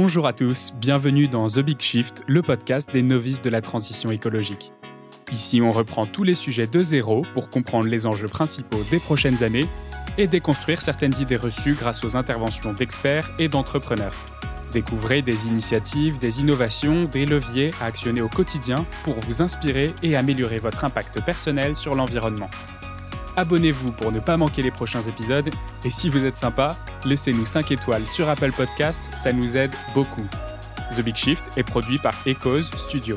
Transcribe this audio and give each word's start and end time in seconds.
Bonjour 0.00 0.28
à 0.28 0.32
tous, 0.32 0.74
bienvenue 0.76 1.26
dans 1.26 1.48
The 1.48 1.58
Big 1.58 1.80
Shift, 1.80 2.22
le 2.28 2.40
podcast 2.40 2.92
des 2.92 3.02
novices 3.02 3.42
de 3.42 3.50
la 3.50 3.60
transition 3.60 4.12
écologique. 4.12 4.72
Ici, 5.32 5.60
on 5.60 5.72
reprend 5.72 6.06
tous 6.06 6.22
les 6.22 6.36
sujets 6.36 6.68
de 6.68 6.80
zéro 6.82 7.22
pour 7.34 7.50
comprendre 7.50 7.88
les 7.88 8.06
enjeux 8.06 8.28
principaux 8.28 8.78
des 8.92 9.00
prochaines 9.00 9.42
années 9.42 9.66
et 10.16 10.28
déconstruire 10.28 10.82
certaines 10.82 11.16
idées 11.20 11.34
reçues 11.36 11.74
grâce 11.74 12.04
aux 12.04 12.16
interventions 12.16 12.74
d'experts 12.74 13.32
et 13.40 13.48
d'entrepreneurs. 13.48 14.14
Découvrez 14.72 15.20
des 15.20 15.48
initiatives, 15.48 16.18
des 16.18 16.40
innovations, 16.40 17.06
des 17.06 17.26
leviers 17.26 17.72
à 17.80 17.86
actionner 17.86 18.20
au 18.20 18.28
quotidien 18.28 18.86
pour 19.02 19.18
vous 19.18 19.42
inspirer 19.42 19.92
et 20.04 20.14
améliorer 20.14 20.58
votre 20.58 20.84
impact 20.84 21.24
personnel 21.24 21.74
sur 21.74 21.96
l'environnement. 21.96 22.50
Abonnez-vous 23.38 23.92
pour 23.92 24.10
ne 24.10 24.18
pas 24.18 24.36
manquer 24.36 24.62
les 24.62 24.72
prochains 24.72 25.02
épisodes 25.02 25.48
et 25.84 25.90
si 25.90 26.08
vous 26.08 26.24
êtes 26.24 26.36
sympa, 26.36 26.72
laissez-nous 27.04 27.46
5 27.46 27.70
étoiles 27.70 28.04
sur 28.04 28.28
Apple 28.28 28.50
Podcast, 28.50 29.08
ça 29.16 29.32
nous 29.32 29.56
aide 29.56 29.72
beaucoup. 29.94 30.26
The 30.96 31.02
Big 31.02 31.14
Shift 31.14 31.44
est 31.56 31.62
produit 31.62 31.98
par 31.98 32.14
Echoes 32.26 32.62
Studio. 32.76 33.14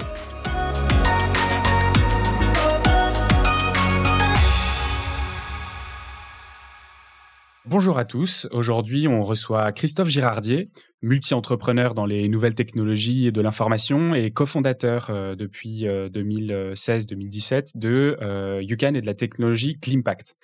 Bonjour 7.71 7.98
à 7.98 8.03
tous. 8.03 8.49
Aujourd'hui, 8.52 9.07
on 9.07 9.23
reçoit 9.23 9.71
Christophe 9.71 10.09
Girardier, 10.09 10.71
multi-entrepreneur 11.02 11.93
dans 11.93 12.05
les 12.05 12.27
nouvelles 12.27 12.53
technologies 12.53 13.31
de 13.31 13.39
l'information 13.39 14.13
et 14.13 14.29
cofondateur 14.29 15.07
euh, 15.09 15.35
depuis 15.35 15.85
2016-2017 15.85 17.53
euh, 17.53 17.62
de 17.76 18.17
euh, 18.21 18.62
UCAN 18.67 18.93
et 18.93 18.99
de 18.99 19.05
la 19.05 19.13
technologie 19.13 19.79
Climpact. 19.79 20.35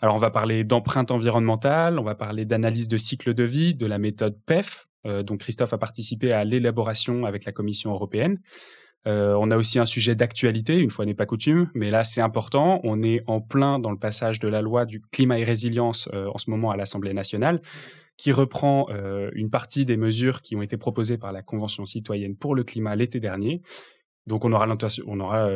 Alors, 0.00 0.14
on 0.14 0.18
va 0.18 0.30
parler 0.30 0.64
d'empreinte 0.64 1.10
environnementale, 1.10 1.98
on 1.98 2.04
va 2.04 2.14
parler 2.14 2.46
d'analyse 2.46 2.88
de 2.88 2.96
cycle 2.96 3.34
de 3.34 3.44
vie, 3.44 3.74
de 3.74 3.84
la 3.84 3.98
méthode 3.98 4.38
PEF, 4.46 4.88
dont 5.04 5.36
Christophe 5.36 5.74
a 5.74 5.78
participé 5.78 6.32
à 6.32 6.42
l'élaboration 6.44 7.26
avec 7.26 7.44
la 7.44 7.52
Commission 7.52 7.92
européenne. 7.92 8.38
Euh, 9.06 9.34
on 9.38 9.50
a 9.50 9.56
aussi 9.56 9.78
un 9.78 9.84
sujet 9.84 10.14
d'actualité, 10.14 10.78
une 10.78 10.90
fois 10.90 11.04
n'est 11.04 11.14
pas 11.14 11.26
coutume, 11.26 11.70
mais 11.74 11.90
là 11.90 12.04
c'est 12.04 12.20
important. 12.20 12.80
On 12.84 13.02
est 13.02 13.22
en 13.26 13.40
plein 13.40 13.78
dans 13.78 13.90
le 13.90 13.98
passage 13.98 14.38
de 14.38 14.48
la 14.48 14.62
loi 14.62 14.84
du 14.84 15.00
climat 15.00 15.38
et 15.38 15.44
résilience 15.44 16.08
euh, 16.12 16.28
en 16.32 16.38
ce 16.38 16.50
moment 16.50 16.70
à 16.70 16.76
l'Assemblée 16.76 17.12
nationale, 17.12 17.60
qui 18.16 18.30
reprend 18.30 18.86
euh, 18.90 19.30
une 19.34 19.50
partie 19.50 19.84
des 19.84 19.96
mesures 19.96 20.42
qui 20.42 20.54
ont 20.54 20.62
été 20.62 20.76
proposées 20.76 21.18
par 21.18 21.32
la 21.32 21.42
Convention 21.42 21.84
citoyenne 21.84 22.36
pour 22.36 22.54
le 22.54 22.62
climat 22.62 22.94
l'été 22.94 23.18
dernier. 23.18 23.62
Donc 24.28 24.44
on 24.44 24.52
aura 24.52 24.68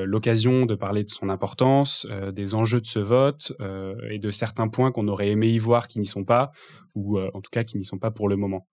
l'occasion 0.04 0.66
de 0.66 0.74
parler 0.74 1.04
de 1.04 1.08
son 1.08 1.28
importance, 1.28 2.04
des 2.32 2.56
enjeux 2.56 2.80
de 2.80 2.86
ce 2.86 2.98
vote 2.98 3.52
et 4.10 4.18
de 4.18 4.30
certains 4.32 4.66
points 4.66 4.90
qu'on 4.90 5.06
aurait 5.06 5.28
aimé 5.28 5.46
y 5.46 5.58
voir 5.58 5.86
qui 5.86 6.00
n'y 6.00 6.06
sont 6.06 6.24
pas, 6.24 6.50
ou 6.96 7.20
en 7.20 7.40
tout 7.40 7.50
cas 7.52 7.62
qui 7.62 7.78
n'y 7.78 7.84
sont 7.84 8.00
pas 8.00 8.10
pour 8.10 8.28
le 8.28 8.34
moment. 8.34 8.66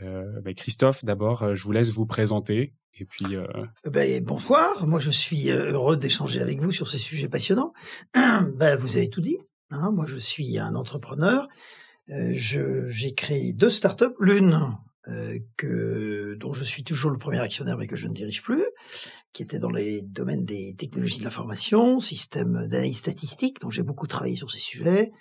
Ben, 0.00 0.54
Christophe, 0.54 1.04
d'abord, 1.04 1.54
je 1.54 1.62
vous 1.62 1.72
laisse 1.72 1.90
vous 1.90 2.06
présenter 2.06 2.74
et 2.98 3.04
puis. 3.04 3.36
Euh... 3.36 3.46
Ben, 3.84 4.22
bonsoir. 4.22 4.86
Moi, 4.86 4.98
je 4.98 5.10
suis 5.10 5.50
euh, 5.50 5.72
heureux 5.72 5.96
d'échanger 5.96 6.40
avec 6.40 6.60
vous 6.60 6.72
sur 6.72 6.88
ces 6.88 6.98
sujets 6.98 7.28
passionnants. 7.28 7.72
ben, 8.14 8.76
vous 8.78 8.96
avez 8.96 9.08
tout 9.08 9.20
dit. 9.20 9.38
Hein. 9.70 9.90
Moi, 9.92 10.06
je 10.06 10.16
suis 10.16 10.58
un 10.58 10.74
entrepreneur. 10.74 11.48
Euh, 12.10 12.32
j'ai 12.34 13.14
créé 13.14 13.52
deux 13.52 13.70
startups. 13.70 14.14
L'une 14.18 14.58
euh, 15.08 16.36
dont 16.36 16.52
je 16.52 16.64
suis 16.64 16.84
toujours 16.84 17.10
le 17.10 17.18
premier 17.18 17.40
actionnaire, 17.40 17.76
mais 17.76 17.86
que 17.86 17.96
je 17.96 18.08
ne 18.08 18.14
dirige 18.14 18.42
plus, 18.42 18.64
qui 19.32 19.42
était 19.42 19.58
dans 19.58 19.70
les 19.70 20.02
domaines 20.02 20.44
des 20.44 20.74
technologies 20.78 21.18
de 21.18 21.24
l'information, 21.24 22.00
système 22.00 22.68
d'analyse 22.68 22.98
statistique. 22.98 23.60
Donc, 23.60 23.72
j'ai 23.72 23.82
beaucoup 23.82 24.06
travaillé 24.06 24.36
sur 24.36 24.50
ces 24.50 24.60
sujets. 24.60 25.12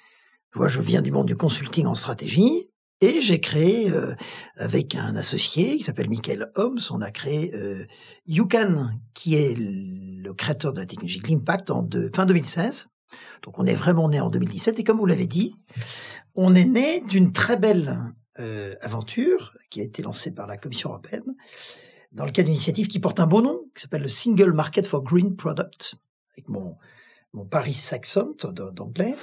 Je 0.54 0.82
viens 0.82 1.02
du 1.02 1.12
monde 1.12 1.28
du 1.28 1.38
consulting 1.38 1.86
en 1.86 1.94
stratégie. 1.94 2.71
Et 3.02 3.20
j'ai 3.20 3.40
créé, 3.40 3.90
euh, 3.90 4.14
avec 4.58 4.94
un 4.94 5.16
associé 5.16 5.78
qui 5.78 5.84
s'appelle 5.84 6.08
Michael 6.08 6.52
Holmes, 6.56 6.80
on 6.92 7.02
a 7.02 7.10
créé 7.10 7.52
euh, 7.56 7.88
YouCan, 8.28 8.92
qui 9.16 9.36
est 9.36 9.56
le 9.58 10.34
créateur 10.34 10.72
de 10.72 10.80
la 10.80 10.86
technologie 10.86 11.20
Climpact 11.20 11.72
en 11.72 11.82
de, 11.82 12.12
fin 12.14 12.28
2016. 12.28 12.90
Donc 13.42 13.58
on 13.58 13.66
est 13.66 13.74
vraiment 13.74 14.08
né 14.08 14.20
en 14.20 14.30
2017. 14.30 14.80
Et 14.80 14.84
comme 14.84 15.00
vous 15.00 15.08
l'avez 15.08 15.26
dit, 15.26 15.56
on 16.36 16.54
est 16.54 16.66
né 16.66 17.02
d'une 17.02 17.34
très 17.34 17.58
belle 17.58 17.98
euh, 18.40 18.76
aventure 18.82 19.58
qui 19.72 19.82
a 19.82 19.84
été 19.84 20.04
lancée 20.04 20.32
par 20.32 20.46
la 20.46 20.58
Commission 20.58 20.92
européenne 20.92 21.36
dans 22.12 22.26
le 22.26 22.32
cadre 22.32 22.48
d'une 22.48 22.56
initiative 22.56 22.88
qui 22.88 23.00
porte 23.00 23.20
un 23.20 23.28
beau 23.28 23.42
nom, 23.42 23.62
qui 23.76 23.82
s'appelle 23.82 24.04
le 24.04 24.10
Single 24.10 24.54
Market 24.54 24.86
for 24.86 25.02
Green 25.02 25.36
Product, 25.36 25.96
avec 26.34 26.50
mon 26.50 26.76
mon 27.34 27.46
Paris 27.46 27.74
Saxon 27.74 28.36
d'anglais, 28.74 29.16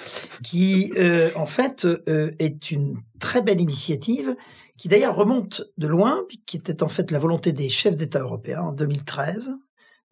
qui 0.43 0.93
euh, 0.97 1.31
en 1.35 1.47
fait 1.47 1.85
euh, 1.85 2.33
est 2.39 2.71
une 2.71 3.01
très 3.21 3.43
belle 3.43 3.61
initiative 3.61 4.35
qui 4.77 4.89
d'ailleurs 4.89 5.17
remonte 5.17 5.63
de 5.77 5.87
loin, 5.87 6.23
qui 6.47 6.57
était 6.57 6.83
en 6.83 6.89
fait 6.89 7.11
la 7.11 7.19
volonté 7.19 7.53
des 7.53 7.69
chefs 7.69 7.97
d'État 7.97 8.21
européens 8.21 8.63
en 8.63 8.73
2013, 8.73 9.53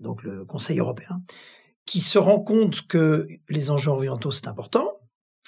donc 0.01 0.23
le 0.23 0.45
Conseil 0.45 0.81
européen, 0.81 1.23
qui 1.87 2.01
se 2.01 2.19
rend 2.19 2.41
compte 2.41 2.87
que 2.87 3.27
les 3.49 3.71
enjeux 3.71 3.93
environnementaux 3.93 4.33
c'est 4.33 4.49
important 4.49 4.99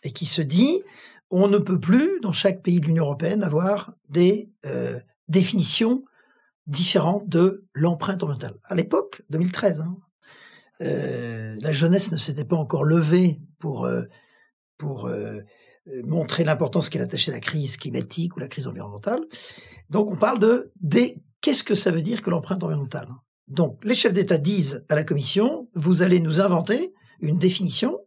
et 0.04 0.12
qui 0.12 0.26
se 0.26 0.41
dit 0.41 0.82
on 1.30 1.48
ne 1.48 1.59
peut 1.59 1.80
plus 1.80 2.20
dans 2.20 2.32
chaque 2.32 2.62
pays 2.62 2.80
de 2.80 2.86
l'Union 2.86 3.04
européenne 3.04 3.42
avoir 3.42 3.92
des 4.09 4.50
euh, 4.65 4.98
définitions 5.28 6.04
différentes 6.66 7.28
de 7.28 7.66
l'empreinte 7.75 8.22
environnementale. 8.22 8.59
À 8.65 8.75
l'époque, 8.75 9.22
2013, 9.30 9.80
hein, 9.80 9.97
euh, 10.83 11.56
la 11.61 11.72
jeunesse 11.72 12.12
ne 12.12 12.16
s'était 12.16 12.44
pas 12.44 12.56
encore 12.56 12.84
levée 12.84 13.41
pour, 13.59 13.84
euh, 13.84 14.03
pour 14.77 15.06
euh, 15.06 15.41
montrer 16.05 16.44
l'importance 16.44 16.89
qu'elle 16.89 17.03
attachait 17.03 17.31
à 17.31 17.34
la 17.34 17.41
crise 17.41 17.77
climatique 17.77 18.37
ou 18.37 18.41
la 18.41 18.49
crise 18.49 18.66
environnementale. 18.66 19.21
Donc 19.91 20.11
on 20.11 20.16
parle 20.16 20.39
de 20.39 20.72
qu'est-ce 21.41 21.65
que 21.65 21.75
ça 21.75 21.91
veut 21.91 22.03
dire 22.03 22.22
que 22.22 22.31
l'empreinte 22.31 22.62
environnementale? 22.62 23.09
Donc 23.49 23.83
les 23.84 23.94
chefs 23.94 24.12
d'État 24.12 24.39
disent 24.39 24.84
à 24.89 24.94
la 24.94 25.05
Commission, 25.05 25.69
vous 25.75 26.03
allez 26.03 26.21
nous 26.21 26.41
inventer 26.41 26.93
une 27.21 27.39
définition, 27.39 27.99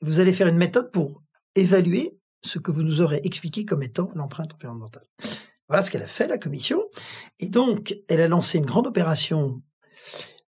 vous 0.00 0.20
allez 0.20 0.32
faire 0.32 0.48
une 0.48 0.56
méthode 0.56 0.92
pour 0.92 1.22
évaluer 1.54 2.18
ce 2.42 2.58
que 2.58 2.70
vous 2.70 2.82
nous 2.82 3.00
aurez 3.00 3.20
expliqué 3.24 3.64
comme 3.64 3.82
étant 3.82 4.10
l'empreinte 4.14 4.54
environnementale. 4.54 5.06
Voilà 5.68 5.82
ce 5.82 5.90
qu'elle 5.90 6.02
a 6.02 6.06
fait, 6.06 6.26
la 6.26 6.38
Commission. 6.38 6.82
Et 7.38 7.48
donc, 7.48 7.96
elle 8.08 8.20
a 8.20 8.28
lancé 8.28 8.58
une 8.58 8.66
grande 8.66 8.86
opération 8.86 9.62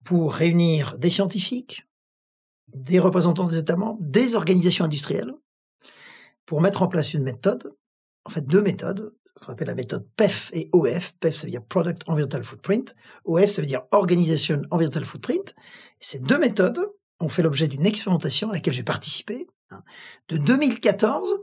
pour 0.04 0.34
réunir 0.34 0.98
des 0.98 1.10
scientifiques, 1.10 1.86
des 2.74 3.00
représentants 3.00 3.48
des 3.48 3.58
États 3.58 3.76
membres, 3.76 4.00
des 4.02 4.36
organisations 4.36 4.86
industrielles, 4.86 5.34
pour 6.46 6.62
mettre 6.62 6.82
en 6.82 6.88
place 6.88 7.14
une 7.14 7.24
méthode, 7.24 7.74
en 8.26 8.30
fait 8.30 8.46
deux 8.46 8.62
méthodes, 8.62 9.14
qu'on 9.40 9.54
appelle 9.54 9.68
la 9.68 9.76
méthode 9.76 10.08
PEF 10.18 10.52
et 10.54 10.68
OF. 10.74 11.14
PEF, 11.20 11.36
ça 11.36 11.48
veut 11.48 11.52
dire 11.52 11.64
Product 11.64 12.02
Environmental 12.08 12.44
Footprint. 12.44 12.96
OF, 13.26 13.50
ça 13.50 13.62
veut 13.62 13.68
dire 13.68 13.84
Organization 13.92 14.62
Environmental 14.72 15.06
Footprint. 15.06 15.56
ces 16.00 16.20
deux 16.20 16.38
méthodes 16.38 16.80
ont 17.20 17.30
fait 17.30 17.42
l'objet 17.42 17.68
d'une 17.68 17.86
expérimentation 17.86 18.50
à 18.50 18.54
laquelle 18.54 18.74
j'ai 18.74 18.84
participé, 18.84 19.48
hein, 19.72 19.84
de 20.30 20.38
2014 20.38 21.34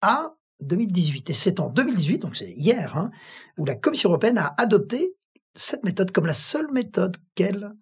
à 0.00 0.34
2018. 0.60 1.30
Et 1.30 1.34
c'est 1.34 1.60
en 1.60 1.68
2018, 1.70 2.18
donc 2.18 2.36
c'est 2.36 2.52
hier, 2.52 2.96
hein, 2.96 3.10
où 3.56 3.64
la 3.64 3.74
Commission 3.74 4.10
européenne 4.10 4.38
a 4.38 4.54
adopté 4.58 5.14
cette 5.54 5.84
méthode 5.84 6.12
comme 6.12 6.26
la 6.26 6.34
seule 6.34 6.70
méthode 6.70 7.16
qu'elle 7.34 7.72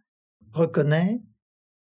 reconnaît 0.53 1.21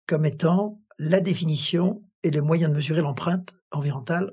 comme 0.08 0.26
étant 0.26 0.80
la 0.98 1.20
définition 1.20 2.04
et 2.24 2.32
les 2.32 2.42
moyens 2.42 2.72
de 2.72 2.76
mesurer 2.76 3.02
l'empreinte 3.02 3.56
environnementale 3.72 4.32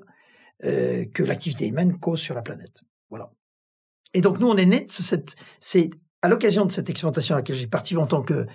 euh, 0.63 1.05
que 1.13 1.23
l'activité 1.23 1.67
humaine 1.67 1.99
cause 1.99 2.19
sur 2.19 2.35
la 2.35 2.41
planète. 2.41 2.83
Voilà. 3.09 3.31
Et 4.13 4.21
donc 4.21 4.39
nous, 4.39 4.47
on 4.47 4.57
est 4.57 4.65
né. 4.65 4.87
C'est 5.59 5.89
à 6.21 6.27
l'occasion 6.29 6.65
de 6.65 6.71
cette 6.71 6.89
expérimentation 6.89 7.35
à 7.35 7.39
laquelle 7.39 7.55
j'ai 7.55 7.67
participé 7.67 8.01
en 8.01 8.07
tant 8.07 8.21
que 8.21 8.45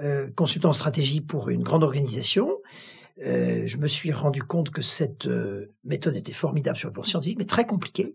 euh, 0.00 0.30
consultant 0.30 0.70
en 0.70 0.72
stratégie 0.72 1.20
pour 1.20 1.50
une 1.50 1.62
grande 1.62 1.84
organisation, 1.84 2.56
euh, 3.20 3.66
je 3.66 3.76
me 3.76 3.88
suis 3.88 4.12
rendu 4.12 4.42
compte 4.42 4.70
que 4.70 4.82
cette 4.82 5.28
méthode 5.84 6.16
était 6.16 6.32
formidable 6.32 6.78
sur 6.78 6.88
le 6.88 6.92
plan 6.92 7.02
scientifique, 7.02 7.38
mais 7.38 7.44
très 7.44 7.66
compliquée. 7.66 8.14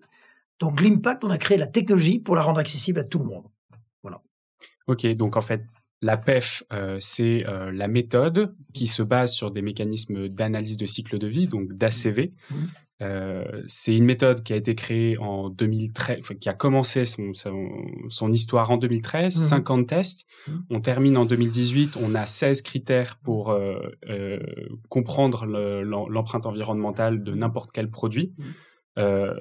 Donc 0.60 0.81
l'impact, 0.81 1.24
on 1.24 1.30
a 1.30 1.38
créé 1.38 1.58
la 1.58 1.68
technologie 1.68 2.19
pour 2.19 2.36
la 2.36 2.42
rendre 2.42 2.60
accessible 2.60 3.00
à 3.00 3.04
tout 3.04 3.19
le 3.19 3.26
monde. 3.26 3.46
Voilà. 4.02 4.22
Ok, 4.88 5.06
donc 5.16 5.36
en 5.36 5.42
fait, 5.42 5.62
la 6.04 6.18
PEF, 6.18 6.64
euh, 6.74 6.98
c'est 7.00 7.48
euh, 7.48 7.72
la 7.72 7.88
méthode 7.88 8.54
qui 8.74 8.88
se 8.88 9.02
base 9.02 9.34
sur 9.34 9.52
des 9.52 9.62
mécanismes 9.62 10.28
d'analyse 10.28 10.78
de 10.78 10.86
cycle 10.86 11.18
de 11.18 11.28
vie, 11.28 11.48
donc 11.48 11.74
d'ACV. 11.74 12.34
Mmh. 12.52 12.56
Euh, 13.02 13.64
c'est 13.68 13.96
une 13.96 14.04
méthode 14.04 14.44
qui 14.44 14.54
a 14.54 14.56
été 14.58 14.76
créée 14.76 15.18
en 15.18 15.50
2013, 15.50 16.20
qui 16.40 16.50
a 16.50 16.54
commencé 16.54 17.06
son, 17.06 17.32
son, 18.10 18.32
histoire 18.32 18.70
en 18.70 18.78
2013, 18.78 19.34
50 19.34 19.80
mmh. 19.80 19.86
tests. 19.86 20.26
Mmh. 20.48 20.52
On 20.70 20.82
termine 20.82 21.18
en 21.18 21.26
2018, 21.26 21.98
on 22.02 22.16
a 22.16 22.26
16 22.26 22.62
critères 22.62 23.18
pour 23.24 23.58
comprendre 24.90 25.46
l'empreinte 25.46 26.46
environnementale 26.46 27.24
de 27.24 27.34
n'importe 27.34 27.72
quel 27.72 27.90
produit. 27.90 28.34
Euh, 28.98 29.34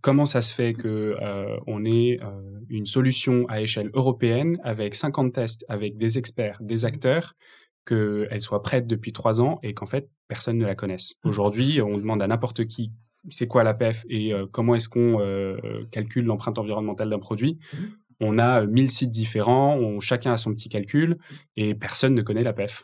comment 0.00 0.26
ça 0.26 0.42
se 0.42 0.54
fait 0.54 0.74
que 0.74 1.16
euh, 1.20 1.58
on 1.66 1.84
ait 1.84 2.20
euh, 2.22 2.60
une 2.68 2.86
solution 2.86 3.46
à 3.48 3.60
échelle 3.60 3.90
européenne 3.94 4.58
avec 4.62 4.94
50 4.94 5.32
tests, 5.32 5.64
avec 5.68 5.96
des 5.96 6.18
experts, 6.18 6.58
des 6.60 6.84
acteurs, 6.84 7.34
qu'elle 7.86 8.40
soit 8.40 8.62
prête 8.62 8.86
depuis 8.86 9.12
trois 9.12 9.40
ans 9.40 9.58
et 9.62 9.72
qu'en 9.72 9.86
fait 9.86 10.10
personne 10.28 10.58
ne 10.58 10.66
la 10.66 10.74
connaisse? 10.74 11.14
Mmh. 11.24 11.28
Aujourd'hui, 11.28 11.82
on 11.82 11.96
demande 11.96 12.22
à 12.22 12.26
n'importe 12.26 12.66
qui 12.66 12.92
c'est 13.30 13.48
quoi 13.48 13.64
la 13.64 13.74
PEF 13.74 14.04
et 14.08 14.32
comment 14.52 14.74
est-ce 14.74 14.88
qu'on 14.88 15.18
calcule 15.90 16.24
l'empreinte 16.24 16.56
environnementale 16.58 17.10
d'un 17.10 17.18
produit? 17.18 17.58
Mmh. 17.72 17.76
on 18.20 18.38
a 18.38 18.64
1000 18.64 18.90
sites 18.90 19.10
différents, 19.10 19.76
on, 19.76 20.00
chacun 20.00 20.32
a 20.32 20.36
son 20.36 20.54
petit 20.54 20.68
calcul 20.68 21.18
et 21.56 21.74
personne 21.74 22.14
ne 22.14 22.22
connaît 22.22 22.44
la 22.44 22.52
PEF. 22.52 22.82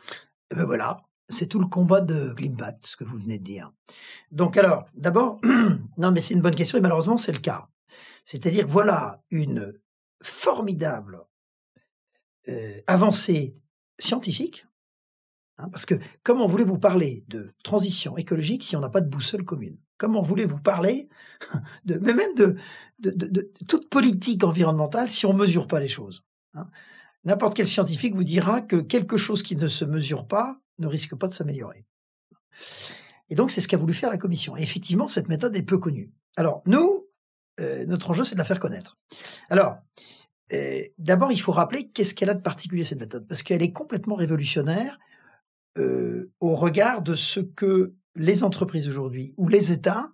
Et 0.51 0.55
ben 0.55 0.65
voilà, 0.65 0.97
c'est 1.29 1.47
tout 1.47 1.59
le 1.59 1.67
combat 1.67 2.01
de 2.01 2.33
Glimbat, 2.33 2.77
ce 2.81 2.95
que 2.95 3.03
vous 3.03 3.17
venez 3.17 3.39
de 3.39 3.43
dire. 3.43 3.71
Donc 4.31 4.57
alors, 4.57 4.85
d'abord, 4.93 5.39
non 5.97 6.11
mais 6.11 6.21
c'est 6.21 6.33
une 6.33 6.41
bonne 6.41 6.55
question 6.55 6.77
et 6.77 6.81
malheureusement 6.81 7.17
c'est 7.17 7.31
le 7.31 7.39
cas. 7.39 7.67
C'est-à-dire 8.25 8.67
voilà 8.67 9.23
une 9.31 9.73
formidable 10.21 11.21
euh, 12.47 12.79
avancée 12.87 13.55
scientifique, 13.99 14.65
hein, 15.57 15.69
parce 15.69 15.85
que 15.85 15.95
comment 16.23 16.47
voulez-vous 16.47 16.79
parler 16.79 17.23
de 17.27 17.53
transition 17.63 18.17
écologique 18.17 18.63
si 18.63 18.75
on 18.75 18.81
n'a 18.81 18.89
pas 18.89 19.01
de 19.01 19.09
boussole 19.09 19.45
commune? 19.45 19.77
Comment 19.97 20.21
voulez-vous 20.21 20.59
parler 20.59 21.09
de, 21.85 21.95
mais 21.95 22.13
même 22.13 22.35
de, 22.35 23.53
toute 23.67 23.89
politique 23.89 24.43
environnementale 24.43 25.09
si 25.09 25.25
on 25.25 25.33
ne 25.33 25.39
mesure 25.39 25.67
pas 25.67 25.79
les 25.79 25.87
choses 25.87 26.23
hein? 26.53 26.67
N'importe 27.23 27.55
quel 27.55 27.65
scientifique 27.65 28.13
vous 28.13 28.23
dira 28.23 28.61
que 28.61 28.75
quelque 28.75 29.17
chose 29.17 29.41
qui 29.41 29.55
ne 29.55 29.67
se 29.67 29.83
mesure 29.83 30.27
pas 30.27 30.61
ne 30.79 30.87
risque 30.87 31.15
pas 31.15 31.27
de 31.27 31.33
s'améliorer. 31.33 31.85
Et 33.29 33.35
donc, 33.35 33.51
c'est 33.51 33.61
ce 33.61 33.67
qu'a 33.67 33.77
voulu 33.77 33.93
faire 33.93 34.09
la 34.09 34.17
Commission. 34.17 34.55
Et 34.55 34.61
effectivement, 34.61 35.07
cette 35.07 35.29
méthode 35.29 35.55
est 35.55 35.63
peu 35.63 35.77
connue. 35.77 36.11
Alors, 36.37 36.61
nous, 36.65 37.07
euh, 37.59 37.85
notre 37.85 38.09
enjeu, 38.11 38.23
c'est 38.23 38.35
de 38.35 38.39
la 38.39 38.45
faire 38.45 38.59
connaître. 38.59 38.97
Alors, 39.49 39.77
euh, 40.53 40.81
d'abord, 40.97 41.31
il 41.31 41.41
faut 41.41 41.51
rappeler 41.51 41.89
qu'est-ce 41.89 42.13
qu'elle 42.13 42.29
a 42.29 42.35
de 42.35 42.41
particulier, 42.41 42.83
cette 42.83 42.99
méthode, 42.99 43.27
parce 43.27 43.43
qu'elle 43.43 43.63
est 43.63 43.71
complètement 43.71 44.15
révolutionnaire 44.15 44.99
euh, 45.77 46.31
au 46.39 46.55
regard 46.55 47.01
de 47.01 47.15
ce 47.15 47.39
que 47.39 47.93
les 48.15 48.43
entreprises 48.43 48.87
aujourd'hui 48.87 49.33
ou 49.37 49.47
les 49.47 49.71
États 49.71 50.11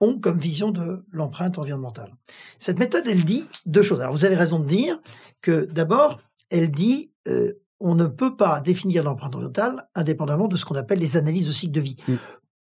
ont 0.00 0.18
comme 0.18 0.38
vision 0.38 0.70
de 0.70 1.04
l'empreinte 1.10 1.58
environnementale. 1.58 2.14
Cette 2.58 2.78
méthode, 2.78 3.06
elle 3.06 3.24
dit 3.24 3.48
deux 3.64 3.82
choses. 3.82 4.00
Alors, 4.00 4.12
vous 4.12 4.24
avez 4.24 4.36
raison 4.36 4.60
de 4.60 4.66
dire 4.66 5.00
que 5.40 5.64
d'abord, 5.64 6.20
elle 6.50 6.70
dit 6.70 7.12
on 7.80 7.94
ne 7.94 8.06
peut 8.06 8.36
pas 8.36 8.60
définir 8.60 9.04
l'empreinte 9.04 9.34
environnementale 9.34 9.88
indépendamment 9.94 10.48
de 10.48 10.56
ce 10.56 10.64
qu'on 10.64 10.74
appelle 10.74 10.98
les 10.98 11.16
analyses 11.16 11.46
de 11.46 11.52
cycle 11.52 11.72
de 11.72 11.80
vie. 11.80 11.96
Mmh. 12.08 12.14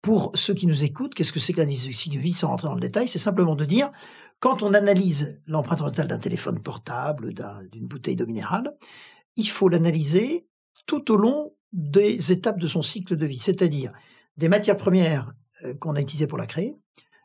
Pour 0.02 0.32
ceux 0.36 0.54
qui 0.54 0.68
nous 0.68 0.84
écoutent, 0.84 1.14
qu'est-ce 1.14 1.32
que 1.32 1.40
c'est 1.40 1.54
que 1.54 1.60
l'analyse 1.60 1.88
de 1.88 1.94
cycle 1.94 2.18
de 2.18 2.22
vie 2.22 2.34
sans 2.34 2.50
rentrer 2.50 2.68
dans 2.68 2.76
le 2.76 2.82
détail? 2.82 3.08
C'est 3.08 3.20
simplement 3.20 3.56
de 3.56 3.64
dire, 3.64 3.90
quand 4.40 4.64
on 4.64 4.74
analyse 4.74 5.42
l'empreinte 5.48 5.82
environnementale 5.82 6.08
d'un 6.08 6.20
téléphone 6.20 6.62
portable, 6.62 7.34
d'une 7.72 7.88
bouteille 7.88 8.18
d'eau 8.18 8.26
minérale, 8.26 8.74
il 9.38 9.48
faut 9.48 9.70
l'analyser 9.70 10.46
tout 10.86 11.12
au 11.12 11.16
long 11.16 11.56
des 11.72 12.32
étapes 12.32 12.60
de 12.60 12.68
son 12.68 12.82
cycle 12.82 13.16
de 13.16 13.26
vie, 13.26 13.40
c'est-à-dire 13.40 13.94
des 14.38 14.50
matières 14.50 14.76
premières 14.76 15.34
euh, 15.64 15.74
qu'on 15.76 15.96
a 15.96 16.02
utilisées 16.02 16.28
pour 16.28 16.38
la 16.38 16.46
créer, 16.46 16.76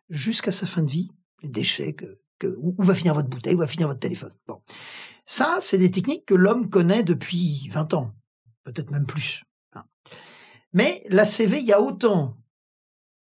jusqu'à 0.08 0.52
sa 0.52 0.66
fin 0.66 0.82
de 0.82 0.90
vie, 0.90 1.10
les 1.42 1.48
déchets, 1.48 1.94
que, 1.94 2.20
où, 2.46 2.74
va 2.78 2.94
finir 2.94 3.14
votre 3.14 3.28
bouteille, 3.28 3.54
où 3.54 3.58
va 3.58 3.66
finir 3.66 3.88
votre 3.88 4.00
téléphone. 4.00 4.32
Bon. 4.46 4.60
Ça, 5.26 5.58
c'est 5.60 5.78
des 5.78 5.90
techniques 5.90 6.24
que 6.24 6.34
l'homme 6.34 6.70
connaît 6.70 7.02
depuis 7.02 7.68
20 7.70 7.94
ans, 7.94 8.12
peut-être 8.64 8.90
même 8.90 9.06
plus. 9.06 9.44
Hein. 9.74 9.84
Mais 10.72 11.04
l'ACV, 11.08 11.58
il 11.58 11.66
y 11.66 11.72
a 11.72 11.80
autant 11.80 12.36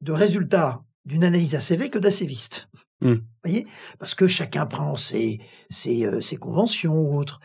de 0.00 0.12
résultats 0.12 0.82
d'une 1.04 1.24
analyse 1.24 1.54
ACV 1.54 1.90
que 1.90 1.98
d'ACVistes. 1.98 2.68
Mmh. 3.00 3.14
voyez? 3.44 3.66
Parce 3.98 4.14
que 4.14 4.26
chacun 4.26 4.66
prend 4.66 4.96
ses, 4.96 5.40
ses, 5.70 6.04
euh, 6.04 6.20
ses 6.20 6.36
conventions 6.36 6.98
ou 6.98 7.19
autres. 7.19 7.40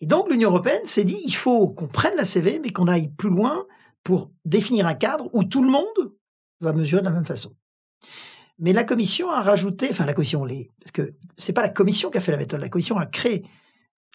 Et 0.00 0.06
donc 0.06 0.30
l'Union 0.30 0.50
européenne 0.50 0.84
s'est 0.84 1.04
dit, 1.04 1.20
il 1.24 1.34
faut 1.34 1.68
qu'on 1.68 1.88
prenne 1.88 2.16
l'ACV, 2.16 2.60
mais 2.60 2.70
qu'on 2.70 2.88
aille 2.88 3.08
plus 3.08 3.30
loin 3.30 3.66
pour 4.04 4.30
définir 4.44 4.86
un 4.86 4.94
cadre 4.94 5.28
où 5.32 5.44
tout 5.44 5.62
le 5.62 5.70
monde 5.70 6.14
va 6.60 6.72
mesurer 6.72 7.02
de 7.02 7.06
la 7.06 7.12
même 7.12 7.26
façon. 7.26 7.54
Mais 8.58 8.72
la 8.72 8.84
commission 8.84 9.30
a 9.30 9.40
rajouté, 9.40 9.88
enfin 9.90 10.04
la 10.04 10.14
commission, 10.14 10.44
les, 10.44 10.70
parce 10.80 10.90
que 10.92 11.14
c'est 11.36 11.52
pas 11.52 11.62
la 11.62 11.68
commission 11.68 12.10
qui 12.10 12.18
a 12.18 12.20
fait 12.20 12.32
la 12.32 12.38
méthode, 12.38 12.60
la 12.60 12.68
commission 12.68 12.96
a 12.96 13.06
créé 13.06 13.44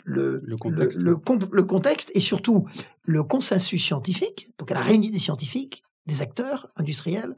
le, 0.03 0.41
le, 0.43 0.57
contexte. 0.57 1.01
Le, 1.01 1.63
contexte 1.63 2.11
et 2.13 2.19
surtout 2.19 2.67
le 3.03 3.23
consensus 3.23 3.83
scientifique. 3.83 4.49
Donc 4.57 4.71
elle 4.71 4.77
a 4.77 4.81
réuni 4.81 5.11
des 5.11 5.19
scientifiques, 5.19 5.83
des 6.05 6.21
acteurs 6.21 6.69
industriels 6.75 7.35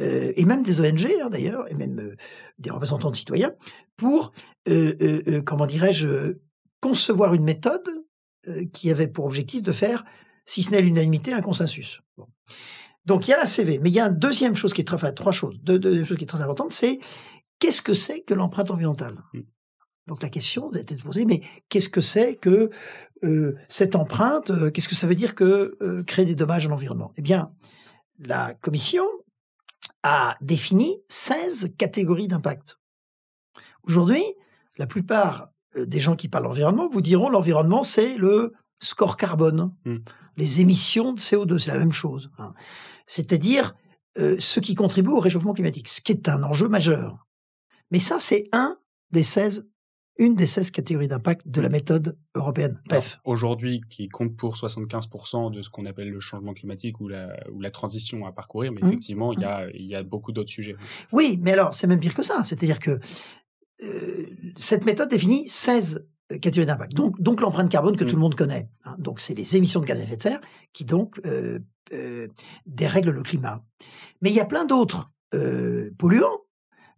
euh, 0.00 0.32
et 0.36 0.44
même 0.44 0.62
des 0.62 0.80
ONG 0.80 1.08
hein, 1.20 1.28
d'ailleurs 1.30 1.70
et 1.70 1.74
même 1.74 1.98
euh, 1.98 2.16
des 2.58 2.70
représentants 2.70 3.10
de 3.10 3.16
citoyens 3.16 3.52
pour 3.96 4.32
euh, 4.68 4.94
euh 5.00 5.42
comment 5.42 5.66
dirais-je 5.66 6.36
concevoir 6.80 7.34
une 7.34 7.44
méthode 7.44 7.88
qui 8.74 8.90
avait 8.90 9.08
pour 9.08 9.24
objectif 9.24 9.62
de 9.62 9.72
faire, 9.72 10.04
si 10.44 10.62
ce 10.62 10.70
n'est 10.70 10.82
l'unanimité, 10.82 11.32
un 11.32 11.40
consensus. 11.40 12.02
Bon. 12.18 12.26
Donc 13.06 13.28
il 13.28 13.32
y 13.32 13.34
a 13.34 13.36
la 13.36 13.46
CV, 13.46 13.78
mais 13.78 13.90
il 13.90 13.94
y 13.94 14.00
a 14.00 14.06
une 14.06 14.18
deuxième 14.18 14.56
chose 14.56 14.72
qui 14.72 14.80
est 14.80 14.84
très, 14.84 14.96
enfin 14.96 15.12
trois 15.12 15.32
choses, 15.32 15.58
deux, 15.62 15.78
deux 15.78 16.04
choses 16.04 16.16
qui 16.16 16.24
est 16.24 16.28
très 16.28 16.40
importante, 16.40 16.72
c'est 16.72 16.98
qu'est-ce 17.58 17.82
que 17.82 17.94
c'est 17.94 18.22
que 18.22 18.34
l'empreinte 18.34 18.70
environnementale? 18.70 19.22
Mmh. 19.32 19.40
Donc 20.06 20.22
la 20.22 20.28
question 20.28 20.70
a 20.70 20.78
été 20.78 20.96
posée, 20.96 21.24
mais 21.24 21.40
qu'est-ce 21.68 21.88
que 21.88 22.00
c'est 22.00 22.36
que 22.36 22.70
euh, 23.24 23.56
cette 23.68 23.96
empreinte? 23.96 24.50
Euh, 24.50 24.70
Qu'est-ce 24.70 24.88
que 24.88 24.94
ça 24.94 25.06
veut 25.06 25.14
dire 25.14 25.34
que 25.34 25.76
euh, 25.80 26.02
créer 26.02 26.24
des 26.24 26.34
dommages 26.34 26.66
à 26.66 26.68
l'environnement? 26.68 27.12
Eh 27.16 27.22
bien, 27.22 27.52
la 28.18 28.54
Commission 28.54 29.06
a 30.02 30.36
défini 30.42 30.98
16 31.08 31.72
catégories 31.78 32.28
d'impact. 32.28 32.78
Aujourd'hui, 33.84 34.22
la 34.76 34.86
plupart 34.86 35.48
des 35.76 36.00
gens 36.00 36.16
qui 36.16 36.28
parlent 36.28 36.44
d'environnement 36.44 36.88
vous 36.88 37.00
diront 37.00 37.30
l'environnement, 37.30 37.82
c'est 37.82 38.16
le 38.16 38.52
score 38.80 39.16
carbone, 39.16 39.72
mmh. 39.84 39.96
Les 40.36 40.60
émissions 40.60 41.12
de 41.12 41.20
CO2, 41.20 41.58
c'est 41.58 41.70
la 41.70 41.78
même 41.78 41.92
chose. 41.92 42.30
Hein 42.38 42.54
c'est-à-dire 43.06 43.74
euh, 44.18 44.36
ce 44.38 44.60
qui 44.60 44.74
contribue 44.74 45.10
au 45.10 45.20
réchauffement 45.20 45.54
climatique, 45.54 45.88
ce 45.88 46.00
qui 46.00 46.12
est 46.12 46.28
un 46.28 46.42
enjeu 46.42 46.68
majeur. 46.68 47.26
Mais 47.90 47.98
ça, 47.98 48.18
c'est 48.18 48.48
un 48.52 48.78
des 49.10 49.22
16 49.22 49.68
une 50.16 50.36
des 50.36 50.46
16 50.46 50.70
catégories 50.70 51.08
d'impact 51.08 51.48
de 51.48 51.60
la 51.60 51.68
méthode 51.68 52.16
européenne 52.36 52.80
PEF. 52.88 53.18
Aujourd'hui, 53.24 53.80
qui 53.90 54.08
compte 54.08 54.36
pour 54.36 54.54
75% 54.54 55.52
de 55.52 55.60
ce 55.60 55.70
qu'on 55.70 55.86
appelle 55.86 56.08
le 56.08 56.20
changement 56.20 56.54
climatique 56.54 57.00
ou 57.00 57.08
la, 57.08 57.34
ou 57.50 57.60
la 57.60 57.72
transition 57.72 58.24
à 58.24 58.30
parcourir, 58.30 58.70
mais 58.70 58.80
mmh. 58.80 58.86
effectivement, 58.86 59.32
il, 59.32 59.40
y 59.40 59.44
a, 59.44 59.66
mmh. 59.66 59.70
il 59.74 59.86
y 59.86 59.96
a 59.96 60.04
beaucoup 60.04 60.30
d'autres 60.30 60.50
sujets. 60.50 60.76
Oui, 61.10 61.38
mais 61.42 61.50
alors, 61.50 61.74
c'est 61.74 61.88
même 61.88 61.98
pire 61.98 62.14
que 62.14 62.22
ça. 62.22 62.44
C'est-à-dire 62.44 62.78
que 62.78 63.00
euh, 63.82 64.26
cette 64.56 64.84
méthode 64.84 65.10
définit 65.10 65.48
16 65.48 66.06
euh, 66.32 66.38
catégories 66.38 66.66
d'impact. 66.66 66.94
Donc, 66.94 67.20
donc 67.20 67.40
l'empreinte 67.40 67.70
carbone 67.70 67.96
que 67.96 68.04
tout 68.04 68.16
le 68.16 68.20
monde 68.20 68.34
connaît. 68.34 68.68
Hein. 68.84 68.96
Donc, 68.98 69.20
c'est 69.20 69.34
les 69.34 69.56
émissions 69.56 69.80
de 69.80 69.86
gaz 69.86 70.00
à 70.00 70.02
effet 70.02 70.16
de 70.16 70.22
serre 70.22 70.40
qui 70.72 70.84
donc 70.84 71.20
euh, 71.26 71.58
euh, 71.92 72.28
dérèglent 72.66 73.10
le 73.10 73.22
climat. 73.22 73.62
Mais 74.22 74.30
il 74.30 74.36
y 74.36 74.40
a 74.40 74.46
plein 74.46 74.64
d'autres 74.64 75.10
euh, 75.34 75.90
polluants 75.98 76.40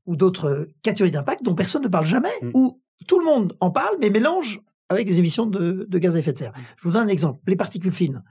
ou 0.06 0.17
d'autres 0.17 0.69
catégories 0.82 1.10
d'impact 1.10 1.43
dont 1.43 1.55
personne 1.55 1.82
ne 1.82 1.89
parle 1.89 2.06
jamais, 2.06 2.32
mmh. 2.43 2.50
ou 2.55 2.81
tout 3.08 3.19
le 3.19 3.24
monde 3.24 3.56
en 3.60 3.70
parle, 3.70 3.96
mais 4.00 4.10
mélange 4.10 4.60
avec 4.89 5.08
les 5.08 5.19
émissions 5.19 5.46
de, 5.46 5.86
de, 5.89 5.98
gaz 5.98 6.15
à 6.15 6.20
effet 6.20 6.32
de 6.32 6.39
serre. 6.39 6.53
Mmh. 6.53 6.62
Je 6.77 6.82
vous 6.84 6.93
donne 6.93 7.06
un 7.06 7.12
exemple. 7.12 7.41
Les 7.46 7.56
particules 7.56 7.91
fines. 7.91 8.22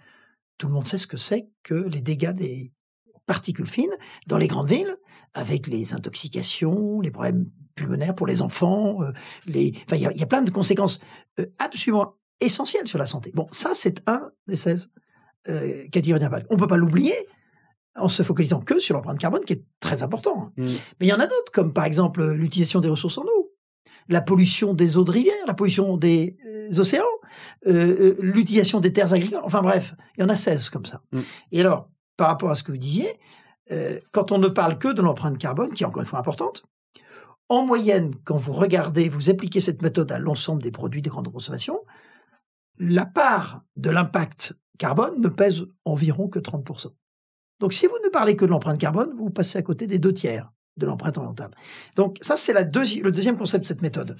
Tout 0.57 0.67
le 0.67 0.73
monde 0.73 0.87
sait 0.87 0.97
ce 0.97 1.07
que 1.07 1.17
c'est 1.17 1.49
que 1.63 1.73
les 1.73 1.99
dégâts 1.99 2.31
des 2.31 2.71
particules 3.25 3.67
fines 3.67 3.95
dans 4.27 4.37
les 4.37 4.47
grandes 4.47 4.69
villes, 4.69 4.95
avec 5.33 5.67
les 5.67 5.93
intoxications, 5.93 7.01
les 7.01 7.11
problèmes 7.11 7.49
pulmonaires 7.75 8.15
pour 8.15 8.27
les 8.27 8.41
enfants, 8.41 9.01
euh, 9.01 9.11
les... 9.45 9.73
Enfin, 9.85 9.97
il 9.97 10.17
y, 10.19 10.23
a 10.23 10.27
plein 10.27 10.41
de 10.41 10.51
conséquences 10.51 10.99
absolument 11.59 12.15
essentielles 12.39 12.87
sur 12.87 12.97
la 12.97 13.05
santé. 13.05 13.31
Bon, 13.33 13.47
ça, 13.51 13.71
c'est 13.73 14.01
un 14.07 14.31
des 14.47 14.55
16 14.55 14.91
euh, 15.49 15.87
d'impact. 15.91 16.47
On 16.49 16.55
ne 16.55 16.59
peut 16.59 16.67
pas 16.67 16.77
l'oublier 16.77 17.15
en 17.95 18.09
se 18.09 18.23
focalisant 18.23 18.59
que 18.59 18.79
sur 18.79 18.93
l'empreinte 18.93 19.19
carbone, 19.19 19.43
qui 19.45 19.53
est 19.53 19.65
très 19.79 20.03
important. 20.03 20.51
Mm. 20.57 20.65
Mais 20.99 21.07
il 21.07 21.09
y 21.09 21.13
en 21.13 21.19
a 21.19 21.27
d'autres, 21.27 21.51
comme 21.51 21.73
par 21.73 21.85
exemple 21.85 22.23
l'utilisation 22.33 22.81
des 22.81 22.89
ressources 22.89 23.17
en 23.17 23.23
eau, 23.23 23.53
la 24.07 24.21
pollution 24.21 24.73
des 24.73 24.97
eaux 24.97 25.03
de 25.03 25.11
rivière, 25.11 25.45
la 25.47 25.53
pollution 25.53 25.97
des 25.97 26.37
euh, 26.45 26.79
océans, 26.79 27.03
euh, 27.67 27.71
euh, 27.71 28.15
l'utilisation 28.19 28.79
des 28.79 28.93
terres 28.93 29.13
agricoles. 29.13 29.41
Enfin 29.43 29.61
bref, 29.61 29.95
il 30.17 30.21
y 30.21 30.23
en 30.23 30.29
a 30.29 30.35
16 30.35 30.69
comme 30.69 30.85
ça. 30.85 31.01
Mm. 31.11 31.19
Et 31.53 31.61
alors, 31.61 31.89
par 32.17 32.27
rapport 32.27 32.51
à 32.51 32.55
ce 32.55 32.63
que 32.63 32.71
vous 32.71 32.77
disiez, 32.77 33.19
quand 34.11 34.31
on 34.31 34.37
ne 34.37 34.47
parle 34.47 34.77
que 34.77 34.93
de 34.93 35.01
l'empreinte 35.01 35.37
carbone, 35.37 35.73
qui 35.73 35.83
est 35.83 35.85
encore 35.85 36.01
une 36.01 36.07
fois 36.07 36.19
importante, 36.19 36.65
en 37.49 37.65
moyenne, 37.65 38.15
quand 38.23 38.37
vous 38.37 38.53
regardez, 38.53 39.07
vous 39.07 39.29
appliquez 39.29 39.59
cette 39.59 39.81
méthode 39.81 40.11
à 40.11 40.17
l'ensemble 40.17 40.63
des 40.63 40.71
produits 40.71 41.01
de 41.01 41.09
grande 41.09 41.31
consommation, 41.31 41.79
la 42.77 43.05
part 43.05 43.63
de 43.75 43.89
l'impact 43.89 44.55
carbone 44.77 45.21
ne 45.21 45.29
pèse 45.29 45.65
environ 45.85 46.27
que 46.27 46.39
30%. 46.39 46.93
Donc 47.59 47.73
si 47.73 47.87
vous 47.87 47.97
ne 48.03 48.09
parlez 48.09 48.35
que 48.35 48.45
de 48.45 48.49
l'empreinte 48.49 48.79
carbone, 48.79 49.13
vous 49.15 49.29
passez 49.29 49.57
à 49.57 49.61
côté 49.61 49.87
des 49.87 49.99
deux 49.99 50.13
tiers 50.13 50.51
de 50.77 50.85
l'empreinte 50.85 51.17
environnementale. 51.17 51.55
Donc 51.95 52.17
ça, 52.19 52.35
c'est 52.35 52.53
le 52.53 53.11
deuxième 53.11 53.37
concept 53.37 53.63
de 53.63 53.67
cette 53.67 53.81
méthode. 53.81 54.17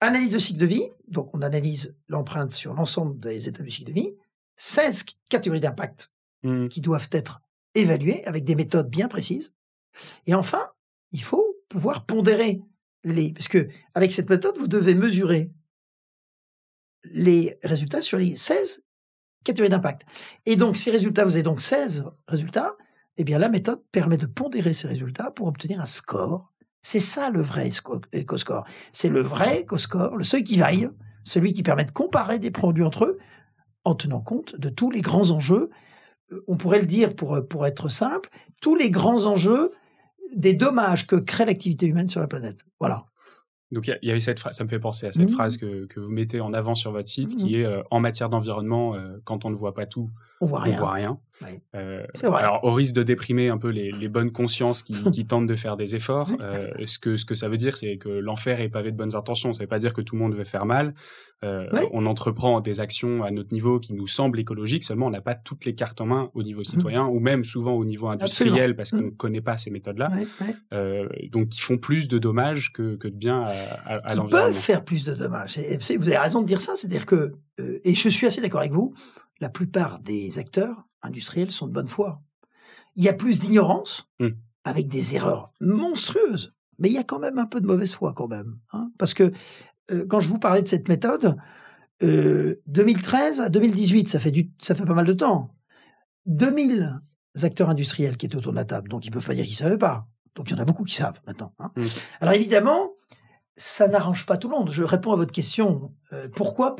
Analyse 0.00 0.32
de 0.32 0.38
cycle 0.38 0.58
de 0.58 0.66
vie, 0.66 0.88
donc 1.06 1.30
on 1.34 1.42
analyse 1.42 1.96
l'empreinte 2.08 2.52
sur 2.52 2.74
l'ensemble 2.74 3.20
des 3.20 3.48
étapes 3.48 3.64
du 3.64 3.70
cycle 3.70 3.88
de 3.88 3.94
vie, 3.94 4.16
16 4.56 5.04
catégories 5.28 5.60
d'impact 5.60 6.12
mmh. 6.42 6.68
qui 6.68 6.80
doivent 6.80 7.08
être 7.12 7.40
évaluées 7.74 8.24
avec 8.26 8.44
des 8.44 8.54
méthodes 8.54 8.90
bien 8.90 9.08
précises. 9.08 9.54
Et 10.26 10.34
enfin, 10.34 10.68
il 11.12 11.22
faut 11.22 11.56
pouvoir 11.68 12.06
pondérer 12.06 12.60
les... 13.04 13.32
Parce 13.32 13.48
que 13.48 13.68
avec 13.94 14.12
cette 14.12 14.30
méthode, 14.30 14.58
vous 14.58 14.68
devez 14.68 14.94
mesurer 14.94 15.50
les 17.04 17.58
résultats 17.62 18.02
sur 18.02 18.18
les 18.18 18.36
16 18.36 18.84
catégories 19.44 19.70
d'impact. 19.70 20.02
Et 20.46 20.56
donc, 20.56 20.76
ces 20.76 20.90
résultats, 20.90 21.24
vous 21.24 21.34
avez 21.34 21.42
donc 21.42 21.60
16 21.60 22.04
résultats, 22.26 22.76
eh 23.16 23.24
bien, 23.24 23.38
la 23.38 23.48
méthode 23.48 23.82
permet 23.92 24.16
de 24.16 24.26
pondérer 24.26 24.74
ces 24.74 24.88
résultats 24.88 25.30
pour 25.30 25.46
obtenir 25.46 25.80
un 25.80 25.86
score 25.86 26.52
C'est 26.82 27.00
ça 27.00 27.30
le 27.30 27.40
vrai 27.40 27.70
EcoScore. 28.14 28.64
C'est 28.92 29.08
le 29.08 29.20
vrai 29.20 29.62
EcoScore, 29.62 30.16
le 30.16 30.24
seuil 30.24 30.44
qui 30.44 30.58
vaille, 30.58 30.90
celui 31.24 31.52
qui 31.52 31.62
permet 31.62 31.84
de 31.84 31.90
comparer 31.90 32.38
des 32.38 32.50
produits 32.50 32.84
entre 32.84 33.04
eux 33.04 33.18
en 33.84 33.94
tenant 33.94 34.20
compte 34.20 34.56
de 34.56 34.68
tous 34.68 34.90
les 34.90 35.00
grands 35.00 35.30
enjeux. 35.30 35.70
On 36.46 36.56
pourrait 36.56 36.80
le 36.80 36.86
dire 36.86 37.14
pour, 37.16 37.40
pour 37.48 37.66
être 37.66 37.88
simple, 37.88 38.30
tous 38.60 38.74
les 38.74 38.90
grands 38.90 39.26
enjeux 39.26 39.72
des 40.34 40.52
dommages 40.52 41.06
que 41.06 41.16
crée 41.16 41.44
l'activité 41.44 41.86
humaine 41.86 42.08
sur 42.08 42.20
la 42.20 42.26
planète. 42.26 42.64
Voilà. 42.80 43.06
Donc 43.70 43.86
il 43.86 43.98
y, 44.02 44.10
avait 44.10 44.20
cette 44.20 44.40
phrase, 44.40 44.56
ça 44.56 44.64
me 44.64 44.68
fait 44.68 44.78
penser 44.78 45.06
à 45.06 45.12
cette 45.12 45.28
mmh. 45.28 45.32
phrase 45.32 45.56
que, 45.58 45.84
que, 45.86 46.00
vous 46.00 46.08
mettez 46.08 46.40
en 46.40 46.54
avant 46.54 46.74
sur 46.74 46.90
votre 46.90 47.08
site, 47.08 47.36
qui 47.36 47.56
mmh. 47.56 47.60
est 47.60 47.64
euh, 47.64 47.82
en 47.90 48.00
matière 48.00 48.30
d'environnement, 48.30 48.94
euh, 48.94 49.18
quand 49.24 49.44
on 49.44 49.50
ne 49.50 49.56
voit 49.56 49.74
pas 49.74 49.84
tout, 49.84 50.10
on 50.40 50.46
voit 50.46 50.60
rien. 50.60 50.78
voit 50.78 50.92
rien. 50.92 51.20
Euh, 51.74 52.04
vrai. 52.22 52.42
Alors 52.42 52.64
au 52.64 52.72
risque 52.72 52.94
de 52.94 53.02
déprimer 53.02 53.48
un 53.48 53.58
peu 53.58 53.68
les, 53.68 53.90
les 53.92 54.08
bonnes 54.08 54.32
consciences 54.32 54.82
qui, 54.82 54.92
qui, 55.12 55.26
tentent 55.26 55.46
de 55.46 55.54
faire 55.54 55.76
des 55.76 55.94
efforts, 55.94 56.30
euh, 56.40 56.70
ce 56.84 56.98
que 56.98 57.16
ce 57.16 57.24
que 57.24 57.34
ça 57.34 57.48
veut 57.48 57.56
dire, 57.56 57.76
c'est 57.76 57.96
que 57.96 58.08
l'enfer 58.08 58.60
est 58.60 58.68
pavé 58.68 58.90
de 58.90 58.96
bonnes 58.96 59.14
intentions. 59.14 59.52
Ça 59.52 59.60
ne 59.62 59.64
veut 59.64 59.68
pas 59.68 59.78
dire 59.78 59.94
que 59.94 60.00
tout 60.00 60.14
le 60.14 60.20
monde 60.20 60.34
veut 60.34 60.44
faire 60.44 60.66
mal. 60.66 60.94
Euh, 61.44 61.68
on 61.92 62.06
entreprend 62.06 62.60
des 62.60 62.80
actions 62.80 63.22
à 63.22 63.30
notre 63.30 63.52
niveau 63.52 63.78
qui 63.78 63.92
nous 63.92 64.08
semblent 64.08 64.40
écologiques, 64.40 64.82
seulement 64.82 65.06
on 65.06 65.10
n'a 65.10 65.20
pas 65.20 65.36
toutes 65.36 65.64
les 65.66 65.74
cartes 65.76 66.00
en 66.00 66.06
main 66.06 66.30
au 66.34 66.42
niveau 66.42 66.62
mmh. 66.62 66.64
citoyen 66.64 67.06
ou 67.06 67.20
même 67.20 67.44
souvent 67.44 67.74
au 67.74 67.84
niveau 67.84 68.08
industriel 68.08 68.74
parce 68.74 68.90
qu'on 68.90 69.02
ne 69.02 69.10
connaît 69.10 69.40
pas 69.40 69.56
ces 69.56 69.70
méthodes-là. 69.70 70.10
donc 71.30 71.50
qui 71.50 71.60
font 71.60 71.78
plus 71.78 72.08
de 72.08 72.18
dommages 72.18 72.72
que, 72.72 72.96
que 72.96 73.06
de 73.06 73.14
bien 73.14 73.42
à, 73.42 73.50
à, 73.50 73.94
à 73.98 74.14
l'environnement. 74.16 74.48
peuvent 74.48 74.54
faire 74.54 74.84
plus 74.84 75.04
de 75.04 75.14
dommages. 75.14 75.58
Vous 75.58 76.08
avez 76.08 76.18
raison 76.18 76.42
de 76.42 76.46
dire 76.46 76.60
ça, 76.60 76.74
c'est-à-dire 76.74 77.06
que 77.06 77.34
et 77.84 77.94
je 77.94 78.08
suis 78.08 78.26
assez 78.26 78.40
d'accord 78.40 78.60
avec 78.60 78.72
vous 78.72 78.94
la 79.40 79.48
plupart 79.48 80.00
des 80.00 80.38
acteurs 80.38 80.87
industriels 81.02 81.50
sont 81.50 81.66
de 81.66 81.72
bonne 81.72 81.88
foi. 81.88 82.22
Il 82.96 83.04
y 83.04 83.08
a 83.08 83.12
plus 83.12 83.40
d'ignorance, 83.40 84.08
mmh. 84.18 84.28
avec 84.64 84.88
des 84.88 85.14
erreurs 85.14 85.52
monstrueuses, 85.60 86.54
mais 86.78 86.88
il 86.88 86.94
y 86.94 86.98
a 86.98 87.04
quand 87.04 87.18
même 87.18 87.38
un 87.38 87.46
peu 87.46 87.60
de 87.60 87.66
mauvaise 87.66 87.92
foi 87.92 88.12
quand 88.14 88.28
même. 88.28 88.58
Hein. 88.72 88.90
parce 88.98 89.14
que 89.14 89.32
euh, 89.90 90.04
quand 90.06 90.20
je 90.20 90.28
vous 90.28 90.38
parlais 90.38 90.62
de 90.62 90.68
cette 90.68 90.88
méthode, 90.88 91.36
2013 92.00 93.40
euh, 93.40 93.44
à 93.44 93.48
2018, 93.48 94.08
ça 94.08 94.20
fait, 94.20 94.30
du, 94.30 94.50
ça 94.60 94.74
fait 94.74 94.84
pas 94.84 94.94
mal 94.94 95.06
de 95.06 95.12
temps. 95.12 95.54
2000 96.26 97.00
acteurs 97.42 97.70
industriels 97.70 98.16
qui 98.16 98.26
étaient 98.26 98.36
autour 98.36 98.52
de 98.52 98.56
la 98.56 98.64
table, 98.64 98.88
donc 98.88 99.06
ils 99.06 99.10
peuvent 99.10 99.24
pas 99.24 99.34
dire 99.34 99.44
qu'ils 99.44 99.56
savaient 99.56 99.78
pas. 99.78 100.06
Donc 100.34 100.50
il 100.50 100.56
y 100.56 100.56
en 100.56 100.62
a 100.62 100.64
beaucoup 100.64 100.84
qui 100.84 100.94
savent 100.94 101.20
maintenant. 101.26 101.54
Hein. 101.58 101.72
Mmh. 101.76 101.84
Alors 102.20 102.34
évidemment, 102.34 102.92
ça 103.58 103.88
n'arrange 103.88 104.24
pas 104.24 104.36
tout 104.36 104.48
le 104.48 104.56
monde. 104.56 104.70
Je 104.70 104.84
réponds 104.84 105.12
à 105.12 105.16
votre 105.16 105.32
question. 105.32 105.92
Euh, 106.12 106.28
pourquoi, 106.34 106.76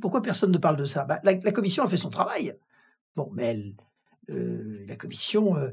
pourquoi 0.00 0.22
personne 0.22 0.50
ne 0.50 0.58
parle 0.58 0.76
de 0.76 0.86
ça? 0.86 1.04
Bah, 1.04 1.20
la, 1.22 1.52
commission 1.52 1.84
a 1.84 1.88
fait 1.88 1.98
son 1.98 2.08
travail. 2.08 2.56
Bon, 3.16 3.30
mais 3.32 3.44
elle, 3.44 3.74
euh, 4.30 4.84
la 4.86 4.96
commission, 4.96 5.56
euh, 5.56 5.70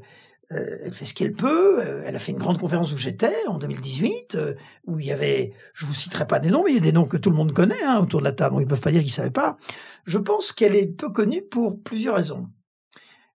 elle 0.50 0.94
fait 0.94 1.04
ce 1.04 1.14
qu'elle 1.14 1.34
peut. 1.34 1.80
elle 2.04 2.16
a 2.16 2.18
fait 2.18 2.32
une 2.32 2.38
grande 2.38 2.58
conférence 2.58 2.92
où 2.92 2.96
j'étais 2.96 3.46
en 3.46 3.58
2018, 3.58 4.38
où 4.86 4.98
il 4.98 5.06
y 5.06 5.12
avait, 5.12 5.52
je 5.74 5.84
vous 5.84 5.94
citerai 5.94 6.26
pas 6.26 6.38
des 6.38 6.50
noms, 6.50 6.64
mais 6.64 6.72
il 6.72 6.76
y 6.76 6.78
a 6.78 6.82
des 6.82 6.92
noms 6.92 7.06
que 7.06 7.18
tout 7.18 7.30
le 7.30 7.36
monde 7.36 7.52
connaît 7.52 7.82
hein, 7.82 8.00
autour 8.00 8.20
de 8.20 8.24
la 8.24 8.32
table. 8.32 8.56
Ils 8.56 8.64
ne 8.64 8.68
peuvent 8.68 8.80
pas 8.80 8.90
dire 8.90 9.02
qu'ils 9.02 9.10
ne 9.10 9.14
savaient 9.14 9.30
pas. 9.30 9.58
Je 10.04 10.18
pense 10.18 10.52
qu'elle 10.52 10.74
est 10.74 10.86
peu 10.86 11.10
connue 11.10 11.42
pour 11.42 11.82
plusieurs 11.82 12.16
raisons. 12.16 12.48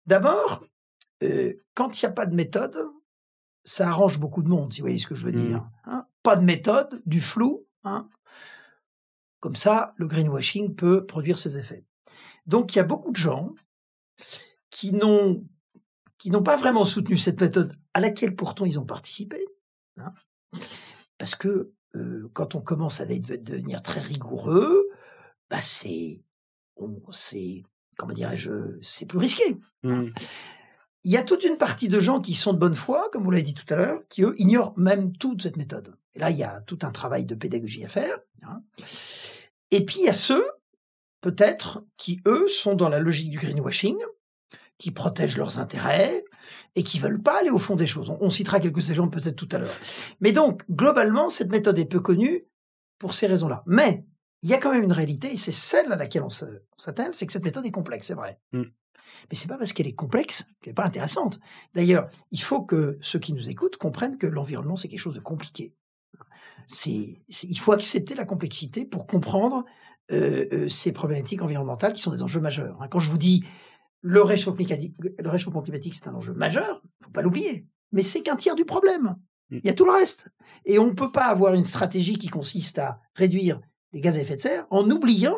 D'abord, 0.07 0.65
quand 1.75 2.01
il 2.01 2.05
n'y 2.05 2.10
a 2.10 2.13
pas 2.13 2.25
de 2.25 2.36
méthode, 2.36 2.83
ça 3.63 3.88
arrange 3.88 4.19
beaucoup 4.19 4.41
de 4.41 4.50
monde, 4.50 4.74
si 4.74 4.81
vous 4.81 4.86
voyez 4.86 5.00
ce 5.00 5.07
que 5.07 5.15
je 5.15 5.25
veux 5.25 5.31
mmh. 5.31 5.48
dire. 5.48 5.69
Hein 5.86 6.05
pas 6.24 6.38
de 6.38 6.43
méthode, 6.43 7.01
du 7.05 7.22
flou. 7.22 7.67
Hein. 7.83 8.10
Comme 9.41 9.57
ça, 9.57 9.93
le 9.98 10.07
greenwashing 10.07 10.74
peut 10.74 11.05
produire 11.05 11.38
ses 11.38 11.57
effets. 11.57 11.86
Donc 12.48 12.74
il 12.74 12.77
y 12.77 12.81
a 12.81 12.86
beaucoup 12.86 13.12
de 13.12 13.17
gens 13.17 13.53
qui 14.70 14.93
n'ont 14.93 15.46
qui 16.17 16.32
n'ont 16.32 16.43
pas 16.43 16.55
vraiment 16.55 16.86
soutenu 16.86 17.17
cette 17.17 17.41
méthode 17.41 17.75
à 17.93 18.00
laquelle 18.00 18.36
pourtant 18.36 18.65
ils 18.65 18.79
ont 18.79 18.86
participé. 18.86 19.46
Hein. 19.98 20.12
parce 21.20 21.36
que 21.36 21.72
euh, 21.96 22.27
quand 22.34 22.55
on 22.55 22.62
commence 22.62 23.00
à 23.00 23.05
devenir 23.05 23.84
très 23.84 24.00
rigoureux, 24.00 24.89
bah 25.51 25.62
c'est 25.62 26.24
c'est 27.12 27.63
comment 27.98 28.13
dirais-je, 28.13 28.79
c'est 28.82 29.05
plus 29.05 29.20
risqué. 29.20 29.60
Hein. 29.84 30.03
Mmh 30.03 30.13
il 31.03 31.12
y 31.12 31.17
a 31.17 31.24
toute 31.24 31.43
une 31.43 31.58
partie 31.58 31.89
de 31.89 32.00
gens 32.00 32.22
qui 32.22 32.34
sont 32.34 32.53
de 32.53 32.60
bonne 32.60 32.75
foi, 32.75 33.10
comme 33.12 33.24
vous 33.24 33.32
l'avez 33.32 33.43
dit 33.43 33.53
tout 33.53 33.65
à 33.70 33.75
l'heure, 33.75 34.01
qui 34.10 34.24
eux 34.24 34.34
ignorent 34.38 34.74
même 34.77 35.15
toute 35.17 35.41
cette 35.41 35.58
méthode. 35.58 35.96
Et 36.13 36.20
là, 36.20 36.32
il 36.32 36.38
y 36.38 36.43
a 36.43 36.62
tout 36.62 36.79
un 36.84 36.91
travail 36.91 37.25
de 37.25 37.36
pédagogie 37.36 37.84
à 37.84 37.89
faire. 37.89 38.20
Hein. 38.43 38.63
Et 39.72 39.86
puis 39.86 39.98
il 40.00 40.05
y 40.05 40.10
a 40.10 40.13
ceux, 40.13 40.46
peut-être, 41.24 41.86
qui 41.96 42.20
eux 42.27 42.48
sont 42.50 42.75
dans 42.75 42.89
la 42.89 43.00
logique 43.00 43.30
du 43.30 43.39
greenwashing, 43.39 43.96
qui 44.77 44.92
protègent 44.92 45.38
leurs 45.38 45.58
intérêts 45.58 46.25
et 46.75 46.84
qui 46.84 47.00
veulent 47.00 47.24
pas 47.24 47.39
aller 47.39 47.50
au 47.50 47.58
fond 47.58 47.77
des 47.77 47.88
choses. 47.88 48.13
On, 48.20 48.30
citera 48.30 48.60
quelques 48.60 48.89
exemples 48.89 49.22
peut-être 49.22 49.38
tout 49.38 49.48
à 49.53 49.58
l'heure. 49.58 49.75
Mais 50.20 50.34
donc, 50.34 50.70
globalement, 50.70 51.30
cette 51.30 51.50
méthode 51.50 51.80
est 51.80 51.86
peu 51.86 52.01
connue 52.01 52.46
pour 53.00 53.13
ces 53.13 53.25
raisons-là. 53.27 53.63
Mais 53.65 54.03
il 54.42 54.50
y 54.50 54.53
a 54.53 54.58
quand 54.58 54.72
même 54.72 54.84
une 54.84 54.92
réalité, 54.92 55.32
et 55.32 55.38
c'est 55.38 55.53
celle 55.53 55.94
à 55.94 55.96
laquelle 55.96 56.24
on 56.24 56.30
s'attelle, 56.30 57.12
c'est 57.13 57.25
que 57.25 57.32
cette 57.32 57.46
méthode 57.46 57.65
est 57.65 57.72
complexe, 57.72 58.08
c'est 58.08 58.15
vrai. 58.15 58.42
Mmh. 58.51 58.63
Mais 59.30 59.36
c'est 59.38 59.48
pas 59.48 59.58
parce 59.58 59.72
qu'elle 59.72 59.88
est 59.88 59.96
complexe 59.96 60.44
qu'elle 60.62 60.72
n'est 60.72 60.75
pas 60.75 60.86
intéressante. 60.86 61.39
D'ailleurs, 61.74 62.10
il 62.32 62.42
faut 62.42 62.63
que 62.63 62.98
ceux 63.00 63.20
qui 63.20 63.32
nous 63.32 63.48
écoutent 63.48 63.77
comprennent 63.77 64.18
que 64.18 64.27
l'environnement, 64.27 64.75
c'est 64.75 64.89
quelque 64.89 65.00
chose 65.00 65.15
de 65.15 65.22
compliqué. 65.22 65.74
C'est, 66.68 67.22
il 67.27 67.60
faut 67.60 67.72
accepter 67.72 68.13
la 68.15 68.25
complexité 68.25 68.84
pour 68.84 69.08
comprendre 69.08 69.63
ces 70.10 70.91
problématiques 70.91 71.41
environnementales 71.41 71.93
qui 71.93 72.01
sont 72.01 72.12
des 72.12 72.24
enjeux 72.24 72.41
majeurs. 72.41 72.77
Hein. 72.81 72.88
Quand 72.89 73.00
je 73.00 73.10
vous 73.10 73.17
dis 73.17 73.43
le 74.01 74.22
réchauffement 74.22 74.65
climatique, 74.65 74.95
le 75.00 75.29
réchauffement 75.29 75.62
climatique, 75.62 75.95
c'est 75.95 76.07
un 76.07 76.15
enjeu 76.15 76.33
majeur, 76.33 76.81
faut 77.01 77.12
pas 77.12 77.22
l'oublier. 77.22 77.67
Mais 77.93 78.03
c'est 78.03 78.22
qu'un 78.22 78.36
tiers 78.36 78.55
du 78.55 78.65
problème. 78.65 79.15
Mmh. 79.50 79.57
Il 79.63 79.65
y 79.65 79.69
a 79.69 79.74
tout 79.74 79.86
le 79.86 79.91
reste. 79.91 80.27
Et 80.65 80.77
on 80.77 80.88
ne 80.88 80.93
peut 80.93 81.12
pas 81.12 81.27
avoir 81.27 81.53
une 81.53 81.63
stratégie 81.63 82.17
qui 82.17 82.27
consiste 82.27 82.79
à 82.79 83.00
réduire 83.15 83.62
les 83.93 84.01
gaz 84.01 84.17
à 84.17 84.22
effet 84.22 84.36
de 84.36 84.41
serre 84.41 84.65
en 84.72 84.89
oubliant 84.89 85.38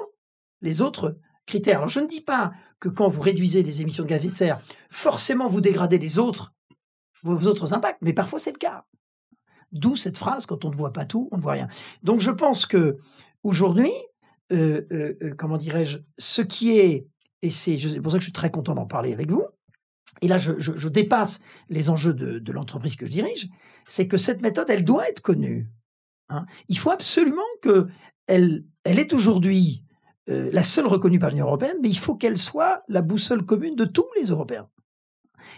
les 0.62 0.82
autres 0.82 1.20
critères. 1.46 1.78
Alors 1.78 1.90
je 1.90 2.00
ne 2.00 2.08
dis 2.08 2.22
pas 2.22 2.54
que 2.80 2.90
quand 2.90 3.08
vous 3.08 3.22
réduisez 3.22 3.62
les 3.62 3.82
émissions 3.82 4.04
de 4.04 4.10
gaz 4.10 4.20
à 4.20 4.24
effet 4.24 4.32
de 4.32 4.38
serre, 4.38 4.62
forcément 4.90 5.48
vous 5.48 5.62
dégradez 5.62 6.00
les 6.00 6.18
autres, 6.18 6.54
vos 7.24 7.48
autres 7.48 7.74
impacts, 7.74 8.02
mais 8.02 8.14
parfois 8.14 8.40
c'est 8.40 8.52
le 8.52 8.58
cas. 8.58 8.86
D'où 9.72 9.96
cette 9.96 10.18
phrase 10.18 10.46
quand 10.46 10.66
on 10.66 10.72
ne 10.72 10.76
voit 10.76 10.94
pas 10.94 11.06
tout, 11.06 11.30
on 11.32 11.38
ne 11.38 11.42
voit 11.42 11.54
rien. 11.54 11.68
Donc 12.02 12.22
je 12.22 12.32
pense 12.32 12.66
que 12.66 12.98
aujourd'hui, 13.44 13.92
euh, 13.92 13.94
euh, 13.94 14.02
euh, 14.02 14.15
comment 15.38 15.58
dirais-je, 15.58 15.98
ce 16.18 16.42
qui 16.42 16.78
est, 16.78 17.08
et 17.42 17.52
c'est 17.52 17.78
pour 18.02 18.12
ça 18.12 18.18
que 18.18 18.22
je 18.22 18.28
suis 18.28 18.34
très 18.34 18.52
content 18.52 18.76
d'en 18.76 18.86
parler 18.86 19.14
avec 19.14 19.30
vous, 19.30 19.44
et 20.22 20.28
là 20.28 20.38
je, 20.38 20.88
dépasse 20.88 21.42
les 21.70 21.90
enjeux 21.90 22.14
de, 22.14 22.52
l'entreprise 22.52 22.96
que 22.96 23.06
je 23.06 23.12
dirige, 23.12 23.50
c'est 23.88 24.08
que 24.08 24.18
cette 24.18 24.42
méthode, 24.42 24.70
elle 24.70 24.86
doit 24.86 25.10
être 25.10 25.22
connue. 25.22 25.70
Hein. 26.30 26.46
Il 26.70 26.78
faut 26.78 26.92
absolument 26.92 27.42
que 27.62 27.88
elle, 28.28 28.66
elle 28.84 28.98
est 28.98 29.14
aujourd'hui 29.14 29.84
euh, 30.30 30.50
la 30.52 30.64
seule 30.64 30.88
reconnue 30.88 31.20
par 31.20 31.30
l'Union 31.30 31.46
européenne, 31.46 31.78
mais 31.82 31.90
il 31.90 31.98
faut 31.98 32.16
qu'elle 32.16 32.40
soit 32.40 32.84
la 32.88 33.02
boussole 33.02 33.46
commune 33.46 33.76
de 33.76 33.86
tous 33.86 34.08
les 34.20 34.28
Européens. 34.28 34.68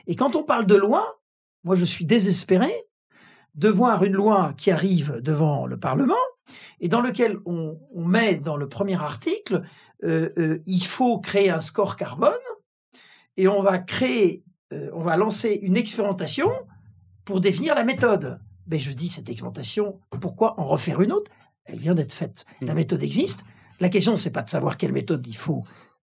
Et 0.08 0.16
quand 0.16 0.36
on 0.36 0.44
parle 0.44 0.66
de 0.66 0.76
loi, 0.76 1.22
moi 1.64 1.76
je 1.76 1.86
suis 1.86 2.06
désespéré 2.06 2.72
de 3.56 3.70
voir 3.70 4.04
une 4.04 4.14
loi 4.14 4.54
qui 4.58 4.70
arrive 4.70 5.22
devant 5.22 5.66
le 5.66 5.80
Parlement 5.80 6.16
et 6.80 6.88
dans 6.88 7.02
lequel 7.02 7.38
on, 7.46 7.78
met 7.96 8.36
dans 8.36 8.58
le 8.58 8.70
premier 8.70 8.96
article 8.96 9.64
euh, 10.04 10.30
euh, 10.38 10.60
il 10.66 10.84
faut 10.84 11.20
créer 11.20 11.50
un 11.50 11.62
score 11.62 11.96
carbone 11.96 12.32
et 13.36 13.48
on 13.48 13.62
va 13.62 13.78
créer, 13.78 14.44
on 14.72 15.04
va 15.04 15.16
lancer 15.16 15.60
une 15.62 15.78
expérimentation 15.78 16.50
pour 17.24 17.42
définir 17.42 17.76
la 17.76 17.84
méthode. 17.84 18.40
Mais 18.68 18.80
je 18.80 18.92
dis 18.92 19.10
cette 19.10 19.30
expérimentation, 19.30 20.00
pourquoi 20.22 20.60
en 20.60 20.66
refaire 20.66 21.02
une 21.02 21.12
autre? 21.12 21.32
Elle 21.66 21.80
vient 21.80 21.94
d'être 21.96 22.14
faite. 22.14 22.46
La 22.62 22.74
mmh. 22.74 22.76
méthode 22.76 23.04
existe. 23.04 23.44
La 23.80 23.90
question, 23.90 24.18
c'est 24.18 24.32
pas 24.32 24.42
de 24.42 24.50
savoir 24.50 24.78
quelle 24.78 24.92
méthode 24.92 25.26
il 25.28 25.36
faut 25.36 25.64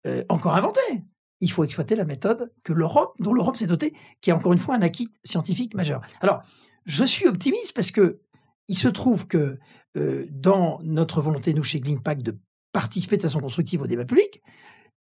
euh, 0.08 0.24
encore 0.30 0.56
inventer. 0.56 1.04
Il 1.40 1.52
faut 1.52 1.64
exploiter 1.64 1.96
la 1.96 2.06
méthode 2.06 2.52
que 2.64 2.74
l'Europe, 2.74 3.14
dont 3.20 3.34
l'Europe 3.34 3.58
s'est 3.58 3.68
dotée, 3.68 3.94
qui 4.22 4.30
est 4.30 4.34
encore 4.34 4.54
une 4.54 4.60
fois 4.60 4.76
un 4.76 4.82
acquis 4.82 5.10
scientifique 5.24 5.74
majeur. 5.74 6.02
Alors, 6.22 6.44
je 6.86 7.04
suis 7.04 7.28
optimiste 7.28 7.74
parce 7.74 7.92
que 7.92 8.20
il 8.68 8.78
se 8.78 8.88
trouve 8.88 9.28
que 9.28 9.60
euh, 9.98 10.26
dans 10.32 10.80
notre 10.84 11.22
volonté, 11.22 11.54
nous, 11.54 11.64
chez 11.64 11.80
Greenpack, 11.80 12.24
de 12.24 12.38
participer 12.72 13.18
de 13.18 13.22
façon 13.24 13.40
constructive 13.40 13.82
au 13.82 13.88
débat 13.88 14.06
public, 14.06 14.42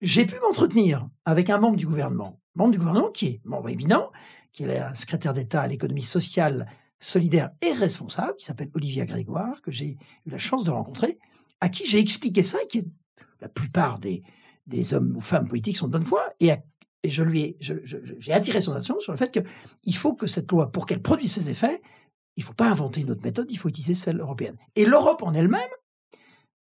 j'ai 0.03 0.27
pu 0.27 0.35
m'entretenir 0.41 1.09
avec 1.25 1.49
un 1.51 1.59
membre 1.59 1.77
du 1.77 1.87
gouvernement, 1.87 2.41
membre 2.55 2.73
du 2.73 2.79
gouvernement 2.79 3.11
qui 3.11 3.27
est 3.27 3.41
membre 3.45 3.71
éminent, 3.71 4.11
qui 4.53 4.65
est 4.65 4.67
le 4.67 4.95
secrétaire 4.95 5.33
d'État 5.33 5.63
à 5.63 5.67
l'économie 5.67 6.03
sociale, 6.03 6.67
solidaire 6.99 7.51
et 7.63 7.73
responsable, 7.73 8.37
qui 8.37 8.45
s'appelle 8.45 8.71
Olivier 8.75 9.07
Grégoire, 9.07 9.63
que 9.63 9.71
j'ai 9.71 9.97
eu 10.27 10.31
la 10.31 10.39
chance 10.39 10.65
de 10.65 10.71
rencontrer, 10.71 11.19
à 11.61 11.69
qui 11.69 11.87
j'ai 11.87 11.99
expliqué 11.99 12.43
ça, 12.43 12.59
et 12.63 12.67
qui 12.67 12.87
la 13.41 13.49
plupart 13.49 13.99
des, 13.99 14.23
des 14.67 14.95
hommes 14.95 15.17
ou 15.17 15.21
femmes 15.21 15.49
politiques 15.49 15.77
sont 15.77 15.87
de 15.87 15.93
bonne 15.93 16.05
foi, 16.05 16.23
et, 16.41 16.51
et 17.03 17.11
je 17.11 17.23
lui 17.23 17.41
ai, 17.41 17.57
j'ai 17.61 18.33
attiré 18.33 18.61
son 18.61 18.73
attention 18.73 19.01
sur 19.01 19.13
le 19.13 19.19
fait 19.19 19.31
qu'il 19.31 19.97
faut 19.97 20.15
que 20.15 20.27
cette 20.27 20.51
loi, 20.51 20.71
pour 20.71 20.87
qu'elle 20.87 21.03
produise 21.03 21.33
ses 21.33 21.51
effets, 21.51 21.81
il 22.37 22.41
ne 22.41 22.47
faut 22.47 22.55
pas 22.55 22.71
inventer 22.71 23.03
une 23.03 23.11
autre 23.11 23.25
méthode, 23.25 23.51
il 23.51 23.57
faut 23.57 23.69
utiliser 23.69 23.95
celle 23.95 24.21
européenne. 24.21 24.57
Et 24.75 24.87
l'Europe 24.87 25.23
en 25.23 25.35
elle-même, 25.35 25.61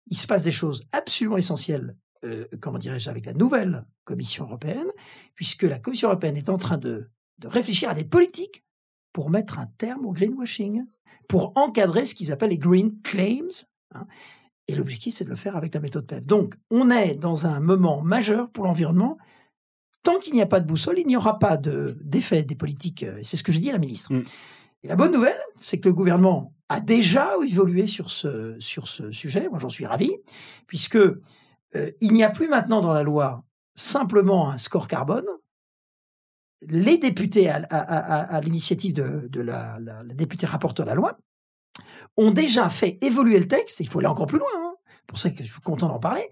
il 0.07 0.17
se 0.17 0.27
passe 0.27 0.43
des 0.43 0.51
choses 0.51 0.83
absolument 0.91 1.37
essentielles, 1.37 1.95
euh, 2.23 2.47
comment 2.59 2.79
dirais-je, 2.79 3.09
avec 3.09 3.25
la 3.25 3.33
nouvelle 3.33 3.85
Commission 4.03 4.45
européenne, 4.45 4.87
puisque 5.35 5.63
la 5.63 5.79
Commission 5.79 6.09
européenne 6.09 6.37
est 6.37 6.49
en 6.49 6.57
train 6.57 6.77
de, 6.77 7.09
de 7.37 7.47
réfléchir 7.47 7.89
à 7.89 7.93
des 7.93 8.05
politiques 8.05 8.63
pour 9.13 9.29
mettre 9.29 9.59
un 9.59 9.67
terme 9.77 10.05
au 10.05 10.11
greenwashing, 10.11 10.85
pour 11.27 11.53
encadrer 11.55 12.05
ce 12.05 12.15
qu'ils 12.15 12.31
appellent 12.31 12.49
les 12.49 12.57
green 12.57 12.99
claims. 13.03 13.65
Hein. 13.95 14.05
et 14.67 14.75
l'objectif, 14.75 15.15
c'est 15.15 15.23
de 15.23 15.31
le 15.31 15.35
faire 15.35 15.55
avec 15.55 15.73
la 15.73 15.79
méthode 15.79 16.05
PEF. 16.05 16.27
Donc, 16.27 16.55
on 16.69 16.91
est 16.91 17.15
dans 17.15 17.47
un 17.47 17.59
moment 17.59 18.01
majeur 18.01 18.51
pour 18.51 18.65
l'environnement. 18.65 19.17
Tant 20.03 20.19
qu'il 20.19 20.33
n'y 20.33 20.43
a 20.43 20.45
pas 20.45 20.59
de 20.59 20.67
boussole, 20.67 20.99
il 20.99 21.07
n'y 21.07 21.17
aura 21.17 21.39
pas 21.39 21.57
d'effet 21.57 22.43
des 22.43 22.55
politiques. 22.55 23.05
C'est 23.23 23.35
ce 23.35 23.43
que 23.43 23.51
j'ai 23.51 23.59
dit 23.59 23.69
à 23.69 23.73
la 23.73 23.79
ministre. 23.79 24.13
Mm. 24.13 24.23
Et 24.83 24.87
la 24.87 24.95
bonne 24.95 25.11
nouvelle, 25.11 25.39
c'est 25.59 25.79
que 25.79 25.89
le 25.89 25.93
gouvernement 25.93 26.53
a 26.69 26.79
déjà 26.79 27.31
évolué 27.45 27.87
sur 27.87 28.09
ce, 28.09 28.59
sur 28.59 28.87
ce 28.87 29.11
sujet. 29.11 29.49
Moi, 29.49 29.59
j'en 29.59 29.69
suis 29.69 29.85
ravi, 29.85 30.11
puisque 30.67 30.95
euh, 30.95 31.91
il 32.01 32.13
n'y 32.13 32.23
a 32.23 32.29
plus 32.29 32.47
maintenant 32.47 32.81
dans 32.81 32.93
la 32.93 33.03
loi 33.03 33.43
simplement 33.75 34.49
un 34.49 34.57
score 34.57 34.87
carbone. 34.87 35.25
Les 36.67 36.97
députés, 36.97 37.49
à, 37.49 38.41
l'initiative 38.41 38.93
de, 38.93 39.41
la, 39.41 39.79
députée 40.13 40.45
rapporteur 40.45 40.85
de 40.85 40.89
la 40.89 40.95
loi, 40.95 41.17
ont 42.17 42.31
déjà 42.31 42.69
fait 42.69 42.97
évoluer 43.01 43.39
le 43.39 43.47
texte. 43.47 43.79
Il 43.79 43.87
faut 43.87 43.99
aller 43.99 44.09
encore 44.09 44.27
plus 44.27 44.39
loin. 44.39 44.49
Hein, 44.57 44.73
pour 45.07 45.19
ça 45.19 45.31
que 45.31 45.43
je 45.43 45.51
suis 45.51 45.61
content 45.61 45.87
d'en 45.87 45.99
parler. 45.99 46.29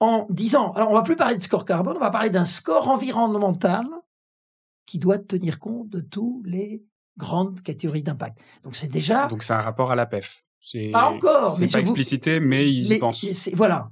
En 0.00 0.26
disant, 0.30 0.72
alors 0.72 0.90
on 0.90 0.94
va 0.94 1.02
plus 1.02 1.16
parler 1.16 1.36
de 1.36 1.42
score 1.42 1.64
carbone, 1.64 1.96
on 1.96 2.00
va 2.00 2.10
parler 2.10 2.30
d'un 2.30 2.44
score 2.44 2.88
environnemental 2.88 3.86
qui 4.86 4.98
doit 4.98 5.18
tenir 5.18 5.58
compte 5.58 5.88
de 5.88 6.00
tous 6.00 6.42
les 6.44 6.84
grande 7.16 7.62
catégorie 7.62 8.02
d'impact. 8.02 8.40
Donc 8.62 8.76
c'est 8.76 8.90
déjà. 8.90 9.26
Donc 9.26 9.42
c'est 9.42 9.52
un 9.52 9.60
rapport 9.60 9.90
à 9.90 9.96
la 9.96 10.06
PEF. 10.06 10.44
Pas 10.92 11.10
encore. 11.10 11.52
C'est 11.52 11.70
pas 11.70 11.80
explicité, 11.80 12.40
mais 12.40 12.72
ils 12.72 12.92
y 12.92 12.98
pensent. 12.98 13.50
Voilà. 13.54 13.90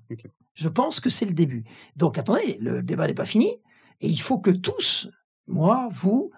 Je 0.55 0.69
pense 0.69 1.01
que 1.01 1.11
c'est 1.11 1.27
le 1.27 1.33
début. 1.33 1.65
Donc 1.97 2.19
attendez, 2.19 2.59
le 2.61 2.83
débat 2.83 3.07
n'est 3.07 3.15
pas 3.15 3.27
fini 3.27 3.61
et 4.01 4.09
il 4.09 4.21
faut 4.21 4.39
que 4.39 4.51
tous, 4.51 5.09
moi, 5.47 5.89
vous, 5.93 6.31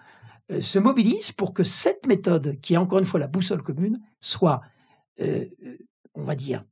euh, 0.51 0.61
se 0.61 0.77
mobilisent 0.77 1.31
pour 1.31 1.53
que 1.53 1.63
cette 1.63 2.05
méthode, 2.05 2.59
qui 2.61 2.75
est 2.75 2.77
encore 2.77 2.99
une 2.99 3.05
fois 3.05 3.19
la 3.19 3.27
boussole 3.27 3.63
commune, 3.63 3.99
soit, 4.19 4.61
euh, 5.19 5.45
euh, 5.65 5.77
on 6.13 6.23
va 6.23 6.35
dire, 6.35 6.63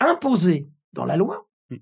imposée 0.00 0.68
dans 0.92 1.04
la 1.04 1.16
loi. 1.16 1.48
Hmm. 1.70 1.76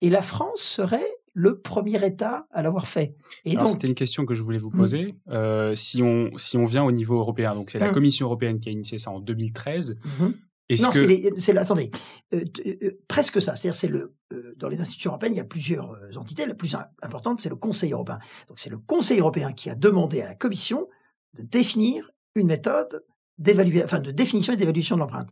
Et 0.00 0.10
la 0.10 0.22
France 0.22 0.60
serait 0.60 1.15
le 1.38 1.60
premier 1.60 2.02
État 2.02 2.46
à 2.50 2.62
l'avoir 2.62 2.88
fait. 2.88 3.14
Et 3.44 3.56
donc, 3.56 3.72
c'était 3.72 3.86
une 3.86 3.94
question 3.94 4.24
que 4.24 4.34
je 4.34 4.42
voulais 4.42 4.56
vous 4.56 4.70
poser. 4.70 5.12
Mmh. 5.26 5.32
Euh, 5.32 5.74
si 5.74 6.02
on 6.02 6.30
si 6.38 6.56
on 6.56 6.64
vient 6.64 6.82
au 6.82 6.92
niveau 6.92 7.18
européen, 7.18 7.54
donc 7.54 7.68
c'est 7.68 7.78
la 7.78 7.90
mmh. 7.90 7.94
Commission 7.94 8.26
européenne 8.26 8.58
qui 8.58 8.70
a 8.70 8.72
initié 8.72 8.98
ça 8.98 9.10
en 9.10 9.20
2013. 9.20 9.96
Mmh. 10.02 10.24
Non, 10.80 10.90
que... 10.90 11.38
c'est 11.38 11.56
attendez, 11.58 11.90
euh, 12.32 12.42
euh, 12.64 12.98
presque 13.06 13.42
ça. 13.42 13.54
C'est-à-dire, 13.54 13.76
c'est 13.76 13.88
le 13.88 14.14
dans 14.56 14.70
les 14.70 14.80
institutions 14.80 15.10
européennes, 15.10 15.34
il 15.34 15.36
y 15.36 15.40
a 15.40 15.44
plusieurs 15.44 15.94
entités. 16.16 16.46
La 16.46 16.54
plus 16.54 16.74
importante, 17.02 17.38
c'est 17.38 17.50
le 17.50 17.56
Conseil 17.56 17.92
européen. 17.92 18.18
Donc, 18.48 18.58
c'est 18.58 18.70
le 18.70 18.78
Conseil 18.78 19.20
européen 19.20 19.52
qui 19.52 19.68
a 19.68 19.74
demandé 19.74 20.22
à 20.22 20.26
la 20.26 20.34
Commission 20.34 20.88
de 21.34 21.42
définir 21.42 22.10
une 22.34 22.46
méthode 22.46 23.04
d'évaluation, 23.36 23.84
enfin 23.84 24.00
de 24.00 24.10
définition 24.10 24.54
et 24.54 24.56
d'évaluation 24.56 24.96
de 24.96 25.00
l'empreinte. 25.00 25.28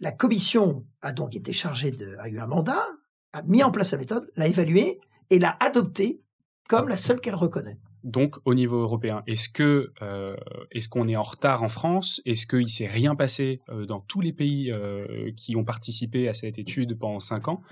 La 0.00 0.12
Commission 0.12 0.86
a 1.02 1.12
donc 1.12 1.36
été 1.36 1.52
chargée 1.52 1.90
de, 1.90 2.16
a 2.18 2.30
eu 2.30 2.38
un 2.38 2.46
mandat, 2.46 2.88
a 3.34 3.42
mis 3.42 3.62
en 3.62 3.70
place 3.70 3.92
la 3.92 3.98
méthode, 3.98 4.30
l'a 4.36 4.48
évaluée 4.48 4.98
et 5.32 5.38
l'a 5.38 5.56
adoptée 5.60 6.20
comme 6.68 6.88
la 6.88 6.98
seule 6.98 7.20
qu'elle 7.20 7.34
reconnaît. 7.34 7.78
Donc, 8.04 8.36
au 8.44 8.54
niveau 8.54 8.80
européen, 8.80 9.22
est-ce 9.26 9.48
que 9.48 9.92
euh, 10.02 10.36
est-ce 10.72 10.88
qu'on 10.88 11.08
est 11.08 11.16
en 11.16 11.22
retard 11.22 11.62
en 11.62 11.68
France? 11.68 12.20
Est-ce 12.26 12.46
qu'il 12.46 12.68
s'est 12.68 12.86
rien 12.86 13.14
passé 13.14 13.60
euh, 13.70 13.86
dans 13.86 14.00
tous 14.00 14.20
les 14.20 14.32
pays 14.32 14.70
euh, 14.70 15.30
qui 15.36 15.56
ont 15.56 15.64
participé 15.64 16.28
à 16.28 16.34
cette 16.34 16.58
étude 16.58 16.98
pendant 16.98 17.20
cinq 17.20 17.48
ans? 17.48 17.62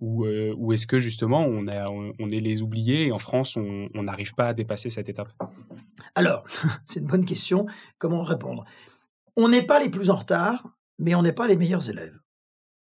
Ou, 0.00 0.28
ou 0.28 0.72
est-ce 0.72 0.86
que 0.86 1.00
justement 1.00 1.40
on, 1.40 1.66
on, 2.20 2.30
est 2.30 2.38
les 2.38 2.62
oubliés 2.62 3.06
et 3.06 3.12
en 3.12 3.18
France 3.18 3.56
on 3.56 4.00
n'arrive 4.00 4.32
pas 4.36 4.46
à 4.46 4.54
dépasser 4.54 4.90
cette 4.90 5.08
étape? 5.08 5.32
Alors, 6.14 6.44
c'est 6.84 7.00
une 7.00 7.08
bonne 7.08 7.24
question. 7.24 7.66
Comment 7.98 8.22
répondre? 8.22 8.64
On 9.34 9.48
n'est 9.48 9.66
pas 9.66 9.82
les 9.82 9.88
plus 9.88 10.10
en 10.10 10.16
retard, 10.16 10.70
mais 11.00 11.16
on 11.16 11.22
n'est 11.22 11.32
pas 11.32 11.48
les 11.48 11.56
meilleurs 11.56 11.90
élèves. 11.90 12.16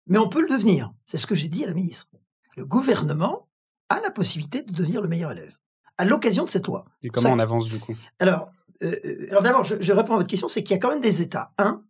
Mais 0.08 0.18
on 0.18 0.28
peut 0.28 0.42
le 0.42 0.48
devenir. 0.48 0.92
C'est 1.06 1.16
ce 1.16 1.26
que 1.26 1.34
j'ai 1.34 1.48
dit 1.48 1.64
à 1.64 1.68
la 1.68 1.74
ministre. 1.74 2.10
Le 2.54 2.66
gouvernement 2.66 3.45
a 3.88 4.00
la 4.00 4.10
possibilité 4.10 4.62
de 4.62 4.72
devenir 4.72 5.00
le 5.00 5.08
meilleur 5.08 5.32
élève 5.32 5.56
à 5.98 6.04
l'occasion 6.04 6.44
de 6.44 6.50
cette 6.50 6.66
loi. 6.66 6.84
Et 7.02 7.08
comment 7.08 7.30
on 7.30 7.38
avance 7.38 7.68
du 7.68 7.78
coup? 7.78 7.96
Alors, 8.18 8.50
euh, 8.82 8.96
euh, 9.04 9.26
alors 9.30 9.42
d'abord, 9.42 9.64
je, 9.64 9.92
réponds 9.92 10.14
à 10.14 10.16
votre 10.18 10.28
question, 10.28 10.48
c'est 10.48 10.62
qu'il 10.62 10.74
y 10.74 10.78
a 10.78 10.78
quand 10.78 10.90
même 10.90 11.00
des 11.00 11.22
États. 11.22 11.52
Un, 11.58 11.82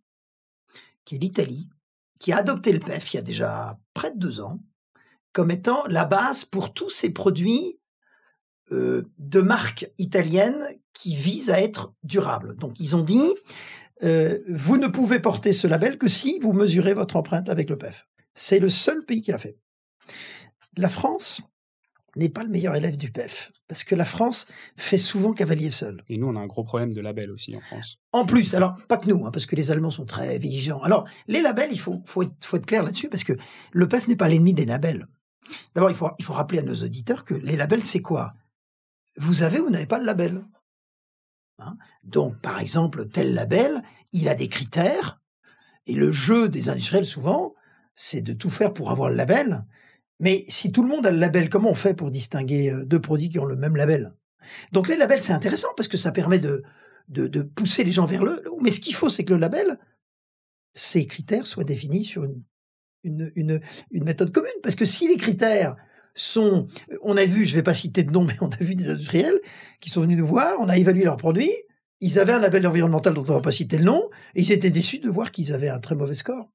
qui 1.05 1.15
est 1.15 1.19
l'Italie, 1.19 1.69
qui 2.19 2.31
a 2.31 2.37
adopté 2.37 2.71
le 2.71 2.79
PEF 2.79 3.13
il 3.13 3.17
y 3.17 3.19
a 3.19 3.23
déjà 3.23 3.79
près 3.93 4.11
de 4.11 4.17
deux 4.17 4.41
ans, 4.41 4.59
comme 5.33 5.51
étant 5.51 5.83
la 5.87 6.05
base 6.05 6.45
pour 6.45 6.73
tous 6.73 6.89
ces 6.89 7.11
produits 7.11 7.79
euh, 8.71 9.03
de 9.17 9.41
marque 9.41 9.89
italienne 9.97 10.67
qui 10.93 11.15
visent 11.15 11.51
à 11.51 11.61
être 11.61 11.93
durables. 12.03 12.55
Donc 12.55 12.79
ils 12.79 12.95
ont 12.95 13.03
dit, 13.03 13.33
vous 14.01 14.77
ne 14.77 14.87
pouvez 14.87 15.19
porter 15.19 15.53
ce 15.53 15.67
label 15.67 15.97
que 15.97 16.07
si 16.07 16.39
vous 16.39 16.53
mesurez 16.53 16.93
votre 16.93 17.15
empreinte 17.15 17.49
avec 17.49 17.69
le 17.69 17.77
PEF. 17.77 18.07
C'est 18.35 18.59
le 18.59 18.69
seul 18.69 19.03
pays 19.05 19.21
qui 19.21 19.31
l'a 19.31 19.39
fait. 19.39 19.57
La 20.75 20.89
France 20.89 21.41
n'est 22.17 22.29
pas 22.29 22.43
le 22.43 22.49
meilleur 22.49 22.75
élève 22.75 22.97
du 22.97 23.11
PEF, 23.11 23.51
parce 23.67 23.83
que 23.83 23.95
la 23.95 24.05
France 24.05 24.47
fait 24.75 24.97
souvent 24.97 25.33
cavalier 25.33 25.69
seul. 25.69 26.03
Et 26.09 26.17
nous, 26.17 26.27
on 26.27 26.35
a 26.35 26.39
un 26.39 26.47
gros 26.47 26.63
problème 26.63 26.93
de 26.93 27.01
labels 27.01 27.31
aussi 27.31 27.55
en 27.55 27.61
France. 27.61 27.97
En 28.11 28.25
plus, 28.25 28.55
alors 28.55 28.75
pas 28.87 28.97
que 28.97 29.07
nous, 29.09 29.25
hein, 29.25 29.31
parce 29.31 29.45
que 29.45 29.55
les 29.55 29.71
Allemands 29.71 29.89
sont 29.89 30.05
très 30.05 30.37
vigilants. 30.37 30.81
Alors, 30.81 31.07
les 31.27 31.41
labels, 31.41 31.69
il 31.71 31.79
faut, 31.79 32.01
faut, 32.05 32.23
être, 32.23 32.65
clair 32.65 32.83
là-dessus, 32.83 33.09
parce 33.09 33.23
que 33.23 33.33
le 33.71 33.87
PEF 33.87 34.07
n'est 34.07 34.15
pas 34.15 34.27
l'ennemi 34.27 34.53
des 34.53 34.65
labels. 34.65 35.07
D'abord, 35.75 35.89
il 35.89 35.95
faut, 35.95 36.09
il 36.19 36.25
faut 36.25 36.33
rappeler 36.33 36.59
à 36.59 36.63
nos 36.63 36.75
auditeurs 36.75 37.23
que 37.23 37.33
les 37.33 37.55
labels, 37.55 37.83
c'est 37.83 38.01
quoi? 38.01 38.33
Vous 39.17 39.43
avez 39.43 39.59
ou 39.59 39.65
vous 39.65 39.71
n'avez 39.71 39.85
pas 39.85 39.99
le 39.99 40.05
label? 40.05 40.45
Hein? 41.59 41.77
Donc, 42.03 42.39
par 42.41 42.59
exemple, 42.59 43.07
tel 43.09 43.33
label, 43.33 43.81
il 44.11 44.27
a 44.29 44.35
des 44.35 44.47
critères, 44.47 45.19
et 45.85 45.93
le 45.93 46.11
jeu 46.11 46.49
des 46.49 46.69
industriels, 46.69 47.05
souvent, 47.05 47.53
c'est 47.95 48.21
de 48.21 48.33
tout 48.33 48.49
faire 48.49 48.73
pour 48.73 48.91
avoir 48.91 49.09
le 49.09 49.15
label, 49.15 49.65
mais 50.19 50.45
si 50.47 50.71
tout 50.71 50.81
le 50.81 50.89
monde 50.89 51.05
a 51.05 51.11
le 51.11 51.19
label, 51.19 51.49
comment 51.49 51.69
on 51.69 51.75
fait 51.75 51.93
pour 51.93 52.11
distinguer 52.11 52.71
euh, 52.71 52.85
deux 52.85 52.99
produits 52.99 53.29
qui 53.29 53.39
ont 53.39 53.45
le 53.45 53.55
même 53.55 53.75
label? 53.75 54.13
Donc 54.71 54.87
les 54.87 54.97
labels, 54.97 55.21
c'est 55.21 55.33
intéressant 55.33 55.69
parce 55.75 55.87
que 55.87 55.97
ça 55.97 56.11
permet 56.11 56.39
de, 56.39 56.63
de, 57.09 57.41
pousser 57.41 57.83
les 57.83 57.91
gens 57.91 58.05
vers 58.05 58.23
le. 58.23 58.43
Mais 58.61 58.71
ce 58.71 58.79
qu'il 58.79 58.95
faut, 58.95 59.09
c'est 59.09 59.23
que 59.23 59.33
le 59.33 59.39
label, 59.39 59.77
ces 60.73 61.05
critères 61.05 61.45
soient 61.45 61.63
définis 61.63 62.05
sur 62.05 62.23
une, 62.23 63.31
une, 63.35 63.61
méthode 63.91 64.31
commune. 64.31 64.51
Parce 64.63 64.75
que 64.75 64.85
si 64.85 65.07
les 65.07 65.17
critères 65.17 65.75
sont, 66.15 66.67
on 67.03 67.15
a 67.17 67.25
vu, 67.25 67.45
je 67.45 67.55
vais 67.55 67.63
pas 67.63 67.75
citer 67.75 68.03
de 68.03 68.11
nom, 68.11 68.23
mais 68.23 68.35
on 68.41 68.49
a 68.49 68.57
vu 68.57 68.75
des 68.75 68.89
industriels 68.89 69.39
qui 69.79 69.89
sont 69.89 70.01
venus 70.01 70.17
nous 70.17 70.27
voir, 70.27 70.57
on 70.59 70.69
a 70.69 70.77
évalué 70.77 71.03
leurs 71.03 71.17
produits, 71.17 71.53
ils 71.99 72.19
avaient 72.19 72.33
un 72.33 72.39
label 72.39 72.65
environnemental 72.67 73.13
dont 73.13 73.25
on 73.27 73.33
va 73.33 73.41
pas 73.41 73.51
citer 73.51 73.77
le 73.77 73.85
nom, 73.85 74.09
et 74.35 74.41
ils 74.41 74.51
étaient 74.51 74.71
déçus 74.71 74.99
de 74.99 75.09
voir 75.09 75.31
qu'ils 75.31 75.53
avaient 75.53 75.69
un 75.69 75.79
très 75.79 75.95
mauvais 75.95 76.15
score. 76.15 76.49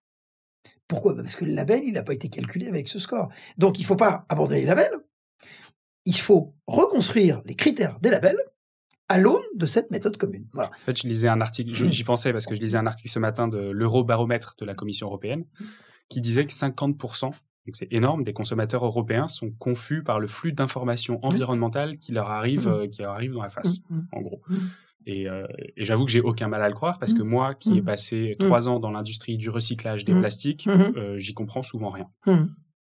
Pourquoi? 0.88 1.14
Bah, 1.14 1.22
Parce 1.22 1.36
que 1.36 1.44
le 1.44 1.54
label, 1.54 1.82
il 1.84 1.94
n'a 1.94 2.02
pas 2.02 2.14
été 2.14 2.28
calculé 2.28 2.68
avec 2.68 2.88
ce 2.88 2.98
score. 2.98 3.30
Donc, 3.58 3.78
il 3.78 3.82
ne 3.82 3.86
faut 3.86 3.96
pas 3.96 4.26
abandonner 4.28 4.60
les 4.60 4.66
labels. 4.66 4.92
Il 6.04 6.16
faut 6.16 6.54
reconstruire 6.66 7.42
les 7.44 7.54
critères 7.54 7.98
des 8.00 8.10
labels 8.10 8.38
à 9.08 9.18
l'aune 9.18 9.42
de 9.54 9.66
cette 9.66 9.90
méthode 9.90 10.16
commune. 10.16 10.46
Voilà. 10.52 10.70
En 10.70 10.78
fait, 10.78 11.00
je 11.00 11.06
lisais 11.06 11.28
un 11.28 11.40
article, 11.40 11.72
j'y 11.72 12.04
pensais 12.04 12.32
parce 12.32 12.46
que 12.46 12.54
je 12.54 12.60
lisais 12.60 12.78
un 12.78 12.86
article 12.86 13.10
ce 13.10 13.18
matin 13.18 13.46
de 13.46 13.58
l'Eurobaromètre 13.58 14.54
de 14.58 14.64
la 14.64 14.74
Commission 14.74 15.06
européenne 15.06 15.44
qui 16.08 16.20
disait 16.20 16.46
que 16.46 16.52
50%, 16.52 17.26
donc 17.26 17.34
c'est 17.74 17.92
énorme, 17.92 18.24
des 18.24 18.32
consommateurs 18.32 18.84
européens 18.84 19.28
sont 19.28 19.50
confus 19.52 20.02
par 20.02 20.18
le 20.18 20.26
flux 20.26 20.52
d'informations 20.52 21.18
environnementales 21.24 21.98
qui 21.98 22.12
leur 22.12 22.30
arrivent, 22.30 22.68
mmh. 22.68 22.72
euh, 22.72 22.86
qui 22.88 23.02
leur 23.02 23.12
arrivent 23.12 23.34
dans 23.34 23.42
la 23.42 23.48
face, 23.48 23.80
mmh, 23.88 23.96
mmh. 23.96 24.08
en 24.12 24.20
gros. 24.20 24.42
Euh, 25.08 25.46
et, 25.76 25.84
j'avoue 25.84 26.04
que 26.04 26.10
j'ai 26.10 26.20
aucun 26.20 26.48
mal 26.48 26.62
à 26.62 26.68
le 26.68 26.74
croire 26.74 26.98
parce 26.98 27.12
que 27.12 27.22
mmh. 27.22 27.28
moi, 27.28 27.54
qui 27.54 27.78
ai 27.78 27.80
mmh. 27.80 27.84
passé 27.84 28.36
mmh. 28.38 28.44
trois 28.44 28.68
ans 28.68 28.80
dans 28.80 28.90
l'industrie 28.90 29.36
du 29.36 29.50
recyclage 29.50 30.04
des 30.04 30.12
plastiques, 30.14 30.66
euh, 30.66 31.18
j'y 31.18 31.34
comprends 31.34 31.62
souvent 31.62 31.90
rien. 31.90 32.08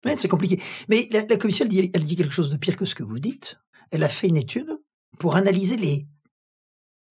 Ouais, 0.05 0.17
c'est 0.19 0.29
compliqué. 0.29 0.61
Mais 0.89 1.09
la, 1.13 1.37
commission, 1.37 1.65
elle 1.65 1.71
dit, 1.71 1.91
elle 1.95 2.03
dit 2.03 2.17
quelque 2.17 2.35
chose 2.35 2.51
de 2.51 2.57
pire 2.57 2.77
que 2.77 2.85
ce 2.85 2.95
que 2.95 3.03
vous 3.03 3.21
dites. 3.21 3.59
Elle 3.91 4.03
a 4.03 4.09
fait 4.09 4.29
une 4.29 4.37
étude 4.37 4.71
pour 5.19 5.37
analyser 5.37 5.77
les 5.77 6.09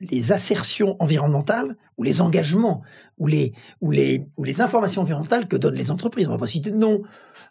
les 0.02 0.32
assertions 0.32 0.96
environnementales 1.00 1.78
ou 1.98 2.04
les 2.04 2.22
engagements 2.22 2.82
ou 3.18 3.28
les, 3.28 3.54
ou 3.82 3.92
les, 3.92 4.26
ou 4.36 4.44
les 4.44 4.62
informations 4.62 5.04
environnementales 5.04 5.48
que 5.48 5.56
donnent 5.56 5.76
les 5.76 5.92
entreprises. 5.92 6.28
On 6.28 6.32
va 6.32 6.38
pas 6.40 6.48
citer 6.48 6.72
de 6.72 6.78
nom. 6.78 7.04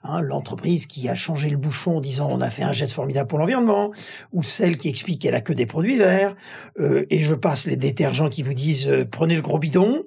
Hein, 0.03 0.21
L'entreprise 0.21 0.87
qui 0.87 1.09
a 1.09 1.15
changé 1.15 1.49
le 1.49 1.57
bouchon 1.57 1.99
en 1.99 2.01
disant 2.01 2.29
on 2.31 2.41
a 2.41 2.51
fait 2.51 2.63
un 2.63 2.73
geste 2.73 2.93
formidable 2.93 3.29
pour 3.29 3.39
l'environnement, 3.39 3.93
ou 4.33 4.43
celle 4.43 4.77
qui 4.77 4.89
explique 4.89 5.23
qu'elle 5.23 5.35
a 5.35 5.41
que 5.41 5.53
des 5.53 5.67
produits 5.67 5.97
verts. 5.97 6.35
Euh, 6.79 7.05
et 7.11 7.19
je 7.19 7.35
passe 7.35 7.67
les 7.67 7.77
détergents 7.77 8.29
qui 8.29 8.43
vous 8.43 8.55
disent 8.55 8.89
euh, 8.89 9.05
prenez 9.05 9.37
le 9.37 9.43
gros 9.43 9.59
bidon, 9.59 10.05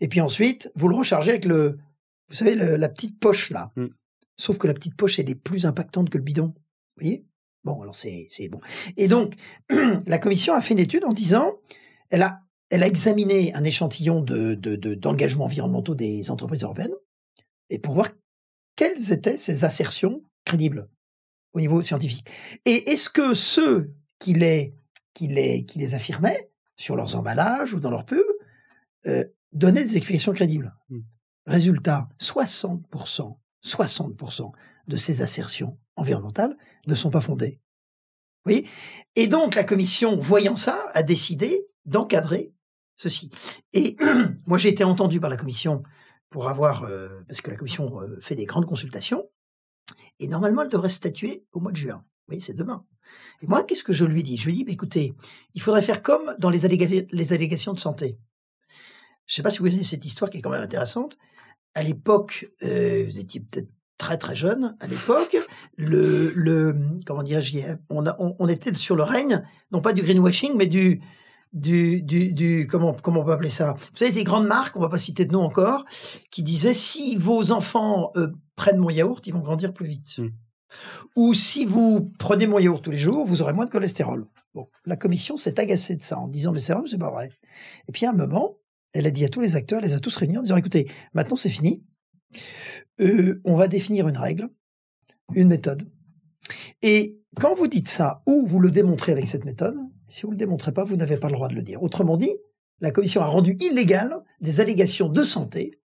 et 0.00 0.08
puis 0.08 0.20
ensuite 0.20 0.70
vous 0.76 0.88
le 0.88 0.96
rechargez 0.96 1.32
avec 1.32 1.44
le, 1.44 1.78
vous 2.28 2.34
savez, 2.34 2.54
la 2.54 2.88
petite 2.88 3.18
poche 3.18 3.50
là. 3.50 3.72
Mm. 3.76 3.86
Sauf 4.36 4.58
que 4.58 4.66
la 4.66 4.74
petite 4.74 4.96
poche 4.96 5.18
elle 5.18 5.28
est 5.28 5.34
plus 5.34 5.66
impactante 5.66 6.10
que 6.10 6.18
le 6.18 6.24
bidon. 6.24 6.54
Vous 6.96 7.02
voyez? 7.02 7.26
Bon, 7.64 7.80
alors 7.80 7.94
c'est 7.94 8.28
bon. 8.50 8.60
Et 8.96 9.08
donc, 9.08 9.34
la 10.06 10.18
commission 10.18 10.54
a 10.54 10.60
fait 10.60 10.74
une 10.74 10.80
étude 10.80 11.04
en 11.04 11.12
disant, 11.12 11.54
elle 12.10 12.22
a, 12.22 12.40
elle 12.70 12.82
a 12.82 12.86
examiné 12.86 13.54
un 13.54 13.64
échantillon 13.64 14.20
de, 14.20 14.54
d'engagements 14.94 15.44
environnementaux 15.44 15.94
des 15.94 16.30
entreprises 16.30 16.62
européennes 16.62 16.94
et 17.70 17.78
pour 17.78 17.94
voir 17.94 18.10
quelles 18.76 19.12
étaient 19.12 19.38
ces 19.38 19.64
assertions 19.64 20.22
crédibles 20.44 20.88
au 21.54 21.60
niveau 21.60 21.80
scientifique. 21.80 22.28
Et 22.66 22.90
est-ce 22.90 23.08
que 23.08 23.32
ceux 23.32 23.94
qui 24.18 24.34
les, 24.34 24.74
qui 25.14 25.26
les, 25.28 25.64
qui 25.64 25.78
les 25.78 25.94
affirmaient 25.94 26.50
sur 26.76 26.96
leurs 26.96 27.16
emballages 27.16 27.72
ou 27.72 27.80
dans 27.80 27.90
leurs 27.90 28.04
pubs 28.04 28.20
euh, 29.06 29.24
donner 29.52 29.84
des 29.84 29.96
explications 29.96 30.32
crédibles? 30.32 30.74
Mm. 30.90 31.00
Résultat, 31.46 32.08
60%, 32.20 33.36
60% 33.64 34.52
de 34.88 34.96
ces 34.96 35.22
assertions 35.22 35.78
environnementales 35.96 36.56
ne 36.86 36.94
sont 36.94 37.10
pas 37.10 37.20
fondées. 37.20 37.60
Vous 38.46 38.60
Et 39.16 39.26
donc 39.26 39.54
la 39.54 39.64
commission, 39.64 40.18
voyant 40.18 40.56
ça, 40.56 40.86
a 40.92 41.02
décidé 41.02 41.66
d'encadrer 41.86 42.52
ceci. 42.96 43.30
Et 43.72 43.96
moi, 44.46 44.58
j'ai 44.58 44.68
été 44.68 44.84
entendu 44.84 45.20
par 45.20 45.30
la 45.30 45.36
commission 45.36 45.82
pour 46.30 46.48
avoir, 46.48 46.84
euh, 46.84 47.22
parce 47.26 47.40
que 47.40 47.50
la 47.50 47.56
commission 47.56 48.00
euh, 48.00 48.18
fait 48.20 48.34
des 48.34 48.44
grandes 48.44 48.66
consultations, 48.66 49.28
et 50.20 50.28
normalement, 50.28 50.62
elle 50.62 50.68
devrait 50.68 50.88
statuer 50.88 51.44
au 51.52 51.60
mois 51.60 51.72
de 51.72 51.76
juin. 51.76 51.96
Vous 51.96 52.32
voyez, 52.32 52.40
c'est 52.40 52.54
demain. 52.54 52.86
Et 53.42 53.46
moi, 53.46 53.64
qu'est-ce 53.64 53.84
que 53.84 53.92
je 53.92 54.04
lui 54.04 54.22
dis? 54.22 54.36
Je 54.36 54.46
lui 54.46 54.54
dis, 54.54 54.64
bah, 54.64 54.72
écoutez, 54.72 55.14
il 55.54 55.60
faudrait 55.60 55.82
faire 55.82 56.02
comme 56.02 56.34
dans 56.38 56.50
les, 56.50 56.64
allégations, 56.64 57.06
les 57.10 57.32
allégations 57.32 57.72
de 57.72 57.78
santé. 57.78 58.18
Je 59.26 59.32
ne 59.32 59.36
sais 59.36 59.42
pas 59.42 59.50
si 59.50 59.58
vous 59.58 59.64
connaissez 59.64 59.84
cette 59.84 60.04
histoire 60.04 60.30
qui 60.30 60.38
est 60.38 60.40
quand 60.40 60.50
même 60.50 60.62
intéressante. 60.62 61.18
À 61.74 61.82
l'époque, 61.82 62.48
euh, 62.62 63.04
vous 63.04 63.18
étiez 63.18 63.40
peut-être 63.40 63.68
très 64.04 64.18
très 64.18 64.36
jeune 64.36 64.76
à 64.80 64.86
l'époque, 64.86 65.34
le, 65.78 66.30
le 66.36 66.76
comment 67.06 67.22
dire, 67.22 67.40
on, 67.88 68.04
on, 68.06 68.36
on, 68.38 68.48
était 68.48 68.74
sur 68.74 68.96
le 68.96 69.02
règne, 69.02 69.42
non 69.72 69.80
pas 69.80 69.94
du 69.94 70.02
greenwashing, 70.02 70.52
mais 70.56 70.66
du 70.66 71.00
du, 71.54 72.02
du, 72.02 72.32
du 72.32 72.66
comment, 72.66 72.92
comment 72.92 73.20
on 73.20 73.24
peut 73.24 73.32
appeler 73.32 73.48
ça? 73.48 73.72
Vous 73.72 73.96
savez, 73.96 74.12
ces 74.12 74.24
grandes 74.24 74.46
marques, 74.46 74.76
on 74.76 74.80
va 74.80 74.90
pas 74.90 74.98
citer 74.98 75.24
de 75.24 75.32
nom 75.32 75.40
encore, 75.40 75.86
qui 76.30 76.42
disaient 76.42 76.74
si 76.74 77.16
vos 77.16 77.50
enfants 77.50 78.10
euh, 78.16 78.28
prennent 78.56 78.76
mon 78.76 78.90
yaourt, 78.90 79.26
ils 79.26 79.32
vont 79.32 79.40
grandir 79.40 79.72
plus 79.72 79.86
vite. 79.86 80.18
Hmm. 80.18 80.28
Ou 81.16 81.32
si 81.32 81.64
vous 81.64 82.12
prenez 82.18 82.46
mon 82.46 82.58
yaourt 82.58 82.82
tous 82.84 82.90
les 82.90 82.98
jours, 82.98 83.24
vous 83.24 83.40
aurez 83.40 83.54
moins 83.54 83.64
de 83.64 83.70
cholestérol. 83.70 84.26
Bon, 84.54 84.68
la 84.84 84.96
commission 84.96 85.38
s'est 85.38 85.58
agacée 85.58 85.96
de 85.96 86.02
ça 86.02 86.18
en 86.18 86.28
disant 86.28 86.52
mais 86.52 86.60
c'est 86.60 86.74
vrai, 86.74 86.82
c'est 86.86 86.98
pas 86.98 87.10
vrai? 87.10 87.30
Et 87.88 87.92
puis 87.92 88.04
à 88.04 88.10
un 88.10 88.14
moment, 88.14 88.58
elle 88.92 89.06
a 89.06 89.10
dit 89.10 89.24
à 89.24 89.30
tous 89.30 89.40
les 89.40 89.56
acteurs, 89.56 89.78
elle 89.78 89.88
les 89.88 89.94
a 89.94 90.00
tous 90.00 90.14
réunis 90.16 90.36
en 90.36 90.42
disant 90.42 90.56
écoutez, 90.56 90.90
maintenant 91.14 91.36
c'est 91.36 91.48
fini. 91.48 91.82
Euh, 93.00 93.40
on 93.44 93.56
va 93.56 93.68
définir 93.68 94.08
une 94.08 94.16
règle, 94.16 94.48
une 95.34 95.48
méthode. 95.48 95.88
Et 96.82 97.20
quand 97.40 97.54
vous 97.54 97.66
dites 97.66 97.88
ça, 97.88 98.22
ou 98.26 98.46
vous 98.46 98.60
le 98.60 98.70
démontrez 98.70 99.12
avec 99.12 99.26
cette 99.26 99.44
méthode, 99.44 99.76
si 100.08 100.22
vous 100.22 100.28
ne 100.28 100.34
le 100.34 100.38
démontrez 100.38 100.72
pas, 100.72 100.84
vous 100.84 100.96
n'avez 100.96 101.16
pas 101.16 101.28
le 101.28 101.34
droit 101.34 101.48
de 101.48 101.54
le 101.54 101.62
dire. 101.62 101.82
Autrement 101.82 102.16
dit, 102.16 102.36
la 102.80 102.90
commission 102.90 103.20
a 103.20 103.26
rendu 103.26 103.56
illégal 103.58 104.22
des 104.40 104.60
allégations 104.60 105.08
de 105.08 105.22
santé 105.22 105.80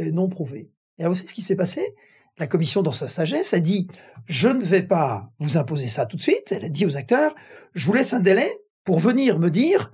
euh, 0.00 0.10
non 0.10 0.28
prouvées. 0.28 0.72
Et 0.98 1.02
alors, 1.02 1.14
vous 1.14 1.20
ce 1.20 1.34
qui 1.34 1.42
s'est 1.42 1.56
passé? 1.56 1.94
La 2.38 2.48
commission, 2.48 2.82
dans 2.82 2.92
sa 2.92 3.06
sagesse, 3.06 3.54
a 3.54 3.60
dit 3.60 3.86
Je 4.26 4.48
ne 4.48 4.62
vais 4.62 4.82
pas 4.82 5.32
vous 5.38 5.56
imposer 5.56 5.88
ça 5.88 6.06
tout 6.06 6.16
de 6.16 6.22
suite. 6.22 6.50
Elle 6.50 6.64
a 6.64 6.68
dit 6.68 6.86
aux 6.86 6.96
acteurs 6.96 7.34
Je 7.74 7.86
vous 7.86 7.92
laisse 7.92 8.12
un 8.12 8.20
délai 8.20 8.50
pour 8.84 8.98
venir 8.98 9.38
me 9.38 9.50
dire 9.50 9.92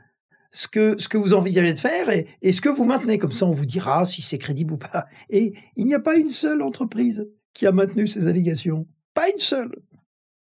ce 0.52 0.68
que, 0.68 0.98
ce 0.98 1.08
que 1.08 1.18
vous 1.18 1.34
envisagez 1.34 1.72
de 1.72 1.78
faire 1.78 2.10
et, 2.10 2.26
et 2.42 2.52
ce 2.52 2.60
que 2.60 2.68
vous 2.68 2.84
maintenez. 2.84 3.18
Comme 3.18 3.32
ça, 3.32 3.46
on 3.46 3.52
vous 3.52 3.66
dira 3.66 4.04
si 4.04 4.22
c'est 4.22 4.38
crédible 4.38 4.74
ou 4.74 4.78
pas. 4.78 5.06
Et 5.28 5.54
il 5.76 5.86
n'y 5.86 5.94
a 5.94 6.00
pas 6.00 6.16
une 6.16 6.30
seule 6.30 6.62
entreprise 6.62 7.30
qui 7.54 7.66
a 7.66 7.72
maintenu 7.72 8.06
ces 8.06 8.26
allégations. 8.26 8.86
Pas 9.14 9.28
une 9.28 9.38
seule. 9.38 9.74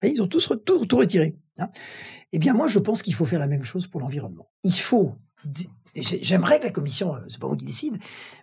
Et 0.03 0.09
ils 0.09 0.21
ont 0.21 0.27
tous 0.27 0.51
tout, 0.65 0.97
retiré. 0.97 1.35
Hein. 1.59 1.69
eh 2.31 2.39
bien, 2.39 2.53
moi, 2.53 2.67
je 2.67 2.79
pense 2.79 3.01
qu'il 3.01 3.13
faut 3.13 3.25
faire 3.25 3.39
la 3.39 3.47
même 3.47 3.63
chose 3.63 3.87
pour 3.87 4.01
l'environnement. 4.01 4.49
Il 4.63 4.73
faut. 4.73 5.15
J'aimerais 5.93 6.59
que 6.59 6.65
la 6.65 6.71
commission, 6.71 7.15
euh, 7.15 7.19
c'est 7.27 7.39
pas 7.39 7.47
moi 7.47 7.57
qui 7.57 7.65
décide, 7.65 7.97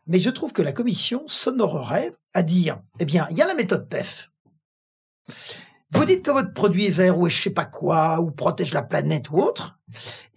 mais 0.06 0.20
je 0.20 0.28
trouve 0.28 0.52
que 0.52 0.62
la 0.62 0.72
commission 0.72 1.26
s'honorerait 1.26 2.14
à 2.34 2.42
dire, 2.42 2.82
eh 3.00 3.06
bien, 3.06 3.26
il 3.30 3.38
y 3.38 3.42
a 3.42 3.46
la 3.46 3.54
méthode 3.54 3.88
PEF. 3.88 4.30
Vous 5.92 6.04
dites 6.04 6.22
que 6.22 6.30
votre 6.30 6.52
produit 6.52 6.86
est 6.86 6.90
vert 6.90 7.18
ou 7.18 7.26
est 7.26 7.30
je 7.30 7.42
sais 7.42 7.50
pas 7.50 7.64
quoi, 7.64 8.20
ou 8.20 8.30
protège 8.30 8.74
la 8.74 8.82
planète 8.82 9.30
ou 9.30 9.38
autre. 9.38 9.78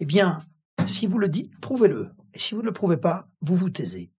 Eh 0.00 0.06
bien, 0.06 0.46
si 0.86 1.06
vous 1.06 1.18
le 1.18 1.28
dites, 1.28 1.58
prouvez-le. 1.60 2.10
Et 2.34 2.38
si 2.38 2.54
vous 2.54 2.60
ne 2.60 2.66
le 2.66 2.72
prouvez 2.72 2.96
pas, 2.96 3.28
vous 3.40 3.56
vous 3.56 3.70
taisez. 3.70 4.10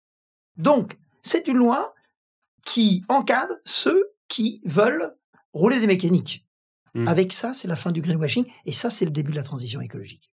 Donc, 0.57 0.97
c'est 1.21 1.47
une 1.47 1.57
loi 1.57 1.93
qui 2.65 3.03
encadre 3.09 3.55
ceux 3.65 4.11
qui 4.27 4.61
veulent 4.65 5.15
rouler 5.53 5.79
des 5.79 5.87
mécaniques. 5.87 6.45
Mmh. 6.93 7.07
Avec 7.07 7.33
ça, 7.33 7.53
c'est 7.53 7.67
la 7.67 7.75
fin 7.75 7.91
du 7.91 8.01
greenwashing 8.01 8.45
et 8.65 8.71
ça, 8.71 8.89
c'est 8.89 9.05
le 9.05 9.11
début 9.11 9.31
de 9.31 9.37
la 9.37 9.43
transition 9.43 9.81
écologique. 9.81 10.31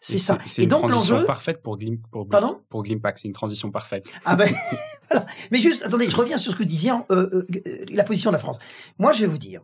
C'est 0.00 0.18
ça. 0.18 0.38
C'est 0.46 0.62
une 0.62 0.68
transition 0.70 1.24
parfaite 1.26 1.62
pour, 1.62 1.76
Glim, 1.76 1.98
pour, 2.10 2.26
pour 2.68 2.82
Glimpact. 2.82 3.18
C'est 3.18 3.28
une 3.28 3.34
transition 3.34 3.70
parfaite. 3.70 4.10
Ah 4.24 4.34
ben, 4.34 4.50
voilà. 5.10 5.26
Mais 5.50 5.60
juste, 5.60 5.84
attendez, 5.84 6.08
je 6.08 6.16
reviens 6.16 6.38
sur 6.38 6.52
ce 6.52 6.56
que 6.56 6.64
disait 6.64 6.90
euh, 6.90 7.02
euh, 7.10 7.46
euh, 7.66 7.84
la 7.90 8.04
position 8.04 8.30
de 8.30 8.34
la 8.34 8.38
France. 8.38 8.58
Moi, 8.98 9.12
je 9.12 9.20
vais 9.20 9.26
vous 9.26 9.38
dire, 9.38 9.60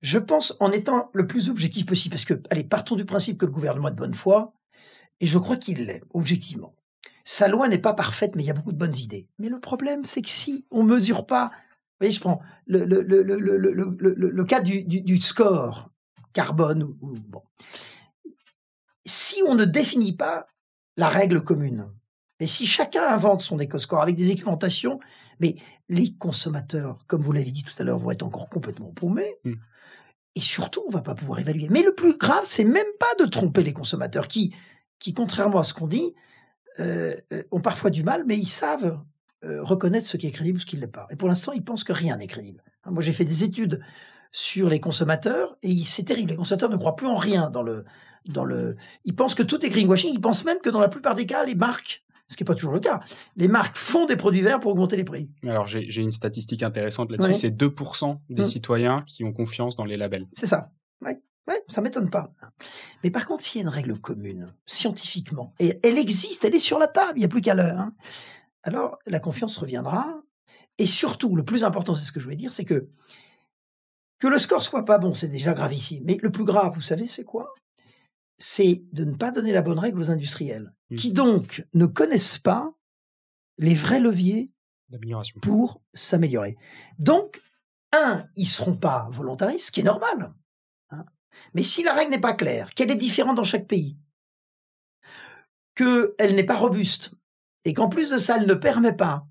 je 0.00 0.18
pense 0.18 0.56
en 0.60 0.70
étant 0.70 1.10
le 1.12 1.26
plus 1.26 1.50
objectif 1.50 1.86
possible, 1.86 2.12
parce 2.12 2.24
que, 2.24 2.34
allez, 2.50 2.64
partons 2.64 2.94
du 2.94 3.04
principe 3.04 3.38
que 3.38 3.46
le 3.46 3.52
gouvernement 3.52 3.88
est 3.88 3.92
de 3.92 3.96
bonne 3.96 4.14
foi, 4.14 4.54
et 5.24 5.26
je 5.26 5.38
crois 5.38 5.56
qu'il 5.56 5.86
l'est, 5.86 6.02
objectivement. 6.12 6.74
Sa 7.24 7.48
loi 7.48 7.66
n'est 7.66 7.78
pas 7.78 7.94
parfaite, 7.94 8.36
mais 8.36 8.42
il 8.42 8.46
y 8.46 8.50
a 8.50 8.52
beaucoup 8.52 8.72
de 8.72 8.76
bonnes 8.76 8.94
idées. 8.94 9.26
Mais 9.38 9.48
le 9.48 9.58
problème, 9.58 10.04
c'est 10.04 10.20
que 10.20 10.28
si 10.28 10.66
on 10.70 10.82
mesure 10.82 11.24
pas 11.24 11.50
voyez, 11.98 12.12
je 12.12 12.20
prends 12.20 12.42
le, 12.66 12.84
le, 12.84 13.00
le, 13.00 13.22
le 13.22 14.44
cas 14.44 14.60
du, 14.60 14.84
du, 14.84 15.00
du, 15.00 15.18
score 15.18 15.88
carbone. 16.34 16.82
Ou, 17.00 17.16
bon. 17.20 17.40
Si 19.06 19.42
on 19.48 19.54
ne 19.54 19.64
définit 19.64 20.14
pas 20.14 20.46
la 20.98 21.08
règle 21.08 21.42
commune, 21.42 21.90
et 22.38 22.46
si 22.46 22.66
chacun 22.66 23.06
invente 23.06 23.40
son 23.40 23.58
éco-score 23.58 24.02
avec 24.02 24.16
des 24.16 24.30
équipementations, 24.30 25.00
mais 25.40 25.56
les 25.88 26.12
consommateurs, 26.18 26.98
comme 27.06 27.22
vous 27.22 27.32
l'avez 27.32 27.50
dit 27.50 27.64
tout 27.64 27.74
à 27.78 27.84
l'heure, 27.84 27.98
vont 27.98 28.10
être 28.10 28.24
encore 28.24 28.50
complètement 28.50 28.92
paumés. 28.92 29.38
Hmm. 29.44 29.54
Et 30.34 30.40
surtout, 30.40 30.84
on 30.86 30.90
va 30.90 31.00
pas 31.00 31.14
pouvoir 31.14 31.38
évaluer. 31.38 31.68
Mais 31.70 31.82
le 31.82 31.94
plus 31.94 32.18
grave, 32.18 32.44
c'est 32.44 32.64
même 32.64 32.84
pas 33.00 33.24
de 33.24 33.30
tromper 33.30 33.62
les 33.62 33.72
consommateurs 33.72 34.28
qui, 34.28 34.52
qui 34.98 35.12
contrairement 35.12 35.58
à 35.58 35.64
ce 35.64 35.74
qu'on 35.74 35.86
dit, 35.86 36.14
euh, 36.80 37.14
euh 37.32 37.42
ont 37.50 37.60
parfois 37.60 37.90
du 37.90 38.02
mal, 38.02 38.24
mais 38.26 38.36
ils 38.36 38.48
savent 38.48 38.98
euh, 39.44 39.62
reconnaître 39.62 40.06
ce 40.06 40.16
qui 40.16 40.26
est 40.26 40.30
crédible 40.30 40.56
ou 40.56 40.60
ce 40.60 40.66
qui 40.66 40.76
ne 40.76 40.80
l'est 40.80 40.86
pas. 40.86 41.06
Et 41.10 41.16
pour 41.16 41.28
l'instant, 41.28 41.52
ils 41.52 41.64
pensent 41.64 41.84
que 41.84 41.92
rien 41.92 42.16
n'est 42.16 42.26
crédible. 42.26 42.62
Hein, 42.84 42.90
moi, 42.92 43.02
j'ai 43.02 43.12
fait 43.12 43.24
des 43.24 43.44
études 43.44 43.80
sur 44.32 44.68
les 44.68 44.80
consommateurs 44.80 45.56
et 45.62 45.74
c'est 45.84 46.04
terrible. 46.04 46.30
Les 46.30 46.36
consommateurs 46.36 46.70
ne 46.70 46.76
croient 46.76 46.96
plus 46.96 47.06
en 47.06 47.16
rien 47.16 47.50
dans 47.50 47.62
le, 47.62 47.84
dans 48.26 48.44
le. 48.44 48.76
Ils 49.04 49.14
pensent 49.14 49.34
que 49.34 49.42
tout 49.42 49.64
est 49.64 49.70
greenwashing. 49.70 50.12
Ils 50.12 50.20
pensent 50.20 50.44
même 50.44 50.58
que 50.58 50.70
dans 50.70 50.80
la 50.80 50.88
plupart 50.88 51.14
des 51.14 51.26
cas, 51.26 51.44
les 51.44 51.54
marques, 51.54 52.04
ce 52.28 52.36
qui 52.36 52.42
n'est 52.42 52.46
pas 52.46 52.54
toujours 52.54 52.72
le 52.72 52.80
cas, 52.80 53.00
les 53.36 53.48
marques 53.48 53.76
font 53.76 54.06
des 54.06 54.16
produits 54.16 54.40
verts 54.40 54.60
pour 54.60 54.72
augmenter 54.72 54.96
les 54.96 55.04
prix. 55.04 55.30
Alors 55.46 55.66
j'ai 55.66 56.00
une 56.00 56.10
statistique 56.10 56.62
intéressante 56.62 57.10
là-dessus. 57.10 57.34
C'est 57.34 57.50
2% 57.50 58.18
des 58.30 58.42
mmh. 58.42 58.44
citoyens 58.44 59.04
qui 59.06 59.24
ont 59.24 59.32
confiance 59.32 59.76
dans 59.76 59.84
les 59.84 59.96
labels. 59.96 60.26
C'est 60.32 60.46
ça. 60.46 60.70
Ouais. 61.02 61.20
Ouais, 61.46 61.62
ça 61.68 61.80
m'étonne 61.80 62.10
pas. 62.10 62.32
Mais 63.02 63.10
par 63.10 63.26
contre, 63.26 63.42
s'il 63.42 63.60
y 63.60 63.64
a 63.64 63.68
une 63.68 63.74
règle 63.74 63.98
commune, 64.00 64.54
scientifiquement, 64.66 65.54
et 65.58 65.78
elle 65.82 65.98
existe, 65.98 66.44
elle 66.44 66.54
est 66.54 66.58
sur 66.58 66.78
la 66.78 66.88
table, 66.88 67.12
il 67.16 67.20
n'y 67.20 67.26
a 67.26 67.28
plus 67.28 67.42
qu'à 67.42 67.54
l'heure, 67.54 67.78
hein, 67.78 67.94
alors 68.62 68.98
la 69.06 69.20
confiance 69.20 69.58
reviendra. 69.58 70.22
Et 70.78 70.86
surtout, 70.86 71.36
le 71.36 71.44
plus 71.44 71.62
important, 71.64 71.94
c'est 71.94 72.04
ce 72.04 72.12
que 72.12 72.18
je 72.18 72.24
voulais 72.24 72.36
dire, 72.36 72.52
c'est 72.52 72.64
que 72.64 72.88
que 74.18 74.26
le 74.26 74.38
score 74.38 74.62
soit 74.62 74.84
pas 74.84 74.98
bon, 74.98 75.12
c'est 75.12 75.28
déjà 75.28 75.52
gravissime. 75.52 76.02
Mais 76.06 76.18
le 76.22 76.32
plus 76.32 76.44
grave, 76.44 76.72
vous 76.74 76.82
savez, 76.82 77.06
c'est 77.08 77.24
quoi? 77.24 77.52
C'est 78.38 78.84
de 78.92 79.04
ne 79.04 79.14
pas 79.14 79.30
donner 79.30 79.52
la 79.52 79.62
bonne 79.62 79.78
règle 79.78 80.00
aux 80.00 80.10
industriels, 80.10 80.72
mmh. 80.90 80.96
qui 80.96 81.12
donc 81.12 81.66
ne 81.74 81.86
connaissent 81.86 82.38
pas 82.38 82.72
les 83.58 83.74
vrais 83.74 84.00
leviers 84.00 84.50
pour 85.42 85.82
s'améliorer. 85.92 86.56
Donc, 86.98 87.42
un, 87.92 88.26
ils 88.36 88.46
seront 88.46 88.76
pas 88.76 89.08
volontaristes, 89.12 89.66
ce 89.66 89.72
qui 89.72 89.80
est 89.80 89.84
normal. 89.84 90.34
Hein. 90.90 91.04
Mais 91.54 91.62
si 91.62 91.82
la 91.82 91.92
règle 91.92 92.12
n'est 92.12 92.20
pas 92.20 92.34
claire, 92.34 92.74
qu'elle 92.74 92.90
est 92.90 92.96
différente 92.96 93.36
dans 93.36 93.44
chaque 93.44 93.66
pays, 93.66 93.96
qu'elle 95.74 96.34
n'est 96.34 96.44
pas 96.44 96.56
robuste, 96.56 97.12
et 97.64 97.74
qu'en 97.74 97.88
plus 97.88 98.10
de 98.10 98.18
ça, 98.18 98.36
elle 98.38 98.46
ne 98.46 98.54
permet 98.54 98.94
pas 98.94 99.26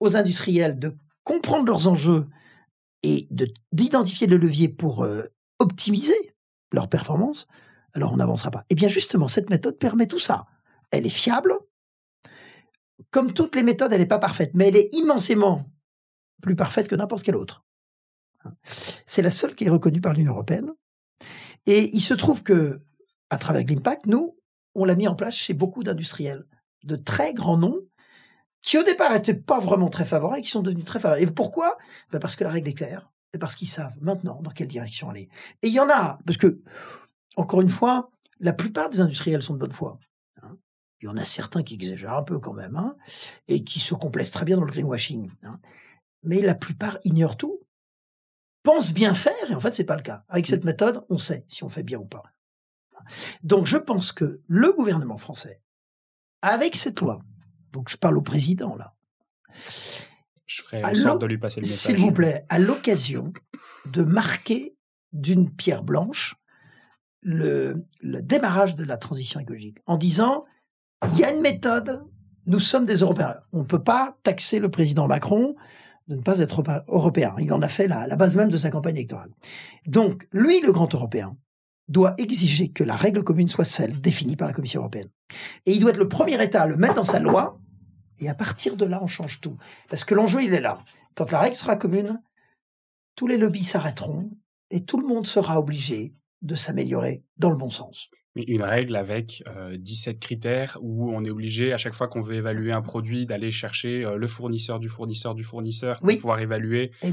aux 0.00 0.16
industriels 0.16 0.78
de 0.78 0.96
comprendre 1.24 1.66
leurs 1.66 1.88
enjeux 1.88 2.28
et 3.02 3.28
d'identifier 3.72 4.26
le 4.26 4.36
levier 4.36 4.68
pour 4.68 5.04
euh, 5.04 5.24
optimiser 5.58 6.34
leur 6.72 6.88
performance, 6.88 7.46
alors 7.94 8.12
on 8.12 8.16
n'avancera 8.16 8.50
pas. 8.50 8.60
Et 8.60 8.72
eh 8.72 8.74
bien 8.74 8.88
justement, 8.88 9.28
cette 9.28 9.50
méthode 9.50 9.78
permet 9.78 10.06
tout 10.06 10.18
ça. 10.18 10.46
Elle 10.90 11.06
est 11.06 11.10
fiable. 11.10 11.54
Comme 13.10 13.32
toutes 13.32 13.56
les 13.56 13.62
méthodes, 13.62 13.92
elle 13.92 14.00
n'est 14.00 14.06
pas 14.06 14.18
parfaite, 14.18 14.52
mais 14.54 14.68
elle 14.68 14.76
est 14.76 14.88
immensément 14.92 15.70
plus 16.40 16.56
parfaite 16.56 16.88
que 16.88 16.94
n'importe 16.94 17.22
quelle 17.22 17.36
autre. 17.36 17.64
C'est 19.06 19.22
la 19.22 19.30
seule 19.30 19.54
qui 19.54 19.64
est 19.64 19.70
reconnue 19.70 20.00
par 20.00 20.14
l'Union 20.14 20.32
européenne. 20.32 20.72
Et 21.66 21.90
il 21.94 22.00
se 22.00 22.14
trouve 22.14 22.42
que, 22.42 22.78
à 23.30 23.36
travers 23.36 23.64
l'Impact, 23.64 24.06
nous, 24.06 24.36
on 24.74 24.84
l'a 24.84 24.94
mis 24.94 25.08
en 25.08 25.14
place 25.14 25.34
chez 25.34 25.54
beaucoup 25.54 25.82
d'industriels 25.82 26.44
de 26.84 26.96
très 26.96 27.34
grands 27.34 27.58
noms 27.58 27.80
qui 28.62 28.78
au 28.78 28.82
départ 28.82 29.12
n'étaient 29.12 29.34
pas 29.34 29.58
vraiment 29.58 29.88
très 29.88 30.04
favorables 30.04 30.38
et 30.38 30.42
qui 30.42 30.50
sont 30.50 30.62
devenus 30.62 30.84
très 30.84 31.00
favorables. 31.00 31.22
Et 31.22 31.30
pourquoi? 31.30 31.76
Ben 32.10 32.20
Parce 32.20 32.36
que 32.36 32.44
la 32.44 32.50
règle 32.50 32.68
est 32.68 32.74
claire 32.74 33.10
et 33.34 33.38
parce 33.38 33.56
qu'ils 33.56 33.68
savent 33.68 33.96
maintenant 34.00 34.40
dans 34.42 34.50
quelle 34.50 34.68
direction 34.68 35.10
aller. 35.10 35.28
Et 35.62 35.68
il 35.68 35.74
y 35.74 35.80
en 35.80 35.90
a, 35.90 36.18
parce 36.24 36.38
que, 36.38 36.60
encore 37.36 37.60
une 37.60 37.68
fois, 37.68 38.10
la 38.40 38.52
plupart 38.52 38.90
des 38.90 39.00
industriels 39.00 39.42
sont 39.42 39.54
de 39.54 39.58
bonne 39.58 39.72
foi. 39.72 39.98
Hein. 40.42 40.56
Il 41.00 41.06
y 41.06 41.08
en 41.08 41.16
a 41.16 41.24
certains 41.24 41.62
qui 41.62 41.74
exagèrent 41.74 42.16
un 42.16 42.22
peu 42.22 42.38
quand 42.38 42.52
même, 42.52 42.76
hein, 42.76 42.96
et 43.48 43.64
qui 43.64 43.80
se 43.80 43.94
complaisent 43.94 44.30
très 44.30 44.44
bien 44.44 44.56
dans 44.56 44.64
le 44.64 44.70
greenwashing. 44.70 45.30
Hein. 45.42 45.58
Mais 46.22 46.40
la 46.40 46.54
plupart 46.54 46.98
ignorent 47.04 47.36
tout, 47.36 47.60
pensent 48.62 48.92
bien 48.92 49.14
faire, 49.14 49.50
et 49.50 49.54
en 49.54 49.60
fait, 49.60 49.74
c'est 49.74 49.84
pas 49.84 49.96
le 49.96 50.02
cas. 50.02 50.24
Avec 50.28 50.46
cette 50.46 50.64
méthode, 50.64 51.04
on 51.08 51.18
sait 51.18 51.44
si 51.48 51.64
on 51.64 51.68
fait 51.68 51.82
bien 51.82 51.98
ou 51.98 52.04
pas. 52.04 52.22
Donc, 53.42 53.66
je 53.66 53.76
pense 53.76 54.12
que 54.12 54.40
le 54.46 54.72
gouvernement 54.72 55.16
français 55.16 55.60
avec 56.42 56.76
cette 56.76 57.00
loi, 57.00 57.20
donc 57.72 57.88
je 57.88 57.96
parle 57.96 58.18
au 58.18 58.22
président 58.22 58.76
là. 58.76 58.94
Je 60.46 60.62
ferai 60.62 60.84
en 60.84 60.94
sorte 60.94 61.20
de 61.20 61.26
lui 61.26 61.38
passer 61.38 61.60
le 61.60 61.66
message. 61.66 61.94
S'il 61.94 61.96
vous 61.96 62.12
plaît, 62.12 62.44
à 62.48 62.58
l'occasion 62.58 63.32
de 63.86 64.02
marquer 64.02 64.76
d'une 65.12 65.54
pierre 65.54 65.82
blanche 65.82 66.36
le, 67.22 67.86
le 68.00 68.22
démarrage 68.22 68.74
de 68.74 68.84
la 68.84 68.96
transition 68.96 69.40
écologique, 69.40 69.78
en 69.86 69.96
disant 69.96 70.44
il 71.12 71.18
y 71.18 71.24
a 71.24 71.32
une 71.32 71.40
méthode, 71.40 72.04
nous 72.46 72.60
sommes 72.60 72.84
des 72.84 72.96
Européens. 72.96 73.36
On 73.52 73.60
ne 73.60 73.64
peut 73.64 73.82
pas 73.82 74.18
taxer 74.22 74.58
le 74.58 74.70
président 74.70 75.06
Macron 75.06 75.54
de 76.12 76.18
ne 76.18 76.22
pas 76.22 76.40
être 76.40 76.62
européen. 76.88 77.34
Il 77.38 77.52
en 77.52 77.62
a 77.62 77.68
fait 77.68 77.88
la, 77.88 78.16
base 78.16 78.36
même 78.36 78.50
de 78.50 78.56
sa 78.56 78.70
campagne 78.70 78.96
électorale. 78.96 79.30
Donc, 79.86 80.28
lui, 80.32 80.60
le 80.60 80.72
grand 80.72 80.92
Européen, 80.94 81.36
doit 81.88 82.14
exiger 82.18 82.68
que 82.68 82.84
la 82.84 82.96
règle 82.96 83.24
commune 83.24 83.48
soit 83.48 83.64
celle 83.64 84.00
définie 84.00 84.36
par 84.36 84.46
la 84.46 84.54
Commission 84.54 84.80
européenne. 84.80 85.08
Et 85.66 85.72
il 85.72 85.80
doit 85.80 85.90
être 85.90 85.96
le 85.98 86.08
premier 86.08 86.42
État 86.42 86.62
à 86.62 86.66
le 86.66 86.76
mettre 86.76 86.94
dans 86.94 87.04
sa 87.04 87.18
loi, 87.18 87.58
et 88.18 88.28
à 88.28 88.34
partir 88.34 88.76
de 88.76 88.84
là, 88.84 89.00
on 89.02 89.06
change 89.06 89.40
tout. 89.40 89.56
Parce 89.90 90.04
que 90.04 90.14
l'enjeu, 90.14 90.42
il 90.42 90.54
est 90.54 90.60
là. 90.60 90.78
Quand 91.14 91.32
la 91.32 91.40
règle 91.40 91.56
sera 91.56 91.76
commune, 91.76 92.22
tous 93.16 93.26
les 93.26 93.36
lobbies 93.36 93.64
s'arrêteront, 93.64 94.30
et 94.70 94.84
tout 94.84 95.00
le 95.00 95.06
monde 95.06 95.26
sera 95.26 95.58
obligé 95.58 96.14
de 96.42 96.54
s'améliorer 96.54 97.24
dans 97.36 97.50
le 97.50 97.56
bon 97.56 97.70
sens 97.70 98.08
une 98.34 98.62
règle 98.62 98.96
avec 98.96 99.44
17 99.76 100.18
critères 100.18 100.78
où 100.80 101.12
on 101.12 101.24
est 101.24 101.30
obligé, 101.30 101.72
à 101.72 101.76
chaque 101.76 101.94
fois 101.94 102.08
qu'on 102.08 102.22
veut 102.22 102.34
évaluer 102.34 102.72
un 102.72 102.80
produit, 102.80 103.26
d'aller 103.26 103.50
chercher 103.50 104.06
le 104.16 104.26
fournisseur 104.26 104.78
du 104.78 104.88
fournisseur 104.88 105.34
du 105.34 105.42
fournisseur 105.44 106.00
pour 106.00 106.14
pouvoir 106.14 106.40
évaluer 106.40 106.92
eh 107.02 107.12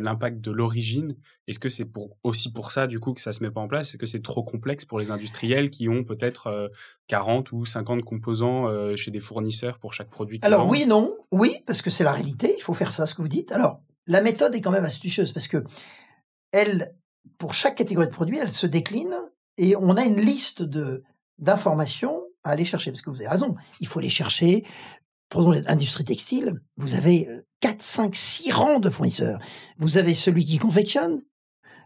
l'impact 0.00 0.40
de 0.40 0.50
l'origine. 0.50 1.16
Est-ce 1.46 1.60
que 1.60 1.68
c'est 1.68 1.84
pour, 1.84 2.16
aussi 2.24 2.52
pour 2.52 2.72
ça, 2.72 2.88
du 2.88 2.98
coup, 2.98 3.12
que 3.12 3.20
ça 3.20 3.32
se 3.32 3.44
met 3.44 3.50
pas 3.52 3.60
en 3.60 3.68
place? 3.68 3.90
Est-ce 3.90 3.98
que 3.98 4.06
c'est 4.06 4.22
trop 4.22 4.42
complexe 4.42 4.84
pour 4.84 4.98
les 4.98 5.12
industriels 5.12 5.70
qui 5.70 5.88
ont 5.88 6.02
peut-être 6.02 6.70
40 7.06 7.52
ou 7.52 7.64
50 7.64 8.02
composants 8.02 8.68
chez 8.96 9.12
des 9.12 9.20
fournisseurs 9.20 9.78
pour 9.78 9.94
chaque 9.94 10.10
produit 10.10 10.40
Alors 10.42 10.68
oui 10.68 10.86
non. 10.86 11.16
Oui, 11.30 11.62
parce 11.66 11.80
que 11.80 11.90
c'est 11.90 12.04
la 12.04 12.12
réalité. 12.12 12.54
Il 12.58 12.62
faut 12.62 12.74
faire 12.74 12.90
ça, 12.90 13.06
ce 13.06 13.14
que 13.14 13.22
vous 13.22 13.28
dites. 13.28 13.52
Alors, 13.52 13.80
la 14.06 14.20
méthode 14.20 14.54
est 14.54 14.60
quand 14.60 14.70
même 14.72 14.84
astucieuse 14.84 15.32
parce 15.32 15.48
que 15.48 15.62
elle, 16.52 16.94
pour 17.38 17.54
chaque 17.54 17.76
catégorie 17.76 18.06
de 18.06 18.12
produits, 18.12 18.38
elle 18.38 18.50
se 18.50 18.66
décline 18.66 19.14
et 19.58 19.76
on 19.76 19.96
a 19.96 20.04
une 20.04 20.20
liste 20.20 20.62
de 20.62 21.02
d'informations 21.38 22.22
à 22.44 22.50
aller 22.50 22.64
chercher. 22.64 22.90
Parce 22.90 23.02
que 23.02 23.10
vous 23.10 23.16
avez 23.16 23.28
raison, 23.28 23.54
il 23.80 23.86
faut 23.86 23.98
aller 23.98 24.08
chercher. 24.08 24.64
Prenons 25.28 25.50
l'industrie 25.50 26.04
textile, 26.04 26.60
vous 26.76 26.94
avez 26.94 27.28
4, 27.60 27.82
5, 27.82 28.14
6 28.14 28.52
rangs 28.52 28.78
de 28.78 28.90
fournisseurs. 28.90 29.40
Vous 29.76 29.98
avez 29.98 30.14
celui 30.14 30.44
qui 30.44 30.58
confectionne, 30.58 31.20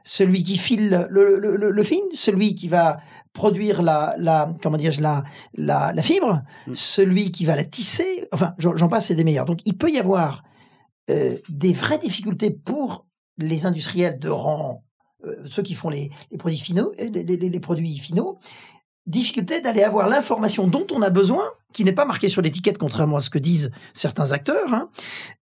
celui 0.05 0.43
qui 0.43 0.59
file 0.59 1.09
le, 1.11 1.39
le, 1.39 1.57
le, 1.57 1.71
le 1.71 1.83
film, 1.83 2.07
celui 2.13 2.55
qui 2.55 2.69
va 2.69 3.01
produire 3.33 3.83
la, 3.83 4.15
la 4.19 4.55
comment 4.63 4.77
dire 4.77 4.93
la, 5.01 5.25
la, 5.55 5.93
la 5.93 6.03
fibre, 6.03 6.43
mm. 6.67 6.75
celui 6.75 7.33
qui 7.33 7.45
va 7.45 7.57
la 7.57 7.65
tisser, 7.65 8.29
enfin 8.33 8.55
j'en 8.59 8.89
passe, 8.89 9.07
c'est 9.07 9.15
des 9.15 9.25
meilleurs. 9.25 9.47
Donc 9.47 9.61
il 9.65 9.77
peut 9.77 9.91
y 9.91 9.99
avoir 9.99 10.43
euh, 11.11 11.39
des 11.49 11.73
vraies 11.73 11.99
difficultés 11.99 12.51
pour 12.51 13.07
les 13.39 13.67
industriels 13.67 14.19
de 14.19 14.29
rang 14.29 14.85
ceux 15.47 15.63
qui 15.63 15.75
font 15.75 15.91
les, 15.91 16.11
produits 16.39 16.59
finaux, 16.59 16.93
euh, 17.01 17.11
les, 17.11 17.61
produits 17.61 17.99
finaux, 17.99 18.39
difficulté 19.07 19.61
d'aller 19.61 19.83
avoir 19.83 20.09
l'information 20.09 20.67
dont 20.67 20.87
on 20.93 21.03
a 21.03 21.11
besoin, 21.11 21.45
qui 21.73 21.85
n'est 21.85 21.93
pas 21.93 22.05
marquée 22.05 22.29
sur 22.29 22.43
l'étiquette, 22.43 22.79
contrairement 22.79 23.17
à 23.17 23.21
ce 23.21 23.31
que 23.31 23.39
disent 23.39 23.71
certains 23.95 24.33
acteurs, 24.33 24.73
hein, 24.73 24.91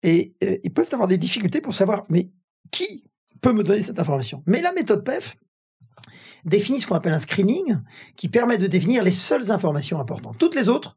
et, 0.02 0.34
euh, 0.42 0.58
ils 0.62 0.72
peuvent 0.72 0.88
avoir 0.92 1.08
des 1.08 1.18
difficultés 1.18 1.60
pour 1.60 1.74
savoir, 1.74 2.04
mais 2.08 2.30
qui 2.70 3.04
peut 3.40 3.52
me 3.52 3.62
donner 3.62 3.82
cette 3.82 3.98
information? 3.98 4.42
Mais 4.46 4.62
la 4.62 4.72
méthode 4.72 5.04
PEF 5.04 5.36
définit 6.44 6.80
ce 6.80 6.86
qu'on 6.86 6.94
appelle 6.94 7.14
un 7.14 7.18
screening, 7.18 7.78
qui 8.16 8.28
permet 8.28 8.58
de 8.58 8.66
définir 8.66 9.02
les 9.02 9.10
seules 9.10 9.50
informations 9.50 9.98
importantes. 9.98 10.36
Toutes 10.38 10.54
les 10.54 10.68
autres, 10.68 10.96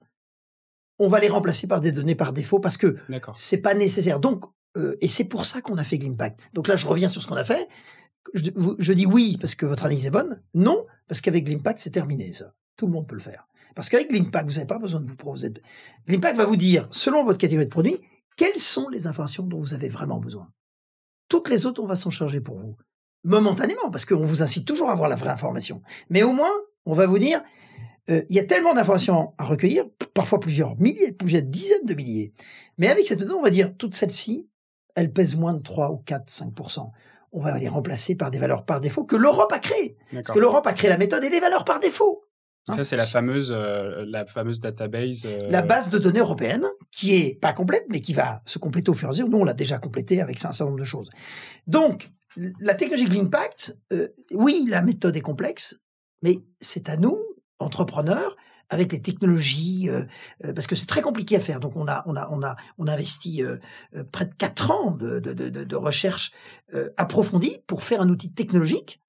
on 0.99 1.07
va 1.07 1.19
les 1.19 1.29
remplacer 1.29 1.67
par 1.67 1.79
des 1.79 1.91
données 1.91 2.15
par 2.15 2.33
défaut 2.33 2.59
parce 2.59 2.75
que 2.75 2.97
c'est 3.35 3.61
pas 3.61 3.73
nécessaire. 3.73 4.19
Donc, 4.19 4.45
et 4.99 5.07
c'est 5.07 5.23
pour 5.23 5.45
ça 5.45 5.61
qu'on 5.61 5.77
a 5.77 5.83
fait 5.83 5.97
Glimpact. 5.97 6.39
Donc 6.53 6.67
là, 6.67 6.75
je 6.75 6.87
reviens 6.87 7.07
sur 7.07 7.21
ce 7.21 7.27
qu'on 7.27 7.35
a 7.35 7.43
fait 7.43 7.67
je, 8.33 8.93
dis 8.93 9.05
oui 9.05 9.37
parce 9.39 9.55
que 9.55 9.65
votre 9.65 9.85
analyse 9.85 10.07
est 10.07 10.11
bonne, 10.11 10.41
non 10.53 10.85
parce 11.07 11.21
qu'avec 11.21 11.47
l'impact 11.47 11.79
c'est 11.79 11.91
terminé 11.91 12.33
ça. 12.33 12.53
Tout 12.75 12.85
le 12.85 12.93
monde 12.93 13.07
peut 13.07 13.15
le 13.15 13.21
faire. 13.21 13.47
Parce 13.75 13.89
qu'avec 13.89 14.11
l'impact, 14.11 14.49
vous 14.49 14.55
n'avez 14.55 14.67
pas 14.67 14.79
besoin 14.79 15.01
de 15.01 15.07
vous 15.07 15.15
proposer. 15.15 15.53
L'impact 16.07 16.37
va 16.37 16.45
vous 16.45 16.55
dire, 16.55 16.87
selon 16.91 17.23
votre 17.23 17.37
catégorie 17.37 17.65
de 17.65 17.71
produit, 17.71 17.97
quelles 18.35 18.57
sont 18.57 18.89
les 18.89 19.07
informations 19.07 19.43
dont 19.43 19.59
vous 19.59 19.73
avez 19.73 19.89
vraiment 19.89 20.19
besoin. 20.19 20.49
Toutes 21.29 21.49
les 21.49 21.65
autres, 21.65 21.83
on 21.83 21.87
va 21.87 21.95
s'en 21.95 22.09
charger 22.09 22.39
pour 22.39 22.57
vous. 22.57 22.75
Momentanément, 23.23 23.91
parce 23.91 24.05
qu'on 24.05 24.25
vous 24.25 24.41
incite 24.41 24.65
toujours 24.65 24.89
à 24.89 24.93
avoir 24.93 25.09
la 25.09 25.15
vraie 25.15 25.29
information. 25.29 25.81
Mais 26.09 26.23
au 26.23 26.31
moins, 26.31 26.51
on 26.85 26.93
va 26.93 27.05
vous 27.05 27.19
dire, 27.19 27.43
euh, 28.09 28.23
il 28.29 28.35
y 28.35 28.39
a 28.39 28.45
tellement 28.45 28.73
d'informations 28.73 29.33
à 29.37 29.43
recueillir, 29.43 29.85
parfois 30.13 30.39
plusieurs 30.39 30.79
milliers, 30.79 31.11
plusieurs 31.11 31.43
dizaines 31.43 31.85
de 31.85 31.93
milliers. 31.93 32.33
Mais 32.77 32.87
avec 32.87 33.05
cette 33.05 33.19
méthode, 33.19 33.35
on 33.35 33.43
va 33.43 33.49
dire, 33.49 33.75
toutes 33.77 33.95
celles-ci, 33.95 34.49
elles 34.95 35.11
pèsent 35.11 35.35
moins 35.35 35.53
de 35.53 35.61
3 35.61 35.91
ou 35.91 35.97
4, 35.97 36.31
5% 36.31 36.89
on 37.31 37.41
va 37.41 37.57
les 37.57 37.67
remplacer 37.67 38.15
par 38.15 38.31
des 38.31 38.39
valeurs 38.39 38.65
par 38.65 38.79
défaut 38.79 39.03
que 39.03 39.15
l'Europe 39.15 39.51
a 39.51 39.59
créées. 39.59 39.97
Parce 40.11 40.29
que 40.29 40.39
l'Europe 40.39 40.65
a 40.67 40.73
créé 40.73 40.89
la 40.89 40.97
méthode 40.97 41.23
et 41.23 41.29
les 41.29 41.39
valeurs 41.39 41.65
par 41.65 41.79
défaut. 41.79 42.23
ça, 42.65 42.73
hein 42.73 42.83
c'est 42.83 42.95
la 42.95 43.05
fameuse, 43.05 43.51
euh, 43.51 44.05
la 44.07 44.25
fameuse 44.25 44.59
database. 44.59 45.25
Euh, 45.25 45.47
la 45.49 45.61
base 45.61 45.89
de 45.89 45.97
données 45.97 46.19
européenne, 46.19 46.65
qui 46.91 47.15
est 47.15 47.39
pas 47.39 47.53
complète, 47.53 47.85
mais 47.89 48.01
qui 48.01 48.13
va 48.13 48.41
se 48.45 48.59
compléter 48.59 48.89
au 48.89 48.93
fur 48.93 49.07
et 49.07 49.09
à 49.09 49.11
mesure. 49.11 49.29
Nous, 49.29 49.37
on 49.37 49.43
l'a 49.43 49.53
déjà 49.53 49.77
complétée 49.77 50.21
avec 50.21 50.37
un 50.37 50.51
certain 50.51 50.65
nombre 50.65 50.79
de 50.79 50.85
choses. 50.85 51.09
Donc, 51.67 52.11
la 52.59 52.75
technologie 52.75 53.09
Greenpact, 53.09 53.77
euh, 53.93 54.07
oui, 54.31 54.65
la 54.69 54.81
méthode 54.81 55.15
est 55.15 55.21
complexe, 55.21 55.79
mais 56.21 56.39
c'est 56.59 56.89
à 56.89 56.97
nous, 56.97 57.17
entrepreneurs, 57.59 58.35
avec 58.69 58.91
les 58.91 59.01
technologies, 59.01 59.89
euh, 59.89 60.03
euh, 60.43 60.53
parce 60.53 60.67
que 60.67 60.75
c'est 60.75 60.86
très 60.86 61.01
compliqué 61.01 61.36
à 61.36 61.39
faire. 61.39 61.60
Donc 61.60 61.75
on 61.75 61.88
a 61.88 62.03
on 62.06 62.15
a 62.15 62.27
on 62.32 62.43
a 62.43 62.56
on 62.77 62.88
a 62.88 62.93
investi 62.93 63.43
euh, 63.43 63.58
près 64.12 64.25
de 64.25 64.34
quatre 64.34 64.71
ans 64.71 64.91
de, 64.91 65.19
de, 65.19 65.34
de, 65.34 65.63
de 65.63 65.75
recherche 65.75 66.32
approfondie 66.97 67.60
pour 67.67 67.84
faire 67.84 68.01
un 68.01 68.10
outil 68.10 68.34
technologique 68.34 69.01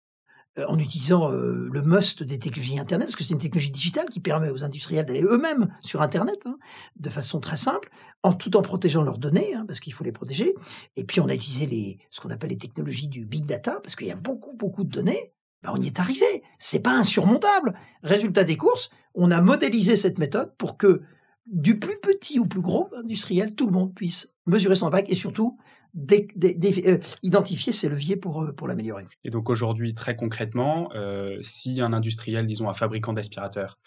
en 0.66 0.79
utilisant 0.79 1.29
le 1.31 1.83
must 1.83 2.25
des 2.25 2.38
technologies 2.38 2.81
Internet, 2.81 3.07
parce 3.07 3.16
que 3.16 3.23
c'est 3.23 3.35
une 3.35 3.40
technologie 3.40 3.71
digitale 3.71 4.09
qui 4.09 4.18
permet 4.18 4.51
aux 4.51 4.64
industriels 4.64 5.07
d'aller 5.07 5.23
eux-mêmes 5.23 5.68
sur 5.83 6.03
Internet 6.03 6.38
hein, 6.47 6.57
de 6.97 7.11
façon 7.11 7.38
très 7.38 7.57
simple, 7.57 7.90
en 8.25 8.33
tout 8.33 8.57
en 8.57 8.62
protégeant 8.62 9.03
leurs 9.03 9.18
données, 9.18 9.55
hein, 9.55 9.64
parce 9.68 9.79
qu'il 9.79 9.92
faut 9.92 10.03
les 10.03 10.11
protéger. 10.11 10.55
Et 10.97 11.05
puis 11.05 11.21
on 11.21 11.29
a 11.29 11.35
utilisé 11.35 11.66
les, 11.66 11.99
ce 12.11 12.21
qu'on 12.21 12.31
appelle 12.31 12.51
les 12.51 12.59
technologies 12.59 13.09
du 13.09 13.25
big 13.25 13.47
data, 13.47 13.79
parce 13.83 13.94
qu'il 13.94 14.09
y 14.09 14.12
a 14.12 14.16
beaucoup 14.16 14.57
beaucoup 14.57 14.83
de 14.83 14.90
données. 14.90 15.33
Ben, 15.62 15.71
on 15.75 15.81
y 15.81 15.87
est 15.87 16.01
arrivé. 16.01 16.42
C'est 16.59 16.83
pas 16.83 16.92
insurmontable. 16.92 17.75
Résultat 18.03 18.44
des 18.44 18.57
courses, 18.57 18.90
on 19.14 19.31
a 19.31 19.40
modélisé 19.40 19.97
cette 19.97 20.18
méthode 20.18 20.55
pour 20.57 20.77
que 20.77 21.03
du 21.47 21.79
plus 21.79 21.99
petit 22.01 22.38
au 22.38 22.44
plus 22.44 22.61
gros 22.61 22.90
industriel, 22.97 23.55
tout 23.55 23.66
le 23.66 23.73
monde 23.73 23.94
puisse 23.94 24.33
mesurer 24.47 24.77
son 24.77 24.88
impact 24.88 25.11
et 25.11 25.16
surtout 25.16 25.59
euh, 25.96 26.98
identifier 27.22 27.72
ses 27.72 27.88
leviers 27.88 28.16
pour, 28.16 28.42
euh, 28.42 28.53
pour 28.53 28.68
l'améliorer. 28.68 29.07
Et 29.24 29.31
donc 29.31 29.51
aujourd'hui, 29.51 29.94
très 29.94 30.16
concrètement, 30.16 30.90
euh, 30.94 31.38
si 31.42 31.81
un 31.81 31.92
industriel, 31.92 32.46
disons 32.46 32.68
un 32.68 32.74
fabricant 32.74 33.12
d'aspirateurs, 33.12 33.79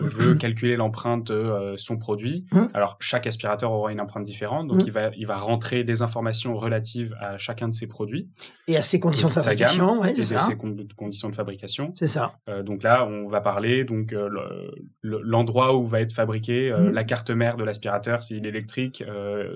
veut 0.00 0.34
calculer 0.34 0.76
l'empreinte 0.76 1.32
de 1.32 1.74
son 1.76 1.96
produit, 1.96 2.44
hum. 2.52 2.68
alors 2.74 2.96
chaque 3.00 3.26
aspirateur 3.26 3.72
aura 3.72 3.90
une 3.90 4.00
empreinte 4.00 4.24
différente, 4.24 4.68
donc 4.68 4.80
hum. 4.80 4.84
il, 4.86 4.92
va, 4.92 5.10
il 5.16 5.26
va 5.26 5.36
rentrer 5.38 5.82
des 5.82 6.02
informations 6.02 6.56
relatives 6.56 7.14
à 7.20 7.38
chacun 7.38 7.68
de 7.68 7.74
ses 7.74 7.86
produits. 7.86 8.28
Et 8.66 8.76
à 8.76 8.82
ses 8.82 9.00
conditions 9.00 9.28
de 9.28 9.34
fabrication, 9.34 10.00
ouais, 10.00 10.14
c'est 10.14 10.24
ça. 10.24 10.40
ses 10.40 10.56
conditions 10.56 11.30
de 11.30 11.34
fabrication. 11.34 11.92
C'est 11.96 12.08
ça. 12.08 12.34
donc 12.64 12.82
là, 12.82 13.06
on 13.06 13.28
va 13.28 13.40
parler 13.40 13.84
donc 13.84 14.14
l'endroit 15.02 15.74
où 15.76 15.84
va 15.84 16.00
être 16.00 16.12
fabriqué, 16.12 16.74
la 16.92 17.04
carte 17.04 17.30
mère 17.30 17.56
de 17.56 17.64
l'aspirateur, 17.64 18.22
s'il 18.22 18.44
est 18.44 18.48
électrique, 18.48 19.02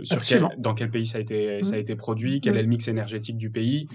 sur 0.03 0.23
quel, 0.23 0.49
dans 0.57 0.75
quel 0.75 0.90
pays 0.90 1.07
ça 1.07 1.18
a 1.18 1.21
été 1.21 1.48
ça 1.63 1.75
a 1.75 1.77
mmh. 1.77 1.81
été 1.81 1.97
produit, 1.97 2.41
quel 2.41 2.55
mmh. 2.55 2.57
est 2.57 2.63
le 2.63 2.69
mix 2.69 2.89
énergétique 2.89 3.37
du 3.37 3.51
pays, 3.51 3.89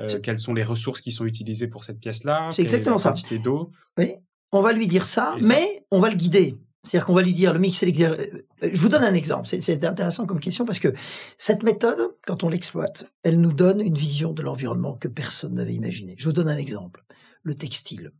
euh, 0.00 0.18
quelles 0.20 0.38
sont 0.38 0.54
les 0.54 0.62
ressources 0.62 1.00
qui 1.00 1.12
sont 1.12 1.26
utilisées 1.26 1.68
pour 1.68 1.84
cette 1.84 2.00
pièce-là, 2.00 2.50
exactement 2.58 2.96
la 2.96 3.02
quantité 3.02 3.38
d'eau. 3.38 3.70
Oui, 3.98 4.14
on 4.52 4.60
va 4.60 4.72
lui 4.72 4.88
dire 4.88 5.06
ça, 5.06 5.36
mais 5.42 5.84
on 5.90 6.00
va 6.00 6.10
le 6.10 6.16
guider. 6.16 6.56
C'est-à-dire 6.84 7.06
qu'on 7.06 7.14
va 7.14 7.22
lui 7.22 7.34
dire 7.34 7.52
le 7.52 7.58
mix 7.58 7.82
énergétique. 7.82 8.40
Euh, 8.62 8.70
je 8.72 8.80
vous 8.80 8.88
donne 8.88 9.04
un 9.04 9.12
exemple. 9.12 9.46
C'est 9.46 9.84
intéressant 9.84 10.26
comme 10.26 10.40
question 10.40 10.64
parce 10.64 10.78
que 10.78 10.92
cette 11.36 11.62
méthode, 11.62 12.16
quand 12.26 12.42
on 12.42 12.48
l'exploite, 12.48 13.10
elle 13.22 13.40
nous 13.40 13.52
donne 13.52 13.80
une 13.80 13.96
vision 13.96 14.32
de 14.32 14.42
l'environnement 14.42 14.94
que 14.94 15.08
personne 15.08 15.54
n'avait 15.54 15.74
imaginé. 15.74 16.14
Je 16.18 16.24
vous 16.24 16.32
donne 16.32 16.48
un 16.48 16.56
exemple. 16.56 17.04
Le 17.42 17.54
textile. 17.54 18.12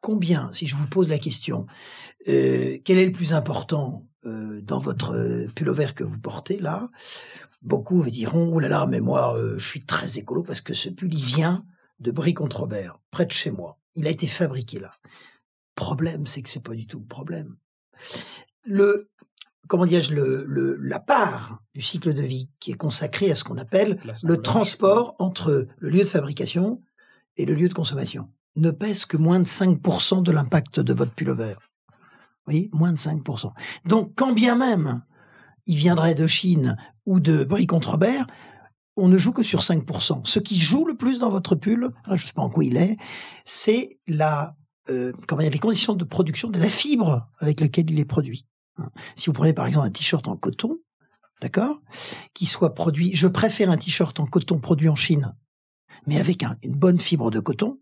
Combien, 0.00 0.50
si 0.52 0.66
je 0.66 0.76
vous 0.76 0.86
pose 0.86 1.08
la 1.08 1.18
question, 1.18 1.66
euh, 2.28 2.78
quel 2.84 2.98
est 2.98 3.06
le 3.06 3.12
plus 3.12 3.32
important 3.32 4.06
euh, 4.24 4.60
dans 4.62 4.78
votre 4.78 5.46
pullover 5.54 5.88
que 5.94 6.04
vous 6.04 6.18
portez 6.18 6.58
là 6.58 6.90
Beaucoup 7.62 8.00
vous 8.00 8.10
diront, 8.10 8.52
oh 8.54 8.60
là 8.60 8.68
là, 8.68 8.86
mais 8.86 9.00
moi, 9.00 9.36
euh, 9.36 9.58
je 9.58 9.66
suis 9.66 9.84
très 9.84 10.18
écolo 10.18 10.42
parce 10.42 10.60
que 10.60 10.74
ce 10.74 10.88
pull, 10.88 11.12
il 11.12 11.24
vient 11.24 11.64
de 11.98 12.10
Brie-contre-Robert, 12.10 12.98
près 13.10 13.26
de 13.26 13.32
chez 13.32 13.50
moi. 13.50 13.78
Il 13.94 14.06
a 14.06 14.10
été 14.10 14.26
fabriqué 14.26 14.78
là. 14.78 14.92
Problème, 15.74 16.26
c'est 16.26 16.42
que 16.42 16.48
c'est 16.48 16.62
pas 16.62 16.74
du 16.74 16.86
tout 16.86 17.00
le 17.00 17.06
problème. 17.06 17.56
Le, 18.64 19.10
comment 19.68 19.86
dirais-je, 19.86 20.14
le, 20.14 20.76
la 20.80 21.00
part 21.00 21.62
du 21.74 21.82
cycle 21.82 22.12
de 22.12 22.22
vie 22.22 22.50
qui 22.60 22.72
est 22.72 22.76
consacrée 22.76 23.30
à 23.30 23.34
ce 23.34 23.44
qu'on 23.44 23.58
appelle 23.58 23.98
le 24.22 24.36
transport 24.36 25.14
entre 25.18 25.66
le 25.78 25.88
lieu 25.88 26.00
de 26.00 26.04
fabrication 26.04 26.82
et 27.36 27.44
le 27.44 27.54
lieu 27.54 27.68
de 27.68 27.74
consommation 27.74 28.30
ne 28.56 28.70
pèse 28.70 29.04
que 29.04 29.16
moins 29.16 29.40
de 29.40 29.46
5% 29.46 30.22
de 30.22 30.32
l'impact 30.32 30.80
de 30.80 30.94
votre 30.94 31.12
pullover. 31.12 31.54
Vous 32.46 32.52
voyez, 32.52 32.70
moins 32.72 32.92
de 32.92 32.98
5%. 32.98 33.52
Donc, 33.84 34.12
quand 34.14 34.32
bien 34.32 34.56
même 34.56 35.02
il 35.66 35.76
viendrait 35.76 36.14
de 36.14 36.26
Chine 36.26 36.76
ou 37.04 37.20
de 37.20 37.44
Brie-Contrebert, 37.44 38.26
on 38.96 39.08
ne 39.08 39.18
joue 39.18 39.32
que 39.32 39.42
sur 39.42 39.60
5%. 39.60 40.24
Ce 40.24 40.38
qui 40.38 40.58
joue 40.58 40.86
le 40.86 40.96
plus 40.96 41.20
dans 41.20 41.28
votre 41.28 41.54
pull, 41.54 41.90
je 42.06 42.12
ne 42.12 42.16
sais 42.18 42.32
pas 42.32 42.42
en 42.42 42.48
quoi 42.48 42.64
il 42.64 42.76
est, 42.76 42.96
c'est 43.44 43.98
la, 44.06 44.56
euh, 44.88 45.12
comment 45.26 45.42
dire, 45.42 45.50
les 45.50 45.58
conditions 45.58 45.94
de 45.94 46.04
production 46.04 46.48
de 46.48 46.58
la 46.58 46.66
fibre 46.66 47.28
avec 47.38 47.60
laquelle 47.60 47.90
il 47.90 47.98
est 47.98 48.06
produit. 48.06 48.46
Hein. 48.78 48.88
Si 49.16 49.26
vous 49.26 49.32
prenez 49.32 49.52
par 49.52 49.66
exemple 49.66 49.86
un 49.86 49.90
t-shirt 49.90 50.26
en 50.28 50.36
coton, 50.36 50.78
d'accord, 51.42 51.80
qui 52.32 52.46
soit 52.46 52.74
produit, 52.74 53.14
je 53.14 53.28
préfère 53.28 53.70
un 53.70 53.76
t-shirt 53.76 54.18
en 54.18 54.26
coton 54.26 54.58
produit 54.58 54.88
en 54.88 54.96
Chine, 54.96 55.34
mais 56.06 56.18
avec 56.18 56.44
une 56.62 56.74
bonne 56.76 56.98
fibre 56.98 57.30
de 57.30 57.40
coton, 57.40 57.78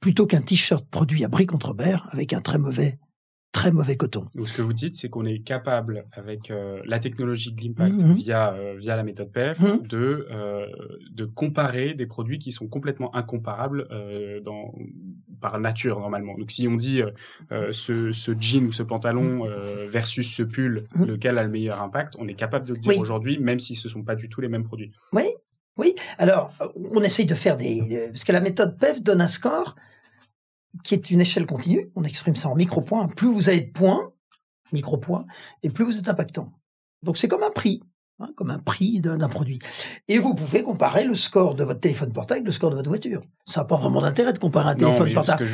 plutôt 0.00 0.26
qu'un 0.26 0.42
t-shirt 0.42 0.86
produit 0.88 1.24
à 1.24 1.28
Brie-Contrebert 1.28 2.08
avec 2.12 2.32
un 2.32 2.40
très 2.40 2.58
mauvais 2.58 2.98
très 3.56 3.72
mauvais 3.72 3.96
coton. 3.96 4.26
Donc, 4.34 4.48
ce 4.48 4.52
que 4.52 4.60
vous 4.60 4.74
dites, 4.74 4.96
c'est 4.96 5.08
qu'on 5.08 5.24
est 5.24 5.38
capable, 5.38 6.04
avec 6.12 6.50
euh, 6.50 6.82
la 6.84 6.98
technologie 6.98 7.52
de 7.52 7.62
l'impact 7.62 8.02
mhm. 8.02 8.12
via, 8.12 8.52
euh, 8.52 8.74
via 8.76 8.96
la 8.96 9.02
méthode 9.02 9.32
PEF, 9.32 9.58
mhm. 9.60 9.86
de, 9.86 10.26
euh, 10.30 10.66
de 11.10 11.24
comparer 11.24 11.94
des 11.94 12.04
produits 12.04 12.38
qui 12.38 12.52
sont 12.52 12.68
complètement 12.68 13.16
incomparables 13.16 13.88
dans, 14.44 14.74
par 15.40 15.58
nature, 15.58 16.00
normalement. 16.00 16.36
Donc, 16.36 16.50
si 16.50 16.68
on 16.68 16.76
dit 16.76 17.00
ce, 17.50 18.12
ce, 18.12 18.34
jean 18.38 18.66
ou 18.66 18.72
ce 18.72 18.82
pantalon 18.82 19.46
mhm. 19.46 19.86
versus 19.88 20.30
ce 20.30 20.42
pull, 20.42 20.84
lequel 20.94 21.38
a 21.38 21.42
le 21.42 21.48
meilleur 21.48 21.80
impact, 21.80 22.14
on 22.18 22.28
est 22.28 22.34
capable 22.34 22.66
de 22.66 22.74
le 22.74 22.78
dire 22.78 22.98
aujourd'hui, 22.98 23.38
même 23.38 23.58
si 23.58 23.74
ce 23.74 23.88
ne 23.88 23.92
sont 23.92 24.02
pas 24.02 24.16
du 24.16 24.28
tout 24.28 24.42
les 24.42 24.48
mêmes 24.48 24.64
produits. 24.64 24.92
Oui, 25.14 25.24
oui. 25.78 25.94
Alors, 26.18 26.52
on 26.92 27.02
essaye 27.02 27.26
de 27.26 27.34
faire 27.34 27.56
des... 27.56 28.10
Parce 28.10 28.24
que 28.24 28.32
la 28.32 28.40
méthode 28.40 28.78
PEF 28.78 29.02
donne 29.02 29.22
un 29.22 29.28
score 29.28 29.76
qui 30.84 30.94
est 30.94 31.10
une 31.10 31.20
échelle 31.20 31.46
continue. 31.46 31.90
On 31.94 32.04
exprime 32.04 32.36
ça 32.36 32.48
en 32.48 32.54
micro-points. 32.54 33.08
Plus 33.08 33.28
vous 33.28 33.48
avez 33.48 33.60
de 33.60 33.72
points, 33.72 34.12
micro-points, 34.72 35.26
et 35.62 35.70
plus 35.70 35.84
vous 35.84 35.98
êtes 35.98 36.08
impactant. 36.08 36.52
Donc 37.02 37.18
c'est 37.18 37.28
comme 37.28 37.42
un 37.42 37.50
prix. 37.50 37.82
Hein, 38.18 38.30
comme 38.34 38.50
un 38.50 38.58
prix 38.58 39.02
d'un 39.02 39.28
produit. 39.28 39.58
Et 40.08 40.18
vous 40.18 40.34
pouvez 40.34 40.62
comparer 40.62 41.04
le 41.04 41.14
score 41.14 41.54
de 41.54 41.64
votre 41.64 41.80
téléphone 41.80 42.14
portable 42.14 42.38
avec 42.38 42.46
le 42.46 42.50
score 42.50 42.70
de 42.70 42.76
votre 42.76 42.88
voiture. 42.88 43.20
Ça 43.44 43.60
n'a 43.60 43.66
pas 43.66 43.76
vraiment 43.76 44.00
d'intérêt 44.00 44.32
de 44.32 44.38
comparer 44.38 44.70
un 44.70 44.74
téléphone 44.74 45.12
portable. 45.12 45.44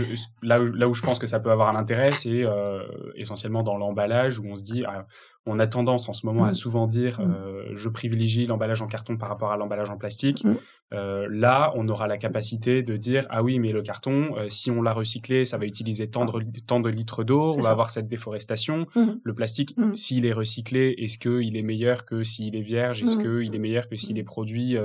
là, 0.43 0.61
où, 0.61 0.67
là 0.67 0.89
où 0.89 0.95
je 0.95 1.03
pense 1.03 1.19
que 1.19 1.27
ça 1.27 1.41
peut 1.41 1.51
avoir 1.51 1.75
un 1.75 1.75
intérêt, 1.75 2.13
c'est 2.13 2.45
euh, 2.45 2.85
essentiellement 3.17 3.65
dans 3.65 3.77
l'emballage 3.77 4.39
où 4.39 4.45
on 4.47 4.55
se 4.55 4.63
dit, 4.63 4.85
ah, 4.87 5.09
on 5.47 5.59
a 5.59 5.67
tendance 5.67 6.09
en 6.09 6.13
ce 6.13 6.25
moment 6.25 6.45
à 6.45 6.51
mmh. 6.51 6.55
souvent 6.55 6.87
dire 6.87 7.21
mmh. 7.21 7.35
euh, 7.35 7.77
je 7.77 7.89
privilégie 7.89 8.47
l'emballage 8.47 8.81
en 8.81 8.87
carton 8.87 9.17
par 9.17 9.29
rapport 9.29 9.51
à 9.51 9.57
l'emballage 9.57 9.91
en 9.91 9.97
plastique. 9.97 10.45
Mmh. 10.45 10.55
Euh, 10.93 11.27
là, 11.31 11.73
on 11.75 11.89
aura 11.89 12.07
la 12.07 12.19
capacité 12.19 12.83
de 12.83 12.97
dire 12.97 13.27
ah 13.31 13.43
oui, 13.43 13.59
mais 13.59 13.73
le 13.73 13.83
carton, 13.83 14.37
euh, 14.37 14.49
si 14.51 14.71
on 14.71 14.83
l'a 14.83 14.93
recyclé, 14.93 15.45
ça 15.45 15.59
va 15.59 15.65
utiliser 15.65 16.09
tant 16.09 16.27
de, 16.27 16.45
tant 16.67 16.81
de 16.81 16.91
litres 16.91 17.25
d'eau, 17.25 17.55
on 17.57 17.61
va 17.61 17.71
avoir 17.71 17.91
cette 17.91 18.09
déforestation. 18.09 18.87
Le 18.95 19.35
plastique, 19.35 19.75
s'il 19.95 20.27
est 20.27 20.33
recyclé, 20.33 20.95
est-ce 20.99 21.19
qu'il 21.19 21.57
est 21.57 21.63
meilleur 21.63 22.05
que 22.05 22.23
s'il 22.23 22.57
est 22.57 22.63
vierge? 22.63 23.03
Est-ce 23.03 23.17
qu'il 23.17 23.55
est 23.55 23.59
meilleur 23.59 23.89
que 23.89 23.97
s'il 23.97 24.19
est 24.19 24.25
produit 24.25 24.77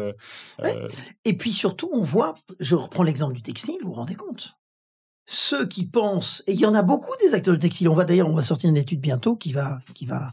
Et 1.25 1.37
puis 1.37 1.51
surtout, 1.51 1.89
on 1.91 2.01
voit, 2.01 2.35
je 2.59 2.75
reprends 2.75 3.03
l'exemple 3.03 3.35
du 3.35 3.41
textile, 3.41 3.77
vous 3.83 3.89
vous 3.89 3.95
rendez 3.95 4.15
compte? 4.15 4.57
Ceux 5.29 5.67
qui 5.67 5.85
pensent, 5.85 6.41
et 6.47 6.53
il 6.53 6.59
y 6.59 6.65
en 6.65 6.73
a 6.73 6.81
beaucoup 6.81 7.11
des 7.19 7.35
acteurs 7.35 7.53
de 7.53 7.59
textile, 7.59 7.89
on 7.89 7.93
va 7.93 8.05
d'ailleurs, 8.05 8.29
on 8.29 8.33
va 8.33 8.43
sortir 8.43 8.69
une 8.69 8.77
étude 8.77 9.01
bientôt 9.01 9.35
qui 9.35 9.51
va, 9.51 9.79
qui 9.93 10.05
va, 10.05 10.31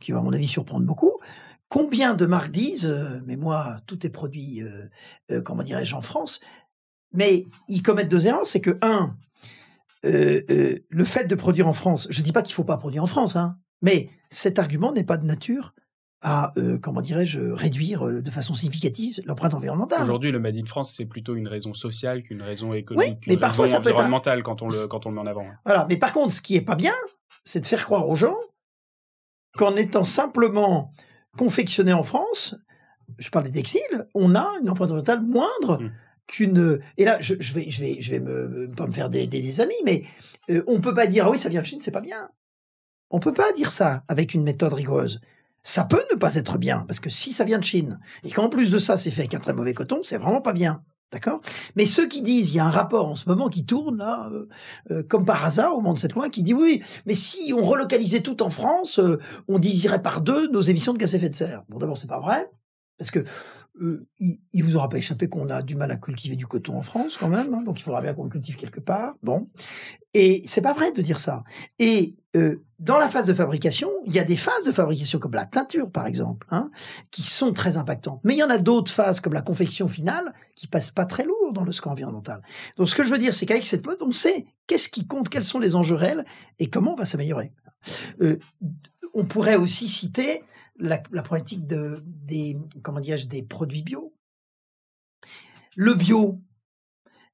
qui 0.00 0.12
va 0.12 0.18
à 0.18 0.22
mon 0.22 0.32
avis 0.32 0.48
surprendre 0.48 0.86
beaucoup. 0.86 1.12
Combien 1.68 2.14
de 2.14 2.24
marques 2.24 2.50
disent, 2.50 2.86
euh, 2.86 3.20
mais 3.26 3.36
moi, 3.36 3.76
tout 3.86 4.04
est 4.06 4.10
produit, 4.10 4.62
euh, 4.62 4.88
euh, 5.30 5.42
comment 5.42 5.62
dirais-je, 5.62 5.94
en 5.94 6.00
France, 6.00 6.40
mais 7.12 7.46
ils 7.68 7.82
commettent 7.82 8.08
deux 8.08 8.26
erreurs, 8.26 8.46
c'est 8.46 8.62
que 8.62 8.78
un, 8.80 9.14
le 10.02 11.04
fait 11.04 11.24
de 11.26 11.34
produire 11.34 11.68
en 11.68 11.74
France, 11.74 12.06
je 12.08 12.22
dis 12.22 12.32
pas 12.32 12.40
qu'il 12.40 12.54
faut 12.54 12.64
pas 12.64 12.78
produire 12.78 13.02
en 13.02 13.06
France, 13.06 13.36
hein, 13.36 13.58
mais 13.82 14.08
cet 14.30 14.58
argument 14.58 14.92
n'est 14.92 15.04
pas 15.04 15.18
de 15.18 15.26
nature 15.26 15.74
à, 16.22 16.52
euh, 16.58 16.78
comment 16.78 17.00
dirais-je, 17.00 17.40
réduire 17.40 18.06
euh, 18.06 18.20
de 18.20 18.30
façon 18.30 18.54
significative 18.54 19.20
l'empreinte 19.24 19.54
environnementale. 19.54 20.02
Aujourd'hui, 20.02 20.30
le 20.30 20.38
Made 20.38 20.56
in 20.56 20.66
France, 20.66 20.92
c'est 20.92 21.06
plutôt 21.06 21.34
une 21.34 21.48
raison 21.48 21.72
sociale 21.72 22.22
qu'une 22.22 22.42
raison 22.42 22.74
économique, 22.74 23.18
oui, 23.26 23.34
mais 23.34 23.36
parfois, 23.36 23.66
ça 23.66 23.78
environnementale 23.78 24.42
quand, 24.42 24.62
on 24.62 24.68
le, 24.68 24.86
quand 24.86 25.06
on 25.06 25.10
le 25.10 25.14
met 25.14 25.22
en 25.22 25.26
avant. 25.26 25.46
Voilà, 25.64 25.86
mais 25.88 25.96
par 25.96 26.12
contre, 26.12 26.32
ce 26.32 26.42
qui 26.42 26.56
est 26.56 26.60
pas 26.60 26.74
bien, 26.74 26.94
c'est 27.44 27.60
de 27.60 27.66
faire 27.66 27.84
croire 27.84 28.08
aux 28.08 28.16
gens 28.16 28.36
qu'en 29.56 29.76
étant 29.76 30.04
simplement 30.04 30.92
confectionné 31.36 31.92
en 31.92 32.02
France, 32.02 32.54
je 33.18 33.30
parle 33.30 33.46
des 33.46 33.52
textiles, 33.52 34.06
on 34.14 34.34
a 34.34 34.46
une 34.60 34.70
empreinte 34.70 34.92
environnementale 34.92 35.22
moindre. 35.22 35.82
Mmh. 35.82 35.92
qu'une 36.26 36.80
et 36.96 37.04
là 37.04 37.20
je, 37.20 37.34
je, 37.40 37.52
vais 37.54 37.68
je 37.70 37.80
vais 37.80 38.00
je 38.00 38.12
vais 38.12 38.20
me 38.20 38.70
pas 38.70 38.86
me 38.86 38.92
faire 38.92 39.10
des, 39.10 39.26
des, 39.26 39.60
amis 39.60 39.74
mais 39.84 40.04
euh, 40.48 40.62
on 40.68 40.80
peut 40.80 40.94
pas 40.94 41.08
dire 41.08 41.24
ah 41.26 41.30
oui 41.30 41.38
ça 41.38 41.48
vient 41.48 41.60
de 41.60 41.66
Chine 41.66 41.80
c'est 41.80 41.90
pas 41.90 42.00
bien 42.00 42.30
on 43.10 43.18
peut 43.18 43.34
pas 43.34 43.52
dire 43.52 43.72
ça 43.72 44.04
avec 44.06 44.32
une 44.32 44.44
méthode 44.44 44.72
rigoureuse 44.72 45.20
ça 45.62 45.84
peut 45.84 46.04
ne 46.10 46.16
pas 46.16 46.36
être 46.36 46.58
bien, 46.58 46.84
parce 46.86 47.00
que 47.00 47.10
si 47.10 47.32
ça 47.32 47.44
vient 47.44 47.58
de 47.58 47.64
Chine, 47.64 48.00
et 48.24 48.30
qu'en 48.30 48.48
plus 48.48 48.70
de 48.70 48.78
ça, 48.78 48.96
c'est 48.96 49.10
fait 49.10 49.22
avec 49.22 49.34
un 49.34 49.40
très 49.40 49.52
mauvais 49.52 49.74
coton, 49.74 50.00
c'est 50.02 50.18
vraiment 50.18 50.40
pas 50.40 50.52
bien. 50.52 50.82
D'accord? 51.12 51.40
Mais 51.74 51.86
ceux 51.86 52.06
qui 52.06 52.22
disent, 52.22 52.50
il 52.50 52.56
y 52.56 52.60
a 52.60 52.66
un 52.66 52.70
rapport 52.70 53.08
en 53.08 53.16
ce 53.16 53.28
moment 53.28 53.48
qui 53.48 53.66
tourne 53.66 53.98
là, 53.98 54.30
euh, 54.32 54.48
euh, 54.92 55.02
comme 55.02 55.24
par 55.24 55.44
hasard 55.44 55.72
au 55.74 55.80
moment 55.80 55.94
de 55.94 55.98
cette 55.98 56.14
loi, 56.14 56.28
qui 56.30 56.44
dit 56.44 56.54
oui, 56.54 56.84
mais 57.04 57.16
si 57.16 57.52
on 57.52 57.64
relocalisait 57.64 58.20
tout 58.20 58.44
en 58.44 58.50
France, 58.50 59.00
euh, 59.00 59.18
on 59.48 59.58
diviserait 59.58 60.02
par 60.02 60.20
deux 60.20 60.48
nos 60.52 60.60
émissions 60.60 60.92
de 60.92 60.98
gaz 60.98 61.14
à 61.14 61.16
effet 61.16 61.28
de 61.28 61.34
serre. 61.34 61.64
Bon, 61.68 61.78
d'abord, 61.78 61.98
c'est 61.98 62.06
pas 62.06 62.20
vrai, 62.20 62.48
parce 62.96 63.10
que 63.10 63.24
il, 64.18 64.38
il, 64.52 64.64
vous 64.64 64.76
aura 64.76 64.88
pas 64.88 64.98
échappé 64.98 65.28
qu'on 65.28 65.48
a 65.50 65.62
du 65.62 65.74
mal 65.74 65.90
à 65.90 65.96
cultiver 65.96 66.36
du 66.36 66.46
coton 66.46 66.76
en 66.76 66.82
France 66.82 67.16
quand 67.16 67.28
même, 67.28 67.54
hein, 67.54 67.62
donc 67.62 67.78
il 67.80 67.82
faudra 67.82 68.02
bien 68.02 68.14
qu'on 68.14 68.24
le 68.24 68.30
cultive 68.30 68.56
quelque 68.56 68.80
part. 68.80 69.14
Bon, 69.22 69.48
et 70.12 70.42
c'est 70.46 70.60
pas 70.60 70.72
vrai 70.72 70.92
de 70.92 71.02
dire 71.02 71.20
ça. 71.20 71.44
Et 71.78 72.16
euh, 72.36 72.62
dans 72.78 72.98
la 72.98 73.08
phase 73.08 73.26
de 73.26 73.34
fabrication, 73.34 73.90
il 74.06 74.12
y 74.12 74.18
a 74.18 74.24
des 74.24 74.36
phases 74.36 74.64
de 74.64 74.72
fabrication 74.72 75.18
comme 75.18 75.34
la 75.34 75.46
teinture 75.46 75.90
par 75.90 76.06
exemple, 76.06 76.46
hein, 76.50 76.70
qui 77.10 77.22
sont 77.22 77.52
très 77.52 77.76
impactantes. 77.76 78.20
Mais 78.24 78.34
il 78.34 78.38
y 78.38 78.42
en 78.42 78.50
a 78.50 78.58
d'autres 78.58 78.92
phases 78.92 79.20
comme 79.20 79.32
la 79.32 79.42
confection 79.42 79.88
finale 79.88 80.32
qui 80.56 80.66
passent 80.66 80.90
pas 80.90 81.04
très 81.04 81.24
lourd 81.24 81.52
dans 81.52 81.64
le 81.64 81.72
score 81.72 81.92
environnemental. 81.92 82.42
Donc 82.76 82.88
ce 82.88 82.94
que 82.94 83.02
je 83.02 83.10
veux 83.10 83.18
dire, 83.18 83.34
c'est 83.34 83.46
qu'avec 83.46 83.66
cette 83.66 83.86
mode, 83.86 83.98
on 84.00 84.12
sait 84.12 84.46
qu'est-ce 84.66 84.88
qui 84.88 85.06
compte, 85.06 85.28
quels 85.28 85.44
sont 85.44 85.58
les 85.58 85.74
enjeux 85.74 85.96
réels 85.96 86.24
et 86.58 86.68
comment 86.68 86.92
on 86.92 86.96
va 86.96 87.06
s'améliorer. 87.06 87.52
Euh, 88.20 88.38
on 89.14 89.24
pourrait 89.24 89.56
aussi 89.56 89.88
citer 89.88 90.42
la, 90.80 91.02
la 91.12 91.22
problématique 91.22 91.66
de, 91.66 92.02
des, 92.04 92.56
comment 92.82 93.00
des 93.00 93.42
produits 93.42 93.82
bio. 93.82 94.14
Le 95.76 95.94
bio, 95.94 96.40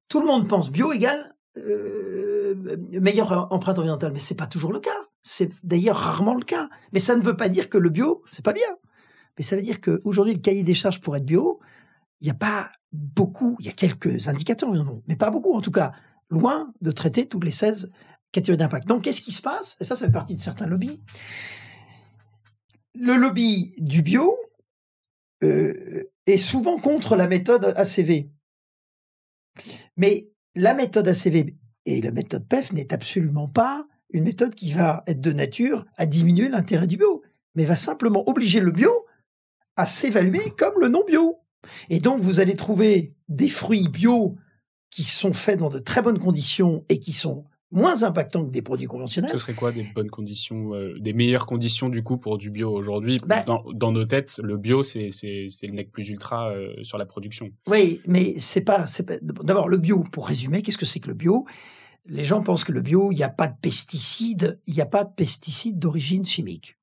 tout 0.09 0.21
le 0.21 0.27
monde 0.27 0.49
pense 0.49 0.71
bio 0.71 0.93
égale 0.93 1.33
euh, 1.59 2.77
meilleure 3.01 3.53
empreinte 3.53 3.79
orientale, 3.79 4.13
mais 4.13 4.19
c'est 4.19 4.35
pas 4.35 4.47
toujours 4.47 4.73
le 4.73 4.81
cas. 4.81 4.97
C'est 5.23 5.51
d'ailleurs 5.63 5.97
rarement 5.97 6.35
le 6.35 6.45
cas. 6.45 6.69
Mais 6.93 6.99
ça 6.99 7.17
ne 7.17 7.23
veut 7.23 7.37
pas 7.37 7.49
dire 7.49 7.69
que 7.69 7.79
le 7.79 7.89
bio, 7.89 8.23
c'est 8.31 8.45
pas 8.45 8.53
bien. 8.53 8.69
Mais 9.39 9.45
ça 9.45 9.57
veut 9.57 9.63
dire 9.63 9.81
qu'aujourd'hui, 9.81 10.35
le 10.35 10.41
cahier 10.41 10.63
des 10.63 10.75
charges 10.75 11.01
pour 11.01 11.17
être 11.17 11.25
bio, 11.25 11.61
il 12.21 12.25
n'y 12.25 12.31
a 12.31 12.35
pas 12.35 12.71
beaucoup, 12.93 13.57
il 13.61 13.67
y 13.67 13.69
a 13.69 13.73
quelques 13.73 14.29
indicateurs, 14.29 14.71
mais 15.09 15.17
pas 15.17 15.31
beaucoup 15.31 15.55
en 15.55 15.61
tout 15.61 15.71
cas, 15.71 15.93
loin 16.31 16.73
de 16.81 16.91
traiter 16.91 17.27
toutes 17.27 17.45
les 17.45 17.53
16 17.53 17.91
catégories 18.33 18.59
d'impact. 18.59 18.89
Donc, 18.89 19.03
qu'est-ce 19.03 19.21
qui 19.21 19.33
se 19.33 19.43
passe? 19.43 19.77
Et 19.81 19.85
ça, 19.85 19.95
ça 19.95 20.07
fait 20.07 20.13
partie 20.13 20.35
de 20.35 20.43
certains 20.43 20.67
lobbies 20.67 21.01
le 22.99 23.17
lobby 23.17 23.75
du 23.79 24.03
bio 24.03 24.37
euh, 25.43 26.05
est 26.27 26.39
souvent 26.39 26.79
contre 26.79 27.17
la 27.17 27.27
méthode 27.27 27.75
ACV. 27.77 28.31
Mais 29.97 30.31
la 30.55 30.75
méthode 30.75 31.09
ACV 31.09 31.55
et 31.85 32.01
la 32.01 32.11
méthode 32.11 32.47
PEF 32.49 32.73
n'est 32.73 32.93
absolument 32.93 33.49
pas 33.49 33.87
une 34.11 34.25
méthode 34.25 34.55
qui 34.55 34.73
va 34.73 35.03
être 35.07 35.21
de 35.21 35.33
nature 35.33 35.85
à 35.97 36.07
diminuer 36.07 36.49
l'intérêt 36.49 36.87
du 36.87 36.97
bio, 36.97 37.23
mais 37.55 37.65
va 37.65 37.77
simplement 37.77 38.29
obliger 38.29 38.61
le 38.61 38.71
bio 38.71 38.91
à 39.77 39.87
s'évaluer 39.87 40.53
comme 40.57 40.81
le 40.81 40.89
non 40.89 41.05
bio. 41.07 41.39
Et 41.91 42.01
donc 42.01 42.21
vous 42.21 42.41
allez 42.41 42.55
trouver 42.55 43.15
des 43.29 43.49
fruits 43.49 43.89
bio 43.89 44.37
qui 44.91 45.05
sont 45.05 45.33
faits 45.33 45.59
dans 45.59 45.69
de 45.69 45.79
très 45.79 46.03
bonnes 46.03 46.19
conditions 46.19 46.85
et 46.89 46.99
qui 46.99 47.13
sont 47.13 47.45
moins 47.71 48.05
impactant 48.05 48.45
que 48.45 48.51
des 48.51 48.63
produits 48.63 48.87
conventionnels. 48.87 49.31
Ce 49.33 49.39
serait 49.39 49.55
quoi 49.55 49.73
des 49.73 49.85
bonnes 49.95 50.11
conditions, 50.11 50.75
euh, 50.75 50.99
des 50.99 51.13
meilleures 51.13 51.47
conditions 51.47 51.89
du 51.89 52.03
coup 52.03 52.17
pour 52.17 52.39
du 52.39 52.51
bio 52.51 52.71
aujourd'hui? 52.73 53.19
Bah 53.27 53.45
dans, 53.45 53.93
nos 53.93 54.05
têtes, 54.05 54.39
le 54.43 54.57
bio 54.57 54.83
c'est 54.83 55.09
le 55.09 55.73
nec 55.73 55.91
plus 55.91 56.09
ultra 56.09 56.51
euh, 56.51 56.73
sur 56.83 56.99
la 56.99 57.07
production. 57.07 57.51
Oui, 57.67 58.01
mais 58.07 58.39
c'est 58.39 58.63
pas, 58.63 58.85
pas... 59.07 59.15
d'abord 59.21 59.69
le 59.69 59.79
bio. 59.79 60.05
Pour 60.13 60.29
résumer, 60.29 60.63
qu'est-ce 60.63 60.79
que 60.79 60.87
c'est 60.87 61.01
que 61.01 61.09
le 61.09 61.15
bio? 61.15 61.47
Les 62.09 62.25
gens 62.25 62.41
pensent 62.43 62.63
que 62.63 62.73
le 62.73 62.83
bio, 62.83 63.11
il 63.11 63.17
n'y 63.17 63.25
a 63.25 63.29
pas 63.29 63.49
de 63.49 63.57
pesticides, 63.61 64.61
il 64.67 64.75
n'y 64.75 64.81
a 64.81 64.87
pas 64.87 65.03
de 65.03 65.13
pesticides 65.13 65.79
d'origine 65.79 66.25
chimique. 66.25 66.79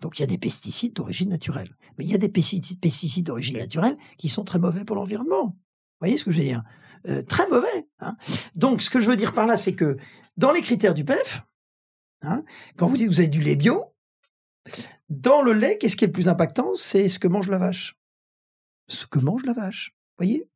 Donc 0.00 0.18
il 0.18 0.22
y 0.22 0.24
a 0.24 0.26
des 0.26 0.38
pesticides 0.38 0.94
d'origine 0.94 1.28
naturelle, 1.28 1.76
mais 1.98 2.04
il 2.04 2.10
y 2.10 2.14
a 2.14 2.18
des 2.18 2.28
pesticides 2.28 3.26
d'origine 3.26 3.58
naturelle 3.58 3.96
qui 4.16 4.28
sont 4.28 4.44
très 4.44 4.58
mauvais 4.58 4.84
pour 4.84 4.96
l'environnement. 4.96 5.46
Vous 5.46 6.00
voyez 6.00 6.16
ce 6.16 6.24
que 6.24 6.30
je 6.32 6.38
veux 6.38 6.44
dire? 6.44 6.62
Euh, 7.08 7.22
très 7.22 7.48
mauvais. 7.48 7.86
Hein. 8.00 8.16
Donc, 8.54 8.82
ce 8.82 8.90
que 8.90 9.00
je 9.00 9.08
veux 9.08 9.16
dire 9.16 9.32
par 9.32 9.46
là, 9.46 9.56
c'est 9.56 9.74
que 9.74 9.96
dans 10.36 10.52
les 10.52 10.62
critères 10.62 10.94
du 10.94 11.04
PEF, 11.04 11.42
hein, 12.22 12.44
quand 12.76 12.86
vous 12.86 12.96
dites 12.96 13.08
que 13.08 13.12
vous 13.12 13.20
avez 13.20 13.28
du 13.28 13.42
lait 13.42 13.56
bio, 13.56 13.84
dans 15.08 15.42
le 15.42 15.52
lait, 15.52 15.78
qu'est-ce 15.78 15.96
qui 15.96 16.04
est 16.04 16.08
le 16.08 16.12
plus 16.12 16.28
impactant? 16.28 16.74
C'est 16.74 17.08
ce 17.08 17.18
que 17.18 17.28
mange 17.28 17.48
la 17.48 17.58
vache. 17.58 17.96
Ce 18.88 19.06
que 19.06 19.18
mange 19.18 19.44
la 19.44 19.52
vache. 19.52 19.94
Voyez? 20.18 20.48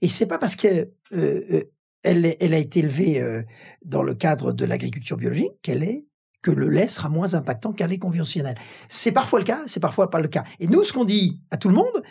Et 0.00 0.08
c'est 0.08 0.26
pas 0.26 0.38
parce 0.38 0.56
qu'elle 0.56 0.90
euh, 1.12 1.42
euh, 1.50 1.64
elle, 2.02 2.54
a 2.54 2.58
été 2.58 2.80
élevée 2.80 3.44
dans 3.84 4.04
le 4.04 4.14
cadre 4.14 4.52
de 4.52 4.64
l'agriculture 4.64 5.16
biologique 5.16 5.52
qu'elle 5.62 5.82
est 5.82 6.06
que 6.46 6.52
le 6.52 6.68
lait 6.68 6.86
sera 6.86 7.08
moins 7.08 7.34
impactant 7.34 7.72
qu'un 7.72 7.88
lait 7.88 7.98
conventionnel. 7.98 8.54
C'est 8.88 9.10
parfois 9.10 9.40
le 9.40 9.44
cas, 9.44 9.64
c'est 9.66 9.80
parfois 9.80 10.10
pas 10.10 10.20
le 10.20 10.28
cas. 10.28 10.44
Et 10.60 10.68
nous, 10.68 10.84
ce 10.84 10.92
qu'on 10.92 11.04
dit 11.04 11.40
à 11.50 11.56
tout 11.56 11.68
le 11.68 11.74
monde, 11.74 12.04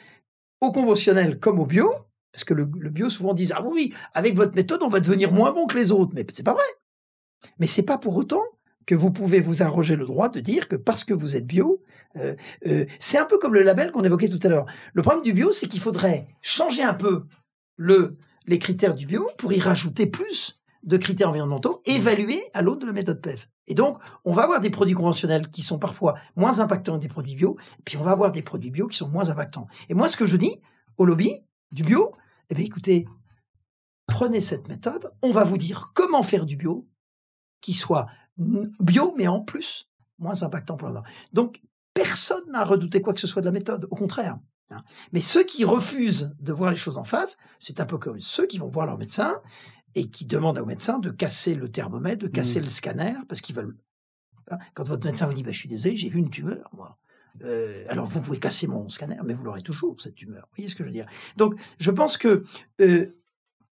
au 0.59 0.73
conventionnel 0.73 1.39
comme 1.39 1.57
au 1.57 1.65
bio, 1.65 1.89
parce 2.35 2.43
que 2.43 2.53
le, 2.53 2.65
bio 2.65 3.09
souvent 3.09 3.33
dit 3.33 3.49
ah 3.55 3.63
oui, 3.63 3.93
avec 4.13 4.35
votre 4.35 4.55
méthode, 4.55 4.83
on 4.83 4.89
va 4.89 4.99
devenir 4.99 5.31
moins 5.31 5.53
bon 5.53 5.67
que 5.67 5.77
les 5.77 5.93
autres, 5.93 6.11
mais 6.13 6.25
c'est 6.33 6.43
pas 6.43 6.51
vrai. 6.51 6.65
Mais 7.59 7.65
c'est 7.65 7.83
pas 7.83 7.97
pour 7.97 8.17
autant 8.17 8.43
que 8.85 8.93
vous 8.93 9.09
pouvez 9.09 9.39
vous 9.39 9.63
arroger 9.63 9.95
le 9.95 10.05
droit 10.05 10.27
de 10.27 10.41
dire 10.41 10.67
que 10.67 10.75
parce 10.75 11.05
que 11.05 11.13
vous 11.13 11.37
êtes 11.37 11.47
bio, 11.47 11.81
euh, 12.17 12.35
euh, 12.67 12.85
c'est 12.99 13.17
un 13.17 13.23
peu 13.23 13.37
comme 13.37 13.53
le 13.53 13.63
label 13.63 13.89
qu'on 13.93 14.03
évoquait 14.03 14.27
tout 14.27 14.39
à 14.43 14.49
l'heure. 14.49 14.65
Le 14.93 15.01
problème 15.01 15.23
du 15.23 15.31
bio, 15.31 15.53
c'est 15.53 15.67
qu'il 15.67 15.79
faudrait 15.79 16.27
changer 16.41 16.83
un 16.83 16.93
peu 16.93 17.23
le, 17.77 18.17
les 18.47 18.59
critères 18.59 18.95
du 18.95 19.05
bio 19.05 19.29
pour 19.37 19.53
y 19.53 19.59
rajouter 19.61 20.05
plus 20.05 20.59
de 20.83 20.97
critères 20.97 21.29
environnementaux 21.29 21.81
évalués 21.85 22.43
à 22.53 22.61
l'aune 22.61 22.79
de 22.79 22.85
la 22.85 22.91
méthode 22.91 23.21
PEF. 23.21 23.47
Et 23.67 23.75
donc, 23.75 23.97
on 24.25 24.33
va 24.33 24.43
avoir 24.43 24.59
des 24.59 24.69
produits 24.69 24.93
conventionnels 24.93 25.49
qui 25.51 25.61
sont 25.61 25.79
parfois 25.79 26.15
moins 26.35 26.59
impactants 26.59 26.97
que 26.97 27.01
des 27.01 27.07
produits 27.07 27.35
bio, 27.35 27.55
puis 27.85 27.95
on 27.95 28.03
va 28.03 28.11
avoir 28.11 28.33
des 28.33 28.41
produits 28.41 28.71
bio 28.71 28.87
qui 28.87 28.97
sont 28.97 29.07
moins 29.07 29.29
impactants. 29.29 29.67
Et 29.87 29.93
moi, 29.93 30.09
ce 30.09 30.17
que 30.17 30.25
je 30.25 30.35
dis 30.35 30.59
au 30.97 31.05
lobby 31.05 31.41
du 31.71 31.83
bio, 31.83 32.11
eh 32.49 32.55
bien, 32.55 32.65
écoutez, 32.65 33.05
prenez 34.07 34.41
cette 34.41 34.67
méthode, 34.67 35.11
on 35.21 35.31
va 35.31 35.43
vous 35.43 35.57
dire 35.57 35.91
comment 35.93 36.23
faire 36.23 36.45
du 36.45 36.57
bio 36.57 36.87
qui 37.61 37.73
soit 37.73 38.07
bio, 38.37 39.13
mais 39.17 39.27
en 39.27 39.41
plus 39.41 39.89
moins 40.19 40.43
impactant 40.43 40.77
pour 40.77 40.87
l'environnement. 40.87 41.13
Donc, 41.33 41.61
personne 41.93 42.49
n'a 42.51 42.63
redouté 42.63 43.01
quoi 43.01 43.13
que 43.13 43.19
ce 43.19 43.27
soit 43.27 43.41
de 43.41 43.47
la 43.47 43.51
méthode, 43.51 43.87
au 43.89 43.95
contraire. 43.95 44.37
Hein. 44.69 44.83
Mais 45.11 45.21
ceux 45.21 45.43
qui 45.43 45.65
refusent 45.65 46.35
de 46.39 46.53
voir 46.53 46.69
les 46.69 46.75
choses 46.75 46.97
en 46.97 47.03
face, 47.03 47.37
c'est 47.59 47.79
un 47.79 47.85
peu 47.85 47.97
comme 47.97 48.19
ceux 48.21 48.47
qui 48.47 48.57
vont 48.57 48.69
voir 48.69 48.85
leur 48.85 48.97
médecin 48.97 49.41
et 49.95 50.09
qui 50.09 50.25
demandent 50.25 50.59
au 50.59 50.65
médecin 50.65 50.99
de 50.99 51.09
casser 51.09 51.55
le 51.55 51.71
thermomètre, 51.71 52.21
de 52.21 52.27
casser 52.27 52.59
mmh. 52.59 52.63
le 52.63 52.69
scanner, 52.69 53.13
parce 53.27 53.41
qu'ils 53.41 53.55
veulent. 53.55 53.77
Hein. 54.51 54.57
Quand 54.73 54.83
votre 54.83 55.05
médecin 55.05 55.27
vous 55.27 55.33
dit 55.33 55.43
bah, 55.43 55.51
Je 55.51 55.59
suis 55.59 55.69
désolé, 55.69 55.95
j'ai 55.95 56.09
vu 56.09 56.19
une 56.19 56.29
tumeur, 56.29 56.69
moi. 56.73 56.97
Euh, 57.43 57.85
alors 57.89 58.07
vous 58.07 58.21
pouvez 58.21 58.39
casser 58.39 58.67
mon 58.67 58.89
scanner, 58.89 59.17
mais 59.23 59.33
vous 59.33 59.43
l'aurez 59.43 59.61
toujours, 59.61 59.99
cette 59.99 60.15
tumeur. 60.15 60.43
Vous 60.43 60.57
voyez 60.57 60.69
ce 60.69 60.75
que 60.75 60.83
je 60.83 60.89
veux 60.89 60.93
dire? 60.93 61.07
Donc, 61.37 61.55
je 61.77 61.91
pense 61.91 62.17
que, 62.17 62.43
euh, 62.81 63.17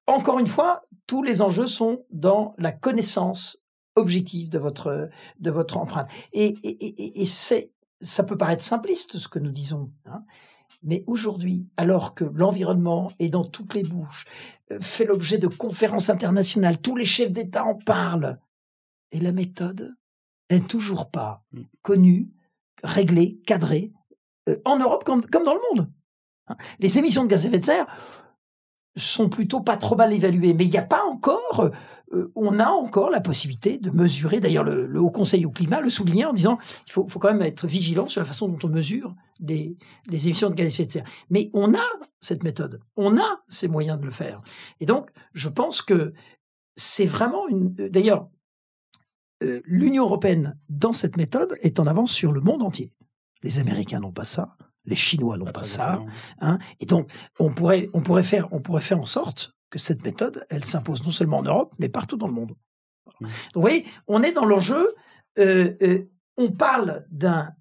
encore 0.08 0.40
une 0.40 0.48
fois, 0.48 0.84
tous 1.08 1.24
les 1.24 1.42
enjeux 1.42 1.68
sont 1.68 2.06
dans 2.12 2.56
la 2.58 2.72
connaissance 2.72 3.64
objective 3.96 4.50
de 4.50 4.60
votre, 4.60 5.10
de 5.40 5.52
votre 5.52 5.78
empreinte. 5.78 6.10
Et, 6.34 6.56
et, 6.64 7.22
et, 7.22 7.26
c'est, 7.26 7.72
ça 8.02 8.24
peut 8.24 8.38
paraître 8.38 8.64
simpliste, 8.64 9.18
ce 9.20 9.28
que 9.28 9.40
nous 9.40 9.52
disons. 9.52 9.92
Hein, 10.06 10.24
mais 10.82 11.04
aujourd'hui, 11.08 11.70
alors 11.78 12.14
que 12.14 12.26
l'environnement 12.26 13.12
est 13.20 13.30
dans 13.30 13.46
toutes 13.46 13.74
les 13.74 13.84
bouches, 13.84 14.26
euh, 14.72 14.80
fait 14.82 15.06
l'objet 15.06 15.38
de 15.38 15.48
conférences 15.48 16.10
internationales, 16.10 16.80
tous 16.80 16.96
les 16.96 17.06
chefs 17.06 17.32
d'État 17.32 17.64
en 17.64 17.76
parlent, 17.76 18.40
et 19.12 19.20
la 19.20 19.32
méthode 19.32 19.96
n'est 20.52 20.60
toujours 20.60 21.10
pas 21.10 21.46
mmh. 21.52 21.62
connue, 21.82 22.34
réglée, 22.84 23.40
cadrée, 23.46 23.92
euh, 24.50 24.58
en 24.66 24.78
Europe 24.78 25.04
comme, 25.04 25.26
comme, 25.26 25.44
dans 25.44 25.56
le 25.56 25.62
monde. 25.74 25.90
Hein. 26.48 26.56
Les 26.80 26.98
émissions 26.98 27.24
de 27.24 27.30
gaz 27.30 27.46
à 27.46 27.48
effet 27.48 27.60
de 27.60 27.66
serre, 27.66 27.88
sont 28.96 29.30
plutôt 29.30 29.62
pas 29.62 29.78
trop 29.78 29.96
mal 29.96 30.14
évalués. 30.14 30.54
Mais 30.54 30.66
il 30.66 30.72
n'y 30.72 30.78
a 30.78 30.84
pas 30.84 31.04
encore, 31.06 31.72
euh, 32.14 32.32
on 32.36 32.60
a 32.60 32.68
encore 32.68 33.10
la 33.10 33.22
possibilité 33.22 33.78
de 33.78 33.90
mesurer. 33.90 34.40
D'ailleurs, 34.40 34.64
le, 34.64 35.00
Haut 35.00 35.12
Conseil 35.12 35.46
au 35.46 35.52
climat 35.52 35.82
le 35.82 35.90
soulignait 35.90 36.26
en 36.26 36.34
disant 36.34 36.58
il 36.88 36.92
faut, 36.92 37.08
faut, 37.08 37.20
quand 37.20 37.32
même 37.32 37.42
être 37.42 37.66
vigilant 37.66 38.08
sur 38.08 38.22
la 38.22 38.26
façon 38.26 38.48
dont 38.48 38.60
on 38.64 38.70
mesure 38.70 39.16
les, 39.40 39.78
les 40.08 40.28
émissions 40.28 40.50
de 40.50 40.56
gaz 40.56 40.68
à 40.68 40.70
effet 40.70 40.86
de 40.86 40.92
serre. 40.92 41.06
Mais 41.30 41.50
on 41.54 41.74
a 41.74 41.86
cette 42.22 42.44
méthode, 42.44 42.82
on 42.96 43.18
a 43.18 43.44
ces 43.48 43.68
moyens 43.68 44.00
de 44.00 44.06
le 44.06 44.12
faire. 44.12 44.42
Et 44.80 44.86
donc, 44.86 45.10
je 45.34 45.50
pense 45.50 45.82
que 45.82 46.14
c'est 46.76 47.06
vraiment 47.06 47.48
une. 47.48 47.76
Euh, 47.80 47.90
d'ailleurs, 47.90 48.30
euh, 49.44 49.62
l'Union 49.66 50.06
européenne 50.06 50.58
dans 50.70 50.94
cette 50.94 51.18
méthode 51.18 51.56
est 51.62 51.80
en 51.80 51.88
avance 51.88 52.12
sur 52.12 52.32
le 52.32 52.42
monde 52.42 52.64
entier. 52.64 52.94
Les 53.44 53.60
Américains 53.60 54.00
n'ont 54.00 54.12
pas 54.12 54.26
ça. 54.26 54.58
Les 54.86 54.96
Chinois 54.96 55.38
n'ont 55.38 55.52
pas, 55.52 55.64
ça. 55.64 56.02
Hein, 56.42 56.58
et 56.80 56.86
donc, 56.86 57.10
on 57.40 57.52
pourrait, 57.52 57.90
on, 57.94 58.02
pourrait 58.02 58.24
faire, 58.24 58.52
on 58.52 58.60
pourrait 58.60 58.82
faire 58.82 59.00
en 59.00 59.06
sorte 59.06 59.56
que 59.70 59.80
cette 59.80 60.04
méthode, 60.04 60.46
elle 60.50 60.66
s'impose 60.66 61.04
non 61.04 61.12
seulement 61.12 61.38
en 61.38 61.44
Europe, 61.44 61.74
mais 61.80 61.88
partout 61.88 62.18
dans 62.18 62.28
le 62.28 62.34
monde. 62.34 62.52
Mmh. 63.20 63.26
Donc, 63.26 63.32
vous 63.56 63.62
voyez, 63.62 63.86
on 64.08 64.22
est 64.24 64.34
dans 64.34 64.46
l'enjeu. 64.46 64.94
Euh, 65.40 65.74
euh, 65.82 66.00
on 66.36 66.52
parle 66.52 67.06
d'un 67.12 67.54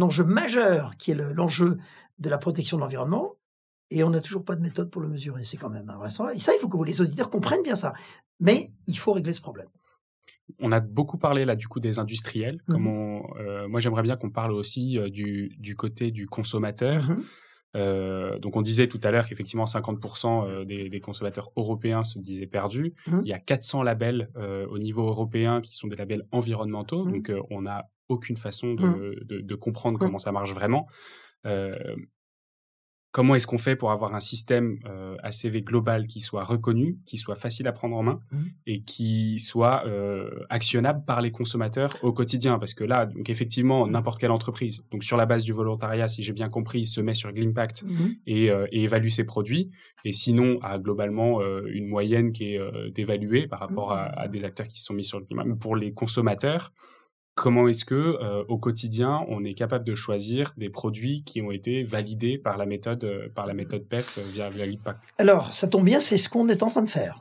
enjeu 0.00 0.24
majeur 0.24 0.96
qui 0.96 1.12
est 1.12 1.14
l'enjeu 1.14 1.78
de 2.18 2.28
la 2.28 2.38
protection 2.38 2.78
de 2.78 2.82
l'environnement, 2.82 3.34
et 3.90 4.02
on 4.02 4.10
n'a 4.10 4.20
toujours 4.20 4.44
pas 4.44 4.56
de 4.56 4.62
méthode 4.62 4.90
pour 4.90 5.02
le 5.02 5.08
mesurer. 5.08 5.44
C'est 5.44 5.58
quand 5.58 5.70
même 5.70 5.88
un 5.88 5.96
vrai 5.96 6.08
Et 6.34 6.40
ça, 6.40 6.52
il 6.54 6.58
faut 6.60 6.68
que 6.68 6.84
les 6.84 7.00
auditeurs 7.00 7.30
comprennent 7.30 7.62
bien 7.62 7.76
ça. 7.76 7.92
Mais 8.40 8.72
il 8.86 8.98
faut 8.98 9.12
régler 9.12 9.32
ce 9.32 9.40
problème 9.40 9.68
on 10.58 10.72
a 10.72 10.80
beaucoup 10.80 11.18
parlé 11.18 11.44
là 11.44 11.56
du 11.56 11.68
coup 11.68 11.80
des 11.80 11.98
industriels. 11.98 12.60
Mmh 12.68 12.86
euh, 13.38 13.68
moi, 13.68 13.80
j'aimerais 13.80 14.02
bien 14.02 14.16
qu'on 14.16 14.30
parle 14.30 14.52
aussi 14.52 14.98
euh, 14.98 15.08
du, 15.08 15.76
côté 15.76 16.10
du 16.10 16.26
consommateur. 16.26 17.02
Mmh 17.02 17.22
euh, 17.74 18.38
donc, 18.38 18.56
on 18.56 18.62
disait 18.62 18.86
tout 18.86 19.00
à 19.02 19.10
l'heure 19.10 19.26
qu'effectivement 19.26 19.64
50% 19.64 20.64
des, 20.64 21.00
consommateurs 21.00 21.50
européens 21.56 22.04
se 22.04 22.18
disaient 22.18 22.46
perdus. 22.46 22.94
Mmh 23.06 23.20
Il 23.24 23.28
y 23.28 23.34
a 23.34 23.38
400 23.38 23.82
labels 23.82 24.30
au 24.70 24.78
niveau 24.78 25.06
européen 25.06 25.60
qui 25.60 25.76
sont 25.76 25.86
des 25.88 25.96
labels 25.96 26.26
environnementaux. 26.30 27.04
Donc, 27.04 27.30
on 27.50 27.62
n'a 27.62 27.90
aucune 28.08 28.38
façon 28.38 28.74
de, 28.74 29.54
comprendre 29.56 29.98
comment 29.98 30.18
ça 30.18 30.32
marche 30.32 30.54
vraiment. 30.54 30.86
Comment 33.10 33.34
est-ce 33.34 33.46
qu'on 33.46 33.58
fait 33.58 33.76
pour 33.76 33.90
avoir 33.90 34.14
un 34.14 34.20
système 34.20 34.78
euh, 35.24 35.28
ACV 35.28 35.62
global 35.62 36.06
qui 36.06 36.20
soit 36.20 36.44
reconnu, 36.44 36.98
qui 37.06 37.18
soit 37.18 37.34
facile 37.34 37.66
à 37.66 37.72
prendre 37.72 37.96
en 37.96 38.02
main 38.02 38.20
mmh. 38.30 38.38
et 38.66 38.80
qui 38.82 39.38
soit 39.38 39.84
euh, 39.86 40.30
actionnable 40.48 41.04
par 41.04 41.20
les 41.20 41.30
consommateurs 41.30 41.96
au 42.02 42.12
quotidien 42.12 42.58
Parce 42.58 42.74
que 42.74 42.84
là, 42.84 43.06
donc 43.06 43.28
effectivement, 43.30 43.86
mmh. 43.86 43.90
n'importe 43.90 44.18
quelle 44.18 44.30
entreprise, 44.30 44.82
donc 44.90 45.04
sur 45.04 45.16
la 45.16 45.26
base 45.26 45.44
du 45.44 45.52
volontariat, 45.52 46.08
si 46.08 46.22
j'ai 46.22 46.32
bien 46.32 46.48
compris, 46.48 46.86
se 46.86 47.00
met 47.00 47.14
sur 47.14 47.32
Glimpact 47.32 47.82
mmh. 47.82 48.06
et, 48.26 48.50
euh, 48.50 48.66
et, 48.72 48.84
évalue 48.84 49.08
ses 49.08 49.24
produits, 49.24 49.70
et 50.04 50.12
sinon 50.12 50.58
a 50.62 50.78
globalement 50.78 51.40
une 51.66 51.88
moyenne 51.88 52.30
qui 52.32 52.54
est 52.54 52.90
dévaluée 52.92 53.48
par 53.48 53.58
rapport 53.58 53.90
à, 53.90 54.04
à, 54.04 54.28
des 54.28 54.44
acteurs 54.44 54.68
qui 54.68 54.78
se 54.78 54.86
sont 54.86 54.94
mis 54.94 55.02
sur 55.02 55.18
le 55.18 55.24
climat. 55.24 55.44
Pour 55.58 55.74
les 55.74 55.92
consommateurs, 55.92 56.72
comment 57.36 57.68
est-ce 57.68 57.84
que 57.84 57.94
euh, 57.94 58.44
au 58.48 58.58
quotidien 58.58 59.24
on 59.28 59.44
est 59.44 59.54
capable 59.54 59.84
de 59.84 59.94
choisir 59.94 60.54
des 60.56 60.70
produits 60.70 61.22
qui 61.22 61.42
ont 61.42 61.52
été 61.52 61.84
validés 61.84 62.38
par 62.38 62.56
la 62.56 62.66
méthode 62.66 63.04
euh, 63.04 63.28
par 63.32 63.46
la 63.46 63.54
méthode 63.54 63.86
PEF 63.86 64.18
euh, 64.18 64.22
via, 64.32 64.48
via 64.48 64.66
l'IPAC? 64.66 64.96
Alors 65.18 65.52
ça 65.54 65.68
tombe 65.68 65.84
bien, 65.84 66.00
c'est 66.00 66.18
ce 66.18 66.28
qu'on 66.28 66.48
est 66.48 66.62
en 66.64 66.70
train 66.70 66.82
de 66.82 66.90
faire. 66.90 67.20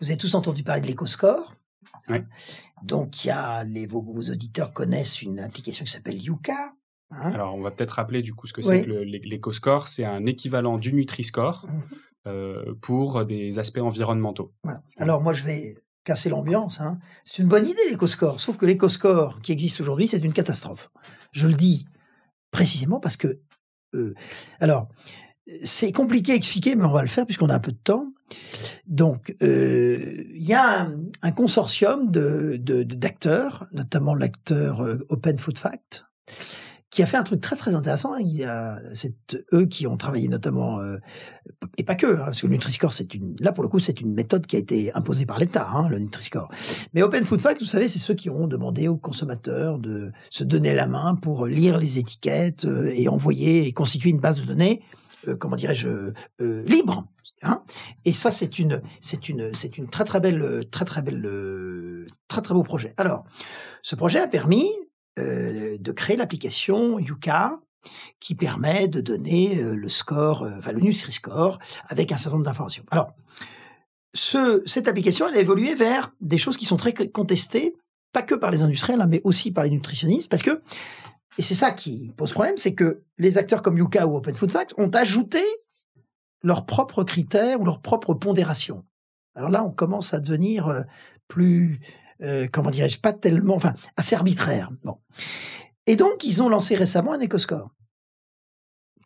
Vous 0.00 0.08
avez 0.08 0.16
tous 0.16 0.34
entendu 0.34 0.62
parler 0.62 0.80
de 0.80 0.86
l'éco-score. 0.86 1.54
Oui. 2.08 2.18
Donc 2.82 3.24
il 3.24 3.28
y 3.28 3.30
a 3.30 3.64
les 3.64 3.86
vos, 3.86 4.00
auditeurs 4.00 4.72
connaissent 4.72 5.20
une 5.20 5.40
application 5.40 5.84
qui 5.84 5.90
s'appelle 5.90 6.22
Yuka. 6.22 6.72
Hein. 7.10 7.32
Alors 7.32 7.54
on 7.56 7.60
va 7.60 7.72
peut-être 7.72 7.90
rappeler 7.90 8.22
du 8.22 8.34
coup 8.34 8.46
ce 8.46 8.52
que 8.52 8.62
c'est 8.62 8.84
que 8.84 8.90
l'éco-score, 8.90 9.88
c'est 9.88 10.04
un 10.04 10.24
équivalent 10.26 10.78
du 10.78 10.94
Nutri-Score. 10.94 11.66
Mmh. 11.66 12.74
pour 12.82 13.24
des 13.24 13.58
aspects 13.58 13.78
environnementaux. 13.78 14.52
Voilà. 14.62 14.82
Alors 14.98 15.22
moi 15.22 15.32
je 15.32 15.44
vais 15.44 15.78
casser 16.08 16.30
l'ambiance. 16.30 16.80
Hein. 16.80 16.98
C'est 17.26 17.42
une 17.42 17.48
bonne 17.48 17.66
idée 17.66 17.82
l'éco-score, 17.90 18.40
sauf 18.40 18.56
que 18.56 18.64
l'éco-score 18.64 19.42
qui 19.42 19.52
existe 19.52 19.78
aujourd'hui, 19.82 20.08
c'est 20.08 20.24
une 20.24 20.32
catastrophe. 20.32 20.90
Je 21.32 21.46
le 21.46 21.52
dis 21.52 21.86
précisément 22.50 22.98
parce 22.98 23.18
que, 23.18 23.40
euh, 23.94 24.14
alors, 24.58 24.88
c'est 25.64 25.92
compliqué 25.92 26.32
à 26.32 26.34
expliquer, 26.34 26.76
mais 26.76 26.86
on 26.86 26.92
va 26.92 27.02
le 27.02 27.08
faire 27.08 27.26
puisqu'on 27.26 27.50
a 27.50 27.54
un 27.54 27.60
peu 27.60 27.72
de 27.72 27.82
temps. 27.84 28.06
Donc, 28.86 29.36
euh, 29.42 30.24
il 30.34 30.42
y 30.42 30.54
a 30.54 30.88
un, 31.22 31.32
consortium 31.32 32.10
de 32.10 32.56
d'acteurs, 32.84 33.66
notamment 33.72 34.14
l'acteur 34.14 34.80
euh, 34.82 35.04
Open 35.10 35.36
Food 35.36 35.58
Fact, 35.58 36.06
qui 36.90 37.02
a 37.02 37.06
fait 37.06 37.16
un 37.16 37.22
truc 37.22 37.40
très 37.40 37.56
très 37.56 37.74
intéressant. 37.74 38.14
A, 38.14 38.78
c'est 38.94 39.14
eux 39.52 39.66
qui 39.66 39.86
ont 39.86 39.96
travaillé 39.96 40.28
notamment, 40.28 40.80
euh, 40.80 40.96
et 41.76 41.84
pas 41.84 41.94
que, 41.94 42.06
hein, 42.06 42.24
parce 42.26 42.40
que 42.40 42.46
le 42.46 42.52
Nutri-Score, 42.52 42.92
là 43.40 43.52
pour 43.52 43.62
le 43.62 43.68
coup, 43.68 43.78
c'est 43.78 44.00
une 44.00 44.14
méthode 44.14 44.46
qui 44.46 44.56
a 44.56 44.58
été 44.58 44.92
imposée 44.94 45.26
par 45.26 45.38
l'État, 45.38 45.68
hein, 45.74 45.88
le 45.88 45.98
Nutri-Score. 45.98 46.50
Mais 46.94 47.02
Open 47.02 47.24
Food 47.24 47.40
Fact, 47.40 47.60
vous 47.60 47.66
savez, 47.66 47.88
c'est 47.88 47.98
ceux 47.98 48.14
qui 48.14 48.30
ont 48.30 48.46
demandé 48.46 48.88
aux 48.88 48.96
consommateurs 48.96 49.78
de 49.78 50.12
se 50.30 50.44
donner 50.44 50.74
la 50.74 50.86
main 50.86 51.14
pour 51.14 51.46
lire 51.46 51.78
les 51.78 51.98
étiquettes 51.98 52.64
euh, 52.64 52.92
et 52.94 53.08
envoyer 53.08 53.66
et 53.66 53.72
constituer 53.72 54.10
une 54.10 54.20
base 54.20 54.40
de 54.40 54.46
données, 54.46 54.82
euh, 55.26 55.36
comment 55.36 55.56
dirais-je, 55.56 56.12
libre. 56.40 57.06
Hein 57.42 57.62
et 58.04 58.12
ça, 58.12 58.30
c'est 58.32 58.58
une, 58.58 58.80
c'est 59.00 59.28
une, 59.28 59.54
c'est 59.54 59.78
une 59.78 59.88
très 59.88 60.04
très 60.04 60.18
belle, 60.18 60.64
très 60.72 60.84
très 60.84 61.02
belle, 61.02 62.08
très 62.26 62.40
très 62.40 62.54
beau 62.54 62.62
projet. 62.62 62.94
Alors, 62.96 63.24
ce 63.82 63.94
projet 63.94 64.18
a 64.18 64.26
permis 64.26 64.72
de 65.78 65.92
créer 65.92 66.16
l'application 66.16 66.98
Yuka 66.98 67.58
qui 68.20 68.34
permet 68.34 68.88
de 68.88 69.00
donner 69.00 69.58
euh, 69.58 69.74
le 69.74 69.88
score, 69.88 70.42
euh, 70.42 70.50
enfin 70.58 70.72
le 70.72 70.80
Nutri-Score, 70.80 71.58
avec 71.86 72.12
un 72.12 72.16
certain 72.16 72.36
nombre 72.36 72.46
d'informations. 72.46 72.84
Alors, 72.90 73.12
ce, 74.14 74.62
cette 74.66 74.88
application, 74.88 75.28
elle 75.28 75.36
a 75.36 75.40
évolué 75.40 75.74
vers 75.74 76.12
des 76.20 76.38
choses 76.38 76.56
qui 76.56 76.64
sont 76.64 76.76
très 76.76 76.92
contestées, 76.92 77.74
pas 78.12 78.22
que 78.22 78.34
par 78.34 78.50
les 78.50 78.62
industriels, 78.62 79.00
hein, 79.00 79.06
mais 79.08 79.20
aussi 79.24 79.52
par 79.52 79.64
les 79.64 79.70
nutritionnistes, 79.70 80.30
parce 80.30 80.42
que, 80.42 80.62
et 81.36 81.42
c'est 81.42 81.54
ça 81.54 81.70
qui 81.70 82.12
pose 82.16 82.32
problème, 82.32 82.56
c'est 82.56 82.74
que 82.74 83.02
les 83.18 83.38
acteurs 83.38 83.62
comme 83.62 83.78
Yuka 83.78 84.06
ou 84.06 84.16
Open 84.16 84.34
Food 84.34 84.50
Facts 84.50 84.74
ont 84.76 84.90
ajouté 84.90 85.42
leurs 86.42 86.66
propres 86.66 87.04
critères 87.04 87.60
ou 87.60 87.64
leurs 87.64 87.80
propres 87.80 88.14
pondérations. 88.14 88.84
Alors 89.36 89.50
là, 89.50 89.64
on 89.64 89.70
commence 89.70 90.14
à 90.14 90.20
devenir 90.20 90.84
plus 91.28 91.80
euh, 92.22 92.48
comment 92.52 92.70
dirais-je, 92.70 92.98
pas 92.98 93.12
tellement, 93.12 93.56
enfin, 93.56 93.74
assez 93.96 94.14
arbitraire. 94.14 94.70
Bon. 94.84 94.98
Et 95.86 95.96
donc, 95.96 96.24
ils 96.24 96.42
ont 96.42 96.48
lancé 96.48 96.74
récemment 96.74 97.12
un 97.12 97.20
écoscore 97.20 97.70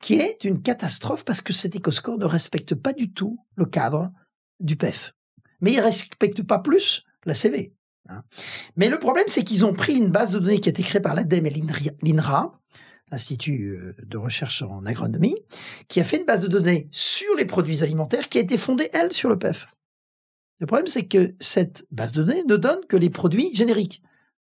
qui 0.02 0.14
est 0.14 0.44
une 0.44 0.60
catastrophe 0.60 1.24
parce 1.24 1.40
que 1.40 1.54
cet 1.54 1.76
écoscore 1.76 2.18
ne 2.18 2.26
respecte 2.26 2.74
pas 2.74 2.92
du 2.92 3.12
tout 3.12 3.38
le 3.54 3.64
cadre 3.64 4.12
du 4.60 4.76
PEF. 4.76 5.14
Mais 5.60 5.70
il 5.72 5.76
ne 5.76 5.82
respecte 5.82 6.42
pas 6.42 6.58
plus 6.58 7.04
la 7.24 7.34
CV. 7.34 7.72
Hein. 8.08 8.24
Mais 8.76 8.88
le 8.88 8.98
problème, 8.98 9.26
c'est 9.28 9.44
qu'ils 9.44 9.64
ont 9.64 9.72
pris 9.72 9.96
une 9.96 10.10
base 10.10 10.32
de 10.32 10.40
données 10.40 10.60
qui 10.60 10.68
a 10.68 10.70
été 10.70 10.82
créée 10.82 11.00
par 11.00 11.14
l'ADEME 11.14 11.46
et 11.46 11.62
l'INRA, 12.02 12.60
l'Institut 13.12 13.70
euh, 13.70 13.94
de 14.02 14.18
recherche 14.18 14.62
en 14.62 14.84
agronomie, 14.84 15.36
qui 15.86 16.00
a 16.00 16.04
fait 16.04 16.18
une 16.18 16.26
base 16.26 16.42
de 16.42 16.48
données 16.48 16.88
sur 16.90 17.34
les 17.36 17.44
produits 17.44 17.84
alimentaires 17.84 18.28
qui 18.28 18.38
a 18.38 18.40
été 18.40 18.58
fondée, 18.58 18.90
elle, 18.92 19.12
sur 19.12 19.28
le 19.28 19.38
PEF. 19.38 19.68
Le 20.62 20.66
problème, 20.66 20.86
c'est 20.86 21.06
que 21.06 21.34
cette 21.40 21.88
base 21.90 22.12
de 22.12 22.22
données 22.22 22.44
ne 22.44 22.54
donne 22.54 22.86
que 22.88 22.96
les 22.96 23.10
produits 23.10 23.52
génériques 23.52 24.00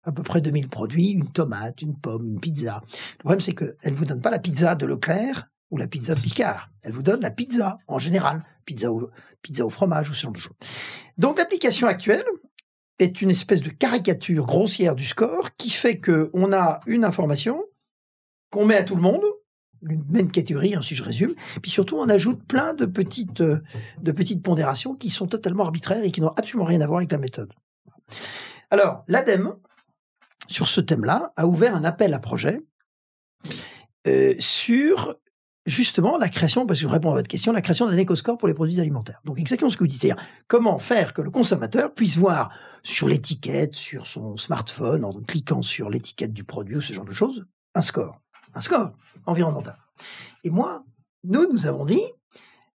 à 0.04 0.10
peu 0.10 0.22
près 0.22 0.40
2000 0.40 0.70
produits, 0.70 1.10
une 1.10 1.30
tomate, 1.30 1.82
une 1.82 2.00
pomme, 2.00 2.26
une 2.26 2.40
pizza. 2.40 2.80
Le 3.18 3.18
problème, 3.18 3.42
c'est 3.42 3.52
qu'elle 3.52 3.92
ne 3.92 3.94
vous 3.94 4.06
donne 4.06 4.22
pas 4.22 4.30
la 4.30 4.38
pizza 4.38 4.74
de 4.74 4.86
Leclerc 4.86 5.50
ou 5.70 5.76
la 5.76 5.86
pizza 5.86 6.14
de 6.14 6.20
Picard. 6.20 6.70
Elle 6.80 6.92
vous 6.92 7.02
donne 7.02 7.20
la 7.20 7.30
pizza 7.30 7.76
en 7.88 7.98
général, 7.98 8.42
pizza 8.64 8.90
au, 8.90 9.10
pizza 9.42 9.66
au 9.66 9.68
fromage 9.68 10.08
ou 10.08 10.14
ce 10.14 10.22
genre 10.22 10.32
de 10.32 10.38
choses. 10.38 10.56
Donc 11.18 11.36
l'application 11.36 11.86
actuelle 11.86 12.24
est 12.98 13.20
une 13.20 13.28
espèce 13.28 13.60
de 13.60 13.68
caricature 13.68 14.46
grossière 14.46 14.94
du 14.94 15.04
score 15.04 15.56
qui 15.56 15.68
fait 15.68 16.00
qu'on 16.00 16.54
a 16.54 16.80
une 16.86 17.04
information 17.04 17.62
qu'on 18.48 18.64
met 18.64 18.76
à 18.76 18.82
tout 18.82 18.96
le 18.96 19.02
monde, 19.02 19.24
une 19.82 20.04
même 20.10 20.30
catégorie, 20.30 20.74
hein, 20.74 20.82
si 20.82 20.94
je 20.94 21.02
résume, 21.02 21.34
puis 21.62 21.70
surtout 21.70 21.96
on 21.96 22.08
ajoute 22.08 22.42
plein 22.44 22.74
de 22.74 22.86
petites, 22.86 23.40
euh, 23.40 23.60
de 24.00 24.12
petites 24.12 24.42
pondérations 24.42 24.94
qui 24.94 25.10
sont 25.10 25.26
totalement 25.26 25.64
arbitraires 25.64 26.02
et 26.04 26.10
qui 26.10 26.20
n'ont 26.20 26.32
absolument 26.36 26.64
rien 26.64 26.80
à 26.80 26.86
voir 26.86 26.98
avec 26.98 27.12
la 27.12 27.18
méthode. 27.18 27.52
Alors, 28.70 29.04
l'ADEME, 29.08 29.54
sur 30.48 30.66
ce 30.66 30.80
thème-là, 30.80 31.32
a 31.36 31.46
ouvert 31.46 31.74
un 31.74 31.84
appel 31.84 32.14
à 32.14 32.18
projet 32.18 32.60
euh, 34.06 34.34
sur 34.38 35.14
justement 35.68 36.16
la 36.16 36.28
création, 36.28 36.66
parce 36.66 36.80
que 36.80 36.86
je 36.86 36.90
réponds 36.90 37.10
à 37.10 37.14
votre 37.14 37.28
question, 37.28 37.52
la 37.52 37.60
création 37.60 37.86
d'un 37.86 37.96
éco-score 37.96 38.38
pour 38.38 38.48
les 38.48 38.54
produits 38.54 38.80
alimentaires. 38.80 39.20
Donc 39.24 39.38
exactement 39.38 39.70
ce 39.70 39.76
que 39.76 39.84
vous 39.84 39.88
dites, 39.88 40.00
c'est-à-dire 40.00 40.22
comment 40.46 40.78
faire 40.78 41.12
que 41.12 41.20
le 41.20 41.30
consommateur 41.30 41.92
puisse 41.92 42.16
voir 42.16 42.50
sur 42.82 43.06
l'étiquette, 43.08 43.74
sur 43.74 44.06
son 44.06 44.36
smartphone, 44.36 45.04
en 45.04 45.12
cliquant 45.12 45.62
sur 45.62 45.90
l'étiquette 45.90 46.32
du 46.32 46.44
produit 46.44 46.76
ou 46.76 46.80
ce 46.80 46.92
genre 46.92 47.04
de 47.04 47.12
choses, 47.12 47.44
un 47.74 47.82
score, 47.82 48.20
un 48.54 48.60
score 48.60 48.92
environnemental. 49.26 49.76
Et 50.44 50.50
moi, 50.50 50.84
nous, 51.24 51.50
nous 51.50 51.66
avons 51.66 51.84
dit, 51.84 52.02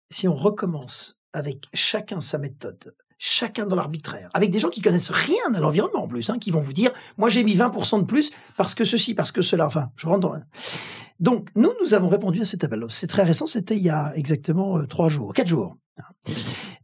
si 0.10 0.28
on 0.28 0.36
recommence 0.36 1.20
avec 1.34 1.66
chacun 1.74 2.22
sa 2.22 2.38
méthode, 2.38 2.96
chacun 3.18 3.66
dans 3.66 3.76
l'arbitraire, 3.76 4.30
avec 4.34 4.50
des 4.50 4.60
gens 4.60 4.70
qui 4.70 4.82
connaissent 4.82 5.12
rien 5.12 5.54
à 5.54 5.60
l'environnement 5.60 6.04
en 6.04 6.08
plus, 6.08 6.30
hein, 6.30 6.40
qui 6.40 6.52
vont 6.52 6.62
vous 6.62 6.74
dire, 6.74 6.92
moi 7.18 7.30
j'ai 7.30 7.44
mis 7.44 7.56
20% 7.56 8.00
de 8.00 8.06
plus 8.06 8.32
parce 8.58 8.74
que 8.74 8.84
ceci, 8.84 9.14
parce 9.14 9.32
que 9.32 9.42
cela, 9.42 9.66
enfin, 9.68 9.92
je 9.96 10.08
rentre 10.08 10.22
dans... 10.22 10.40
Donc, 11.20 11.50
nous, 11.54 11.72
nous 11.82 11.94
avons 11.94 12.08
répondu 12.08 12.42
à 12.42 12.46
cet 12.46 12.64
appel. 12.64 12.86
C'est 12.88 13.08
très 13.08 13.24
récent, 13.24 13.46
c'était 13.46 13.76
il 13.76 13.84
y 13.84 13.90
a 13.90 14.16
exactement 14.16 14.78
euh, 14.78 14.88
trois 14.88 15.10
jours, 15.10 15.34
quatre 15.34 15.50
jours. 15.50 15.76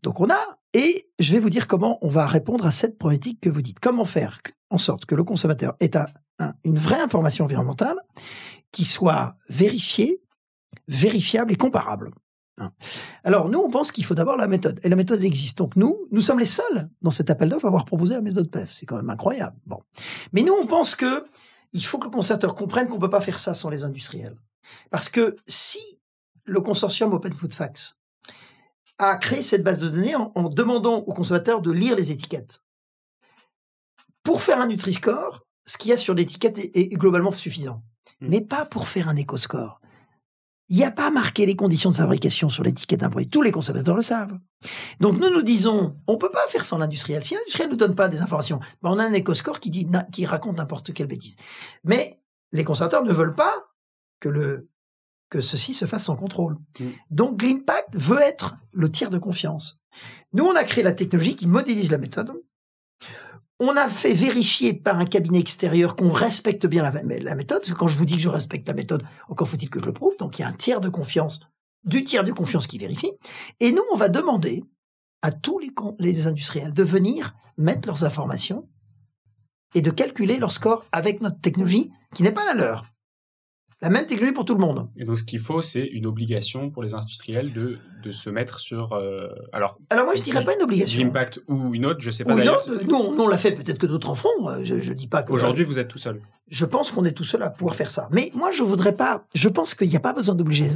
Donc, 0.03 0.19
on 0.19 0.29
a, 0.29 0.57
et 0.73 1.09
je 1.19 1.31
vais 1.31 1.39
vous 1.39 1.49
dire 1.49 1.67
comment 1.67 1.97
on 2.01 2.09
va 2.09 2.27
répondre 2.27 2.65
à 2.65 2.73
cette 2.73 2.97
problématique 2.97 3.39
que 3.39 3.49
vous 3.49 3.61
dites. 3.61 3.79
Comment 3.79 4.03
faire 4.03 4.39
en 4.69 4.77
sorte 4.77 5.05
que 5.05 5.15
le 5.15 5.23
consommateur 5.23 5.75
ait 5.79 5.91
une 6.65 6.77
vraie 6.77 6.99
information 6.99 7.45
environnementale 7.45 7.95
qui 8.75 8.83
soit 8.83 9.37
vérifiée, 9.47 10.21
vérifiable 10.89 11.53
et 11.53 11.55
comparable. 11.55 12.11
Hein. 12.57 12.73
Alors 13.23 13.47
nous, 13.47 13.59
on 13.59 13.69
pense 13.69 13.93
qu'il 13.93 14.03
faut 14.03 14.15
d'abord 14.15 14.35
la 14.35 14.47
méthode. 14.47 14.81
Et 14.83 14.89
la 14.89 14.97
méthode 14.97 15.23
existe. 15.23 15.57
Donc 15.57 15.77
nous, 15.77 16.07
nous 16.11 16.19
sommes 16.19 16.39
les 16.39 16.45
seuls 16.45 16.89
dans 17.01 17.09
cet 17.09 17.29
appel 17.29 17.47
d'offres 17.47 17.65
à 17.65 17.67
avoir 17.69 17.85
proposé 17.85 18.15
la 18.15 18.21
méthode 18.21 18.51
PEF. 18.51 18.73
C'est 18.73 18.85
quand 18.85 18.97
même 18.97 19.09
incroyable. 19.09 19.55
Mais 20.33 20.43
nous, 20.43 20.51
on 20.51 20.67
pense 20.67 20.93
que 20.97 21.25
il 21.71 21.85
faut 21.85 21.97
que 21.99 22.05
le 22.05 22.11
consommateur 22.11 22.53
comprenne 22.53 22.89
qu'on 22.89 22.95
ne 22.95 23.01
peut 23.01 23.09
pas 23.09 23.21
faire 23.21 23.39
ça 23.39 23.53
sans 23.53 23.69
les 23.69 23.85
industriels. 23.85 24.37
Parce 24.91 25.07
que 25.07 25.37
si 25.47 26.01
le 26.43 26.59
consortium 26.59 27.13
Open 27.13 27.33
Food 27.33 27.53
Facts 27.53 27.97
a 28.97 29.15
créé 29.15 29.41
cette 29.41 29.63
base 29.63 29.79
de 29.79 29.87
données 29.87 30.15
en, 30.15 30.49
demandant 30.49 30.97
aux 30.97 31.13
consommateurs 31.13 31.61
de 31.61 31.71
lire 31.71 31.95
les 31.95 32.11
étiquettes, 32.11 32.61
pour 34.23 34.41
faire 34.41 34.59
un 34.59 34.67
Nutri-Score, 34.67 35.44
ce 35.65 35.77
qu'il 35.77 35.89
y 35.89 35.93
a 35.93 35.97
sur 35.97 36.13
l'étiquette 36.13 36.57
est, 36.57 36.95
globalement 36.97 37.31
suffisant. 37.31 37.83
Mmh. 38.21 38.27
Mais 38.29 38.41
pas 38.41 38.65
pour 38.65 38.87
faire 38.87 39.09
un 39.09 39.15
éco-score. 39.15 39.79
Il 40.69 40.77
n'y 40.77 40.83
a 40.83 40.91
pas 40.91 41.11
marqué 41.11 41.45
les 41.45 41.55
conditions 41.55 41.91
de 41.91 41.95
fabrication 41.95 42.49
sur 42.49 42.63
l'étiquette 42.63 43.01
d'un 43.01 43.09
produit. 43.09 43.29
Tous 43.29 43.43
les 43.43 43.51
consommateurs 43.51 43.95
le 43.95 44.01
savent. 44.01 44.39
Donc 44.99 45.19
nous 45.19 45.29
nous 45.29 45.43
disons, 45.43 45.93
on 46.07 46.17
peut 46.17 46.31
pas 46.31 46.47
faire 46.47 46.65
sans 46.65 46.79
l'industriel. 46.79 47.23
Si 47.23 47.35
l'industriel 47.35 47.69
ne 47.69 47.75
donne 47.75 47.93
pas 47.93 48.07
des 48.07 48.21
informations, 48.21 48.59
ben 48.81 48.89
on 48.89 48.97
a 48.97 49.03
un 49.03 49.13
éco-score 49.13 49.59
qui, 49.59 49.69
dit, 49.69 49.87
qui 50.11 50.25
raconte 50.25 50.57
n'importe 50.57 50.91
quelle 50.91 51.05
bêtise. 51.05 51.35
Mais 51.83 52.19
les 52.51 52.63
consommateurs 52.63 53.03
ne 53.03 53.13
veulent 53.13 53.35
pas 53.35 53.53
que, 54.19 54.29
le, 54.29 54.69
que 55.29 55.39
ceci 55.39 55.75
se 55.75 55.85
fasse 55.85 56.05
sans 56.05 56.15
contrôle. 56.15 56.57
Mm. 56.79 56.85
Donc 57.11 57.43
l'impact 57.43 57.95
veut 57.95 58.21
être 58.21 58.55
le 58.71 58.91
tiers 58.91 59.11
de 59.11 59.19
confiance. 59.19 59.79
Nous, 60.33 60.45
on 60.45 60.55
a 60.55 60.63
créé 60.63 60.83
la 60.83 60.93
technologie 60.93 61.35
qui 61.35 61.47
modélise 61.47 61.91
la 61.91 61.97
méthode. 61.97 62.33
On 63.59 63.77
a 63.77 63.87
fait 63.87 64.13
vérifier 64.13 64.73
par 64.73 64.99
un 64.99 65.05
cabinet 65.05 65.39
extérieur 65.39 65.95
qu'on 65.95 66.11
respecte 66.11 66.65
bien 66.65 66.83
la, 66.83 67.35
méthode. 67.35 67.63
Quand 67.73 67.87
je 67.87 67.95
vous 67.95 68.05
dis 68.05 68.17
que 68.17 68.21
je 68.21 68.29
respecte 68.29 68.67
la 68.67 68.73
méthode, 68.73 69.03
encore 69.29 69.47
faut-il 69.47 69.69
que 69.69 69.79
je 69.79 69.85
le 69.85 69.93
prouve. 69.93 70.15
Donc 70.19 70.37
il 70.37 70.41
y 70.41 70.45
a 70.45 70.47
un 70.49 70.53
tiers 70.53 70.81
de 70.81 70.89
confiance, 70.89 71.39
du 71.85 72.03
tiers 72.03 72.25
de 72.25 72.33
confiance 72.33 72.67
qui 72.67 72.77
vérifie. 72.77 73.11
Et 73.61 73.71
nous, 73.71 73.83
on 73.93 73.97
va 73.97 74.09
demander 74.09 74.63
à 75.21 75.31
tous 75.31 75.59
les 75.99 76.27
industriels 76.27 76.73
de 76.73 76.83
venir 76.83 77.33
mettre 77.57 77.87
leurs 77.87 78.03
informations 78.03 78.67
et 79.73 79.81
de 79.81 79.91
calculer 79.91 80.37
leur 80.37 80.51
score 80.51 80.85
avec 80.91 81.21
notre 81.21 81.39
technologie 81.39 81.91
qui 82.13 82.23
n'est 82.23 82.31
pas 82.31 82.45
la 82.45 82.53
leur 82.53 82.94
la 83.81 83.89
même 83.89 84.05
technologie 84.05 84.33
pour 84.33 84.45
tout 84.45 84.53
le 84.53 84.61
monde. 84.61 84.87
Et 84.95 85.03
donc, 85.03 85.19
ce 85.19 85.23
qu'il 85.23 85.39
faut, 85.39 85.61
c'est 85.61 85.85
une 85.85 86.05
obligation 86.05 86.69
pour 86.69 86.81
les 86.81 86.93
industriels 86.93 87.53
de, 87.53 87.77
de 88.03 88.11
se 88.11 88.29
mettre 88.29 88.59
sur. 88.59 88.93
Euh, 88.93 89.27
alors, 89.51 89.79
alors, 89.89 90.05
moi, 90.05 90.15
je 90.15 90.21
dirais 90.21 90.43
pas 90.43 90.55
une 90.55 90.63
obligation. 90.63 91.03
L'impact 91.03 91.41
ou 91.47 91.75
une 91.75 91.85
autre, 91.85 91.99
je 91.99 92.11
sais 92.11 92.23
pas. 92.23 92.35
Ou 92.35 92.39
une 92.39 92.49
autre, 92.49 92.69
nous, 92.85 93.23
on 93.23 93.27
l'a 93.27 93.37
fait, 93.37 93.51
peut-être 93.51 93.77
que 93.77 93.85
d'autres 93.85 94.09
en 94.09 94.15
font. 94.15 94.29
Euh, 94.47 94.59
je, 94.63 94.79
je 94.79 94.93
dis 94.93 95.07
pas 95.07 95.23
que. 95.23 95.33
Aujourd'hui, 95.33 95.63
vous 95.65 95.77
êtes 95.77 95.89
tout 95.89 95.97
seul. 95.97 96.21
Je 96.47 96.65
pense 96.65 96.91
qu'on 96.91 97.05
est 97.05 97.11
tout 97.11 97.23
seul 97.23 97.41
à 97.41 97.49
pouvoir 97.49 97.75
faire 97.75 97.89
ça. 97.89 98.07
Mais 98.11 98.31
moi, 98.35 98.51
je 98.51 98.61
voudrais 98.61 98.95
pas. 98.95 99.25
Je 99.33 99.49
pense 99.49 99.73
qu'il 99.73 99.89
n'y 99.89 99.95
a 99.95 99.99
pas 99.99 100.13
besoin 100.13 100.35
d'obliger. 100.35 100.69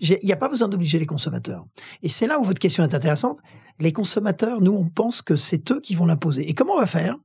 Il 0.00 0.18
n'y 0.24 0.32
a 0.32 0.36
pas 0.36 0.48
besoin 0.48 0.66
d'obliger 0.66 0.98
les 0.98 1.06
consommateurs. 1.06 1.64
Et 2.02 2.08
c'est 2.08 2.26
là 2.26 2.40
où 2.40 2.44
votre 2.44 2.58
question 2.58 2.82
est 2.82 2.94
intéressante. 2.94 3.38
Les 3.78 3.92
consommateurs, 3.92 4.60
nous, 4.60 4.72
on 4.72 4.88
pense 4.88 5.22
que 5.22 5.36
c'est 5.36 5.70
eux 5.70 5.80
qui 5.80 5.94
vont 5.94 6.06
l'imposer. 6.06 6.48
Et 6.48 6.54
comment 6.54 6.74
on 6.74 6.80
va 6.80 6.86
faire? 6.86 7.16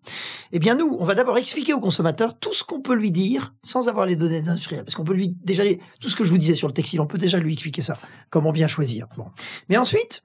Eh 0.52 0.60
bien, 0.60 0.76
nous, 0.76 0.96
on 1.00 1.06
va 1.06 1.16
d'abord 1.16 1.38
expliquer 1.38 1.74
au 1.74 1.80
consommateur 1.80 2.38
tout 2.38 2.54
ce 2.54 2.64
qu'on 2.64 2.82
peut 2.82 2.94
lui 2.94 3.12
dire 3.12 3.56
sans 3.64 3.88
avoir 3.90 4.06
les 4.06 4.16
données 4.16 4.42
des 4.42 4.50
industriels. 4.50 4.86
Parce 4.86 4.96
qu'on 4.96 5.04
peut 5.04 5.14
lui 5.14 5.36
déjà 5.44 5.64
tout 6.00 6.10
ce 6.10 6.16
que 6.16 6.24
je 6.24 6.30
vous 6.30 6.38
disais 6.38 6.56
sur 6.56 6.68
le 6.68 6.74
textile, 6.74 7.02
on 7.02 7.08
peut 7.08 7.18
déjà 7.18 7.40
lui 7.40 7.54
expliquer 7.54 7.82
ça. 7.82 7.98
Comment 8.30 8.52
bien 8.52 8.68
choisir. 8.68 9.08
Bon. 9.18 9.26
Mais 9.70 9.78
ensuite, 9.78 10.22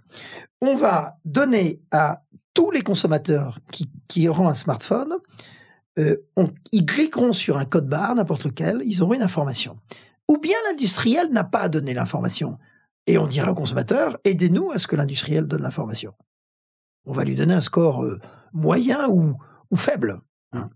on 0.60 0.74
va 0.74 1.16
donner 1.24 1.80
à 1.90 2.22
tous 2.54 2.70
les 2.70 2.82
consommateurs 2.82 3.58
qui, 3.70 3.90
qui 4.08 4.28
auront 4.28 4.46
un 4.46 4.54
smartphone, 4.54 5.14
euh, 5.98 6.16
ils 6.72 6.86
cliqueront 6.86 7.32
sur 7.32 7.58
un 7.58 7.64
code 7.64 7.88
barre, 7.88 8.14
n'importe 8.14 8.44
lequel, 8.44 8.82
ils 8.84 9.02
auront 9.02 9.14
une 9.14 9.22
information. 9.22 9.78
Ou 10.28 10.38
bien 10.38 10.56
l'industriel 10.68 11.30
n'a 11.30 11.44
pas 11.44 11.68
donné 11.68 11.94
l'information. 11.94 12.58
Et 13.06 13.18
on 13.18 13.26
dira 13.26 13.50
au 13.50 13.54
consommateur, 13.54 14.18
aidez-nous 14.24 14.70
à 14.70 14.78
ce 14.78 14.86
que 14.86 14.96
l'industriel 14.96 15.46
donne 15.46 15.62
l'information. 15.62 16.14
On 17.04 17.12
va 17.12 17.24
lui 17.24 17.34
donner 17.34 17.54
un 17.54 17.60
score 17.60 18.04
euh, 18.04 18.20
moyen 18.52 19.08
ou, 19.08 19.34
ou 19.70 19.76
faible. 19.76 20.20
Hein. 20.52 20.70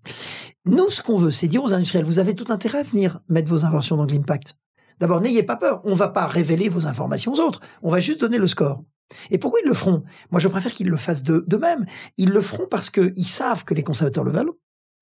Nous, 0.64 0.90
ce 0.90 1.02
qu'on 1.02 1.16
veut, 1.16 1.30
c'est 1.30 1.46
dire 1.46 1.62
aux 1.62 1.72
industriels, 1.72 2.04
vous 2.04 2.18
avez 2.18 2.34
tout 2.34 2.52
intérêt 2.52 2.78
à 2.78 2.82
venir 2.82 3.20
mettre 3.28 3.48
vos 3.48 3.64
inventions 3.64 3.96
dans 3.96 4.06
l'impact. 4.06 4.56
D'abord, 4.98 5.20
n'ayez 5.20 5.42
pas 5.42 5.56
peur. 5.56 5.80
On 5.84 5.90
ne 5.90 5.96
va 5.96 6.08
pas 6.08 6.26
révéler 6.26 6.68
vos 6.68 6.86
informations 6.86 7.32
aux 7.32 7.40
autres. 7.40 7.60
On 7.82 7.90
va 7.90 8.00
juste 8.00 8.20
donner 8.20 8.38
le 8.38 8.46
score. 8.46 8.82
Et 9.30 9.38
pourquoi 9.38 9.60
ils 9.64 9.68
le 9.68 9.74
feront? 9.74 10.02
Moi, 10.30 10.40
je 10.40 10.48
préfère 10.48 10.72
qu'ils 10.72 10.88
le 10.88 10.96
fassent 10.96 11.22
d'eux-mêmes. 11.22 11.86
Ils 12.16 12.30
le 12.30 12.40
feront 12.40 12.66
parce 12.68 12.90
qu'ils 12.90 13.28
savent 13.28 13.64
que 13.64 13.74
les 13.74 13.84
consommateurs 13.84 14.24
le 14.24 14.32
veulent. 14.32 14.52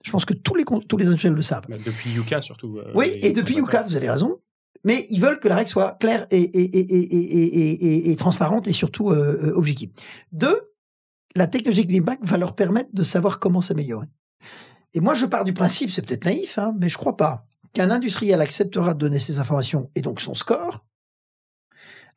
Je 0.04 0.10
pense 0.10 0.24
que 0.24 0.34
tous 0.34 0.54
les, 0.54 0.64
tous 0.64 0.96
les 0.96 1.06
industriels 1.06 1.34
le 1.34 1.42
savent. 1.42 1.66
depuis 1.84 2.10
Yuka, 2.12 2.42
surtout. 2.42 2.78
Euh, 2.78 2.92
oui, 2.94 3.18
et 3.22 3.32
depuis 3.32 3.56
Yuka, 3.56 3.82
vous 3.82 3.96
avez 3.96 4.10
raison. 4.10 4.38
Mais 4.84 5.06
ils 5.08 5.18
veulent 5.18 5.40
que 5.40 5.48
la 5.48 5.56
règle 5.56 5.70
soit 5.70 5.96
claire 5.98 6.26
et, 6.30 6.42
et, 6.42 8.10
et 8.10 8.16
transparente 8.16 8.68
et 8.68 8.74
surtout 8.74 9.10
euh, 9.10 9.40
euh, 9.42 9.54
objective. 9.54 9.90
Deux, 10.30 10.60
la 11.34 11.46
technologie 11.46 11.86
de 11.86 11.92
l'impact 11.92 12.22
va 12.26 12.36
leur 12.36 12.54
permettre 12.54 12.90
de 12.92 13.02
savoir 13.02 13.38
comment 13.38 13.62
s'améliorer. 13.62 14.08
Et 14.92 15.00
moi, 15.00 15.14
je 15.14 15.24
pars 15.24 15.44
du 15.44 15.54
principe, 15.54 15.90
c'est 15.90 16.06
peut-être 16.06 16.26
naïf, 16.26 16.58
hein, 16.58 16.74
mais 16.78 16.90
je 16.90 16.98
crois 16.98 17.16
pas, 17.16 17.46
qu'un 17.72 17.90
industriel 17.90 18.42
acceptera 18.42 18.92
de 18.92 18.98
donner 18.98 19.18
ses 19.18 19.40
informations 19.40 19.90
et 19.94 20.02
donc 20.02 20.20
son 20.20 20.34
score. 20.34 20.84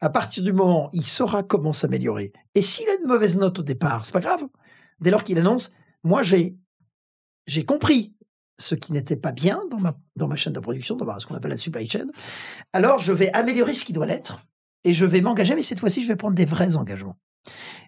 À 0.02 0.10
partir 0.10 0.44
du 0.44 0.52
moment 0.52 0.88
où 0.88 0.90
il 0.92 1.06
saura 1.06 1.44
comment 1.44 1.74
s'améliorer. 1.74 2.34
Et 2.54 2.62
s'il 2.62 2.88
a 2.90 2.96
une 3.02 3.08
mauvaise 3.08 3.38
note 3.38 3.60
au 3.60 3.64
départ, 3.64 4.06
c'est 4.06 4.12
pas 4.12 4.20
grave. 4.20 4.46
Dès 5.00 5.10
lors 5.10 5.24
qu'il 5.24 5.40
annonce, 5.40 5.72
moi 6.04 6.22
j'ai 6.22 6.58
j'ai 7.48 7.66
compris 7.66 8.14
ce 8.60 8.76
qui 8.76 8.92
n'était 8.92 9.16
pas 9.16 9.32
bien 9.32 9.62
dans 9.70 9.80
ma 9.80 9.98
dans 10.16 10.28
ma 10.28 10.36
chaîne 10.36 10.54
de 10.54 10.60
production, 10.60 10.96
dans 10.96 11.20
ce 11.20 11.28
qu'on 11.28 11.36
appelle 11.36 11.52
la 11.52 11.58
supply 11.58 11.90
chain. 11.90 12.08
Alors 12.74 13.00
je 13.00 13.14
vais 13.14 13.32
améliorer 13.34 13.74
ce 13.74 13.86
qui 13.86 13.94
doit 13.94 14.06
l'être 14.06 14.42
et 14.84 14.94
je 14.94 15.06
vais 15.06 15.22
m'engager, 15.22 15.56
mais 15.56 15.62
cette 15.62 15.80
fois-ci 15.80 16.04
je 16.04 16.08
vais 16.08 16.16
prendre 16.16 16.36
des 16.36 16.46
vrais 16.46 16.78
engagements. 16.78 17.18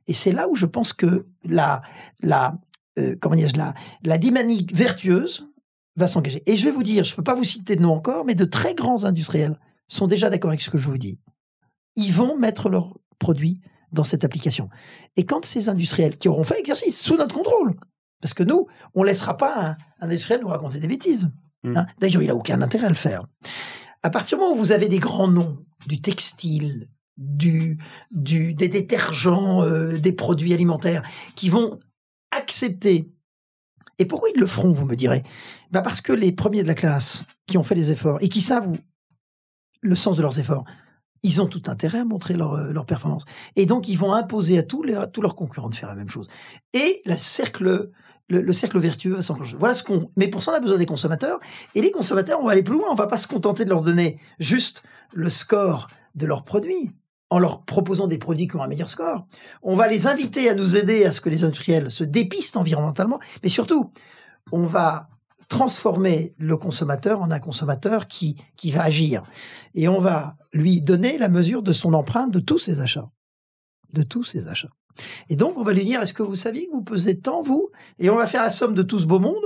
Et 0.07 0.14
c'est 0.14 0.32
là 0.32 0.47
où 0.47 0.55
je 0.55 0.66
pense 0.66 0.93
que 0.93 1.28
la 1.45 1.82
la 2.22 2.57
euh, 2.99 3.16
comment 3.20 3.36
dire, 3.36 3.49
la, 3.55 3.74
la 4.03 4.18
dynamique 4.18 4.76
vertueuse 4.76 5.47
va 5.95 6.07
s'engager. 6.07 6.43
Et 6.45 6.57
je 6.57 6.66
vais 6.66 6.72
vous 6.72 6.84
dire, 6.84 7.03
je 7.03 7.14
ne 7.14 7.16
peux 7.16 7.24
pas 7.24 7.36
vous 7.36 7.43
citer 7.43 7.76
de 7.76 7.82
nom 7.82 7.93
encore, 7.93 8.26
mais 8.26 8.36
de 8.36 8.45
très 8.45 8.74
grands 8.74 9.05
industriels 9.05 9.57
sont 9.88 10.07
déjà 10.07 10.30
d'accord 10.30 10.49
avec 10.49 10.62
ce 10.62 10.70
que 10.70 10.78
je 10.78 10.88
vous 10.89 10.97
dis. 10.97 11.20
Ils 11.95 12.14
vont 12.14 12.38
mettre 12.38 12.70
leurs 12.70 12.97
produits 13.18 13.62
dans 13.91 14.03
cette 14.03 14.24
application. 14.24 14.70
Et 15.18 15.26
quand 15.26 15.45
ces 15.45 15.70
industriels 15.70 16.18
qui 16.18 16.28
auront 16.28 16.43
fait 16.43 16.55
l'exercice 16.55 17.01
sous 17.01 17.18
notre 17.18 17.36
contrôle, 17.36 17.76
parce 18.22 18.34
que 18.34 18.44
nous, 18.44 18.68
on 18.96 19.02
ne 19.02 19.08
laissera 19.08 19.38
pas 19.38 19.70
un, 19.70 19.78
industriel 20.02 20.42
nous 20.42 20.48
raconter 20.48 20.80
des 20.80 20.88
bêtises. 20.88 21.32
Mm. 21.64 21.78
Hein. 21.78 21.86
D'ailleurs, 22.00 22.22
il 22.22 22.28
n'a 22.28 22.36
aucun 22.36 22.62
intérêt 22.62 22.88
à 22.88 22.90
le 22.90 22.96
faire. 22.96 23.26
À 24.04 24.10
partir 24.10 24.38
du 24.38 24.44
moment 24.44 24.56
où 24.56 24.60
vous 24.60 24.72
avez 24.72 24.88
des 24.88 25.00
grands 25.00 25.28
noms, 25.28 25.64
du 25.88 26.02
textile, 26.02 26.88
du, 27.18 27.78
du, 28.12 28.54
des 28.54 28.70
détergents, 28.70 29.64
euh, 29.64 29.98
des 29.98 30.14
produits 30.14 30.54
alimentaires, 30.54 31.04
qui 31.36 31.50
vont 31.50 31.80
accepter. 32.32 33.12
Et 33.98 34.06
pourquoi 34.06 34.30
ils 34.34 34.40
le 34.40 34.48
feront, 34.48 34.72
vous 34.72 34.86
me 34.86 34.96
direz? 34.96 35.24
Bah 35.72 35.82
Parce 35.82 36.02
que 36.02 36.14
les 36.14 36.32
premiers 36.32 36.64
de 36.64 36.68
la 36.68 36.74
classe 36.74 37.24
qui 37.48 37.58
ont 37.58 37.64
fait 37.64 37.76
les 37.76 37.92
efforts 37.92 38.18
et 38.22 38.30
qui 38.30 38.42
savent 38.42 38.78
le 39.82 39.96
sens 39.96 40.18
de 40.18 40.22
leurs 40.22 40.40
efforts, 40.40 40.64
ils 41.24 41.42
ont 41.42 41.48
tout 41.48 41.64
intérêt 41.68 42.00
à 42.00 42.06
montrer 42.06 42.36
leur, 42.36 42.54
euh, 42.54 42.72
leur 42.72 42.86
performance. 42.86 43.26
Et 43.58 43.66
donc, 43.66 43.90
ils 43.90 43.98
vont 43.98 44.14
imposer 44.14 44.58
à 44.58 44.64
tous, 44.64 44.84
les, 44.84 44.96
à 44.96 45.08
tous 45.08 45.22
leurs 45.22 45.36
concurrents 45.36 45.70
de 45.70 45.76
faire 45.76 45.90
la 45.90 45.96
même 45.96 46.10
chose. 46.10 46.30
Et 46.74 47.02
la 47.06 47.18
cercle, 47.18 47.92
le, 48.30 48.54
cercle 48.54 48.80
vertueux 48.80 49.16
va 49.16 49.22
s'enclencher. 49.22 49.56
Voilà 49.60 49.74
ce 49.74 49.84
qu'on. 49.84 50.12
Mais 50.16 50.28
pour 50.28 50.44
ça, 50.44 50.52
on 50.52 50.56
a 50.56 50.60
besoin 50.60 50.78
des 50.78 50.86
consommateurs. 50.86 51.40
Et 51.76 51.82
les 51.82 51.92
consommateurs, 51.92 52.40
on 52.42 52.46
va 52.46 52.52
aller 52.52 52.64
plus 52.64 52.76
loin. 52.76 52.88
On 52.92 52.96
va 52.96 53.08
pas 53.08 53.18
se 53.18 53.28
contenter 53.28 53.66
de 53.66 53.70
leur 53.70 53.82
donner 53.82 54.20
juste 54.40 54.84
le 55.14 55.30
score 55.30 55.88
de 56.16 56.26
leurs 56.26 56.44
produits 56.44 56.92
en 57.32 57.40
leur 57.40 57.64
proposant 57.64 58.08
des 58.08 58.18
produits 58.18 58.48
qui 58.48 58.56
ont 58.56 58.64
un 58.64 58.68
meilleur 58.68 58.90
score. 58.90 59.28
On 59.62 59.76
va 59.76 59.88
les 59.88 60.08
inviter 60.08 60.50
à 60.50 60.56
nous 60.56 60.78
aider 60.78 61.06
à 61.06 61.12
ce 61.12 61.22
que 61.22 61.30
les 61.30 61.44
industriels 61.44 61.92
se 61.92 62.04
dépistent 62.04 62.58
environnementalement. 62.58 63.20
Mais 63.44 63.50
surtout, 63.50 63.92
on 64.52 64.66
va 64.66 65.10
transformer 65.48 66.36
le 66.38 66.58
consommateur 66.58 67.22
en 67.22 67.32
un 67.32 67.40
consommateur 67.40 68.08
qui, 68.08 68.36
qui 68.56 68.72
va 68.72 68.84
agir. 68.84 69.24
Et 69.74 69.88
on 69.88 70.00
va 70.00 70.36
lui 70.54 70.82
donner 70.82 71.18
la 71.18 71.30
mesure 71.30 71.64
de 71.64 71.74
son 71.74 71.94
empreinte 71.94 72.32
de 72.32 72.40
tous 72.40 72.60
ses 72.60 72.82
achats. 72.82 73.10
De 73.94 74.04
tous 74.04 74.24
ses 74.24 74.48
achats. 74.48 74.70
Et 75.30 75.36
donc, 75.36 75.58
on 75.58 75.64
va 75.64 75.74
lui 75.74 75.84
dire, 75.84 76.02
est-ce 76.02 76.14
que 76.14 76.24
vous 76.24 76.36
saviez 76.36 76.68
que 76.68 76.74
vous 76.74 76.84
pesez 76.84 77.20
tant, 77.20 77.42
vous? 77.42 77.70
Et 78.00 78.10
on 78.10 78.16
va 78.16 78.28
faire 78.28 78.44
la 78.44 78.50
somme 78.50 78.76
de 78.76 78.84
tout 78.84 79.00
ce 79.00 79.06
beau 79.06 79.20
monde 79.20 79.44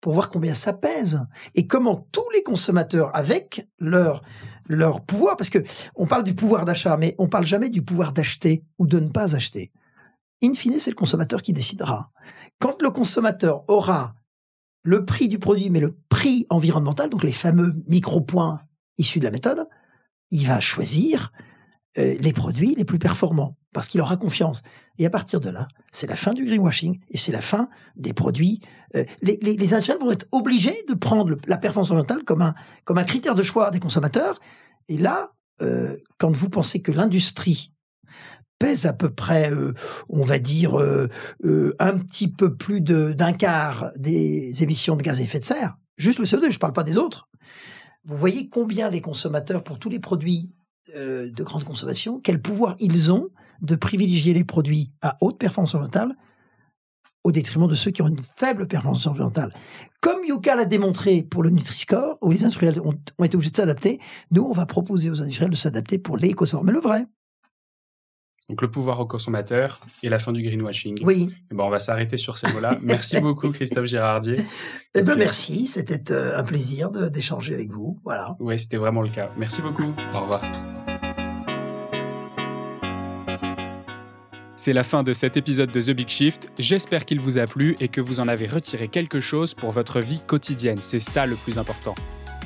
pour 0.00 0.12
voir 0.12 0.30
combien 0.30 0.54
ça 0.54 0.72
pèse 0.72 1.26
et 1.54 1.66
comment 1.66 2.06
tous 2.12 2.28
les 2.34 2.42
consommateurs, 2.42 3.14
avec 3.14 3.68
leur 3.78 4.22
leur 4.68 5.00
pouvoir, 5.00 5.36
parce 5.36 5.48
que 5.48 5.64
on 5.94 6.06
parle 6.06 6.24
du 6.24 6.34
pouvoir 6.34 6.66
d'achat, 6.66 6.96
mais 6.98 7.14
on 7.18 7.28
parle 7.28 7.46
jamais 7.46 7.70
du 7.70 7.82
pouvoir 7.82 8.12
d'acheter 8.12 8.64
ou 8.78 8.86
de 8.86 9.00
ne 9.00 9.08
pas 9.08 9.34
acheter. 9.34 9.72
In 10.42 10.52
fine, 10.52 10.78
c'est 10.78 10.90
le 10.90 10.96
consommateur 10.96 11.42
qui 11.42 11.52
décidera. 11.52 12.10
Quand 12.60 12.82
le 12.82 12.90
consommateur 12.90 13.64
aura 13.68 14.14
le 14.82 15.04
prix 15.04 15.28
du 15.28 15.38
produit, 15.38 15.70
mais 15.70 15.80
le 15.80 15.96
prix 16.08 16.46
environnemental, 16.50 17.08
donc 17.08 17.22
les 17.22 17.32
fameux 17.32 17.74
micro-points 17.86 18.60
issus 18.98 19.20
de 19.20 19.24
la 19.24 19.30
méthode, 19.30 19.66
il 20.30 20.46
va 20.46 20.60
choisir 20.60 21.32
euh, 21.98 22.16
les 22.20 22.32
produits 22.32 22.74
les 22.76 22.84
plus 22.84 22.98
performants 22.98 23.56
parce 23.72 23.88
qu'il 23.88 24.00
aura 24.00 24.16
confiance. 24.16 24.62
Et 24.98 25.06
à 25.06 25.10
partir 25.10 25.40
de 25.40 25.50
là, 25.50 25.66
c'est 25.90 26.06
la 26.06 26.16
fin 26.16 26.32
du 26.32 26.44
greenwashing 26.44 27.00
et 27.10 27.18
c'est 27.18 27.32
la 27.32 27.40
fin 27.40 27.68
des 27.96 28.12
produits. 28.12 28.60
Euh, 28.94 29.04
les, 29.20 29.38
les, 29.42 29.74
industriels 29.74 30.00
vont 30.00 30.10
être 30.10 30.26
obligés 30.30 30.84
de 30.88 30.94
prendre 30.94 31.36
la 31.46 31.56
performance 31.56 31.90
environnementale 31.90 32.24
comme 32.24 32.42
un, 32.42 32.54
comme 32.84 32.98
un 32.98 33.04
critère 33.04 33.34
de 33.34 33.42
choix 33.42 33.70
des 33.70 33.80
consommateurs. 33.80 34.38
Et 34.88 34.96
là, 34.96 35.32
euh, 35.60 35.96
quand 36.18 36.34
vous 36.34 36.48
pensez 36.48 36.82
que 36.82 36.92
l'industrie 36.92 37.72
pèse 38.60 38.86
à 38.86 38.92
peu 38.92 39.10
près, 39.10 39.52
on 40.08 40.24
va 40.24 40.40
dire, 40.40 40.74
un 40.74 41.98
petit 41.98 42.26
peu 42.26 42.56
plus 42.56 42.80
d'un 42.80 43.32
quart 43.32 43.92
des 43.96 44.64
émissions 44.64 44.96
de 44.96 45.02
gaz 45.02 45.20
à 45.20 45.22
effet 45.22 45.38
de 45.38 45.44
serre, 45.44 45.76
juste 45.96 46.18
le 46.18 46.24
CO2, 46.24 46.50
je 46.50 46.56
ne 46.56 46.58
parle 46.58 46.72
pas 46.72 46.82
des 46.82 46.98
autres. 46.98 47.28
Vous 48.04 48.16
voyez 48.16 48.48
combien 48.48 48.90
les 48.90 49.00
consommateurs, 49.00 49.62
pour 49.62 49.78
tous 49.78 49.90
les 49.90 50.00
produits 50.00 50.50
euh, 50.96 51.30
de 51.30 51.42
grande 51.42 51.64
consommation, 51.64 52.20
quel 52.20 52.40
pouvoir 52.40 52.76
ils 52.80 53.12
ont 53.12 53.28
de 53.62 53.74
privilégier 53.74 54.34
les 54.34 54.44
produits 54.44 54.92
à 55.02 55.18
haute 55.20 55.38
performance 55.38 55.74
environnementale 55.74 56.16
au 57.24 57.32
détriment 57.32 57.66
de 57.66 57.74
ceux 57.74 57.90
qui 57.90 58.00
ont 58.00 58.08
une 58.08 58.20
faible 58.36 58.66
performance 58.68 59.06
environnementale. 59.06 59.52
Comme 60.00 60.24
Yuka 60.24 60.54
l'a 60.54 60.64
démontré 60.64 61.22
pour 61.22 61.42
le 61.42 61.50
Nutri-Score, 61.50 62.18
où 62.22 62.30
les 62.30 62.44
industriels 62.44 62.80
ont, 62.80 62.94
été 63.24 63.34
obligés 63.34 63.50
de 63.50 63.56
s'adapter, 63.56 64.00
nous, 64.30 64.42
on 64.42 64.52
va 64.52 64.66
proposer 64.66 65.10
aux 65.10 65.20
industriels 65.20 65.50
de 65.50 65.56
s'adapter 65.56 65.98
pour 65.98 66.16
l'éco-score. 66.16 66.64
Mais 66.64 66.72
le 66.72 66.80
vrai, 66.80 67.06
donc 68.48 68.62
le 68.62 68.70
pouvoir 68.70 68.98
au 69.00 69.06
consommateur 69.06 69.80
et 70.02 70.08
la 70.08 70.18
fin 70.18 70.32
du 70.32 70.42
greenwashing. 70.42 71.00
Oui. 71.04 71.34
bon, 71.50 71.64
on 71.64 71.70
va 71.70 71.78
s'arrêter 71.78 72.16
sur 72.16 72.38
ces 72.38 72.50
mots-là. 72.52 72.78
Merci 72.82 73.20
beaucoup 73.20 73.50
Christophe 73.50 73.86
Girardier. 73.86 74.44
Eh 74.94 75.02
ben 75.02 75.16
merci, 75.16 75.66
c'était 75.66 76.12
euh, 76.12 76.38
un 76.38 76.44
plaisir 76.44 76.90
d'échanger 76.90 77.54
avec 77.54 77.70
vous. 77.70 77.98
Voilà. 78.04 78.36
Oui, 78.40 78.58
c'était 78.58 78.78
vraiment 78.78 79.02
le 79.02 79.10
cas. 79.10 79.30
Merci 79.36 79.60
beaucoup. 79.60 79.92
Au 80.14 80.20
revoir. 80.20 80.40
C'est 84.56 84.72
la 84.72 84.82
fin 84.82 85.02
de 85.02 85.12
cet 85.12 85.36
épisode 85.36 85.70
de 85.70 85.80
The 85.80 85.90
Big 85.90 86.08
Shift. 86.08 86.50
J'espère 86.58 87.04
qu'il 87.04 87.20
vous 87.20 87.38
a 87.38 87.46
plu 87.46 87.76
et 87.80 87.88
que 87.88 88.00
vous 88.00 88.18
en 88.18 88.28
avez 88.28 88.46
retiré 88.46 88.88
quelque 88.88 89.20
chose 89.20 89.54
pour 89.54 89.70
votre 89.72 90.00
vie 90.00 90.22
quotidienne. 90.26 90.78
C'est 90.80 90.98
ça 90.98 91.26
le 91.26 91.36
plus 91.36 91.58
important. 91.58 91.94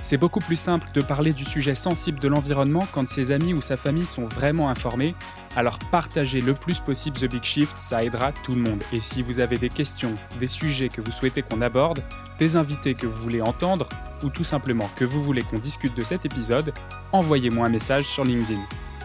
C'est 0.02 0.16
beaucoup 0.16 0.40
plus 0.40 0.56
simple 0.56 0.88
de 0.92 1.00
parler 1.00 1.32
du 1.32 1.44
sujet 1.44 1.76
sensible 1.76 2.18
de 2.18 2.26
l'environnement 2.26 2.86
quand 2.92 3.06
ses 3.06 3.30
amis 3.30 3.54
ou 3.54 3.60
sa 3.60 3.76
famille 3.76 4.04
sont 4.04 4.24
vraiment 4.24 4.68
informés. 4.68 5.14
Alors 5.54 5.78
partagez 5.90 6.40
le 6.40 6.54
plus 6.54 6.80
possible 6.80 7.18
The 7.18 7.26
Big 7.26 7.44
Shift, 7.44 7.78
ça 7.78 8.02
aidera 8.02 8.32
tout 8.32 8.54
le 8.54 8.62
monde. 8.62 8.82
Et 8.92 9.00
si 9.00 9.22
vous 9.22 9.40
avez 9.40 9.58
des 9.58 9.68
questions, 9.68 10.14
des 10.40 10.46
sujets 10.46 10.88
que 10.88 11.02
vous 11.02 11.10
souhaitez 11.10 11.42
qu'on 11.42 11.60
aborde, 11.60 12.02
des 12.38 12.56
invités 12.56 12.94
que 12.94 13.06
vous 13.06 13.22
voulez 13.22 13.42
entendre, 13.42 13.88
ou 14.22 14.30
tout 14.30 14.44
simplement 14.44 14.88
que 14.96 15.04
vous 15.04 15.22
voulez 15.22 15.42
qu'on 15.42 15.58
discute 15.58 15.94
de 15.96 16.02
cet 16.02 16.24
épisode, 16.24 16.72
envoyez-moi 17.12 17.66
un 17.66 17.70
message 17.70 18.06
sur 18.06 18.24
LinkedIn. 18.24 18.60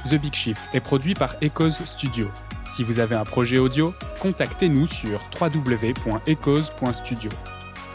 The 0.06 0.16
Big 0.16 0.34
Shift 0.34 0.62
est 0.74 0.80
produit 0.80 1.16
par 1.16 1.36
Echoes 1.42 1.86
Studio. 1.86 2.30
Si 2.70 2.84
vous 2.84 3.00
avez 3.00 3.16
un 3.16 3.26
projet 3.26 3.58
audio, 3.58 3.94
contactez-nous 4.22 4.88
sur 4.88 5.20
www.echoes.studio. 5.40 7.30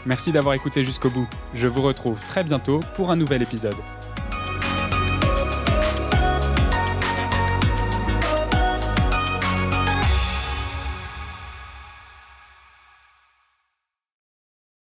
Merci 0.05 0.31
d'avoir 0.31 0.53
écouté 0.53 0.83
jusqu'au 0.83 1.09
bout. 1.09 1.27
Je 1.53 1.67
vous 1.67 1.81
retrouve 1.81 2.19
très 2.27 2.43
bientôt 2.43 2.81
pour 2.95 3.09
un 3.09 3.15
nouvel 3.15 3.41
épisode. 3.41 3.77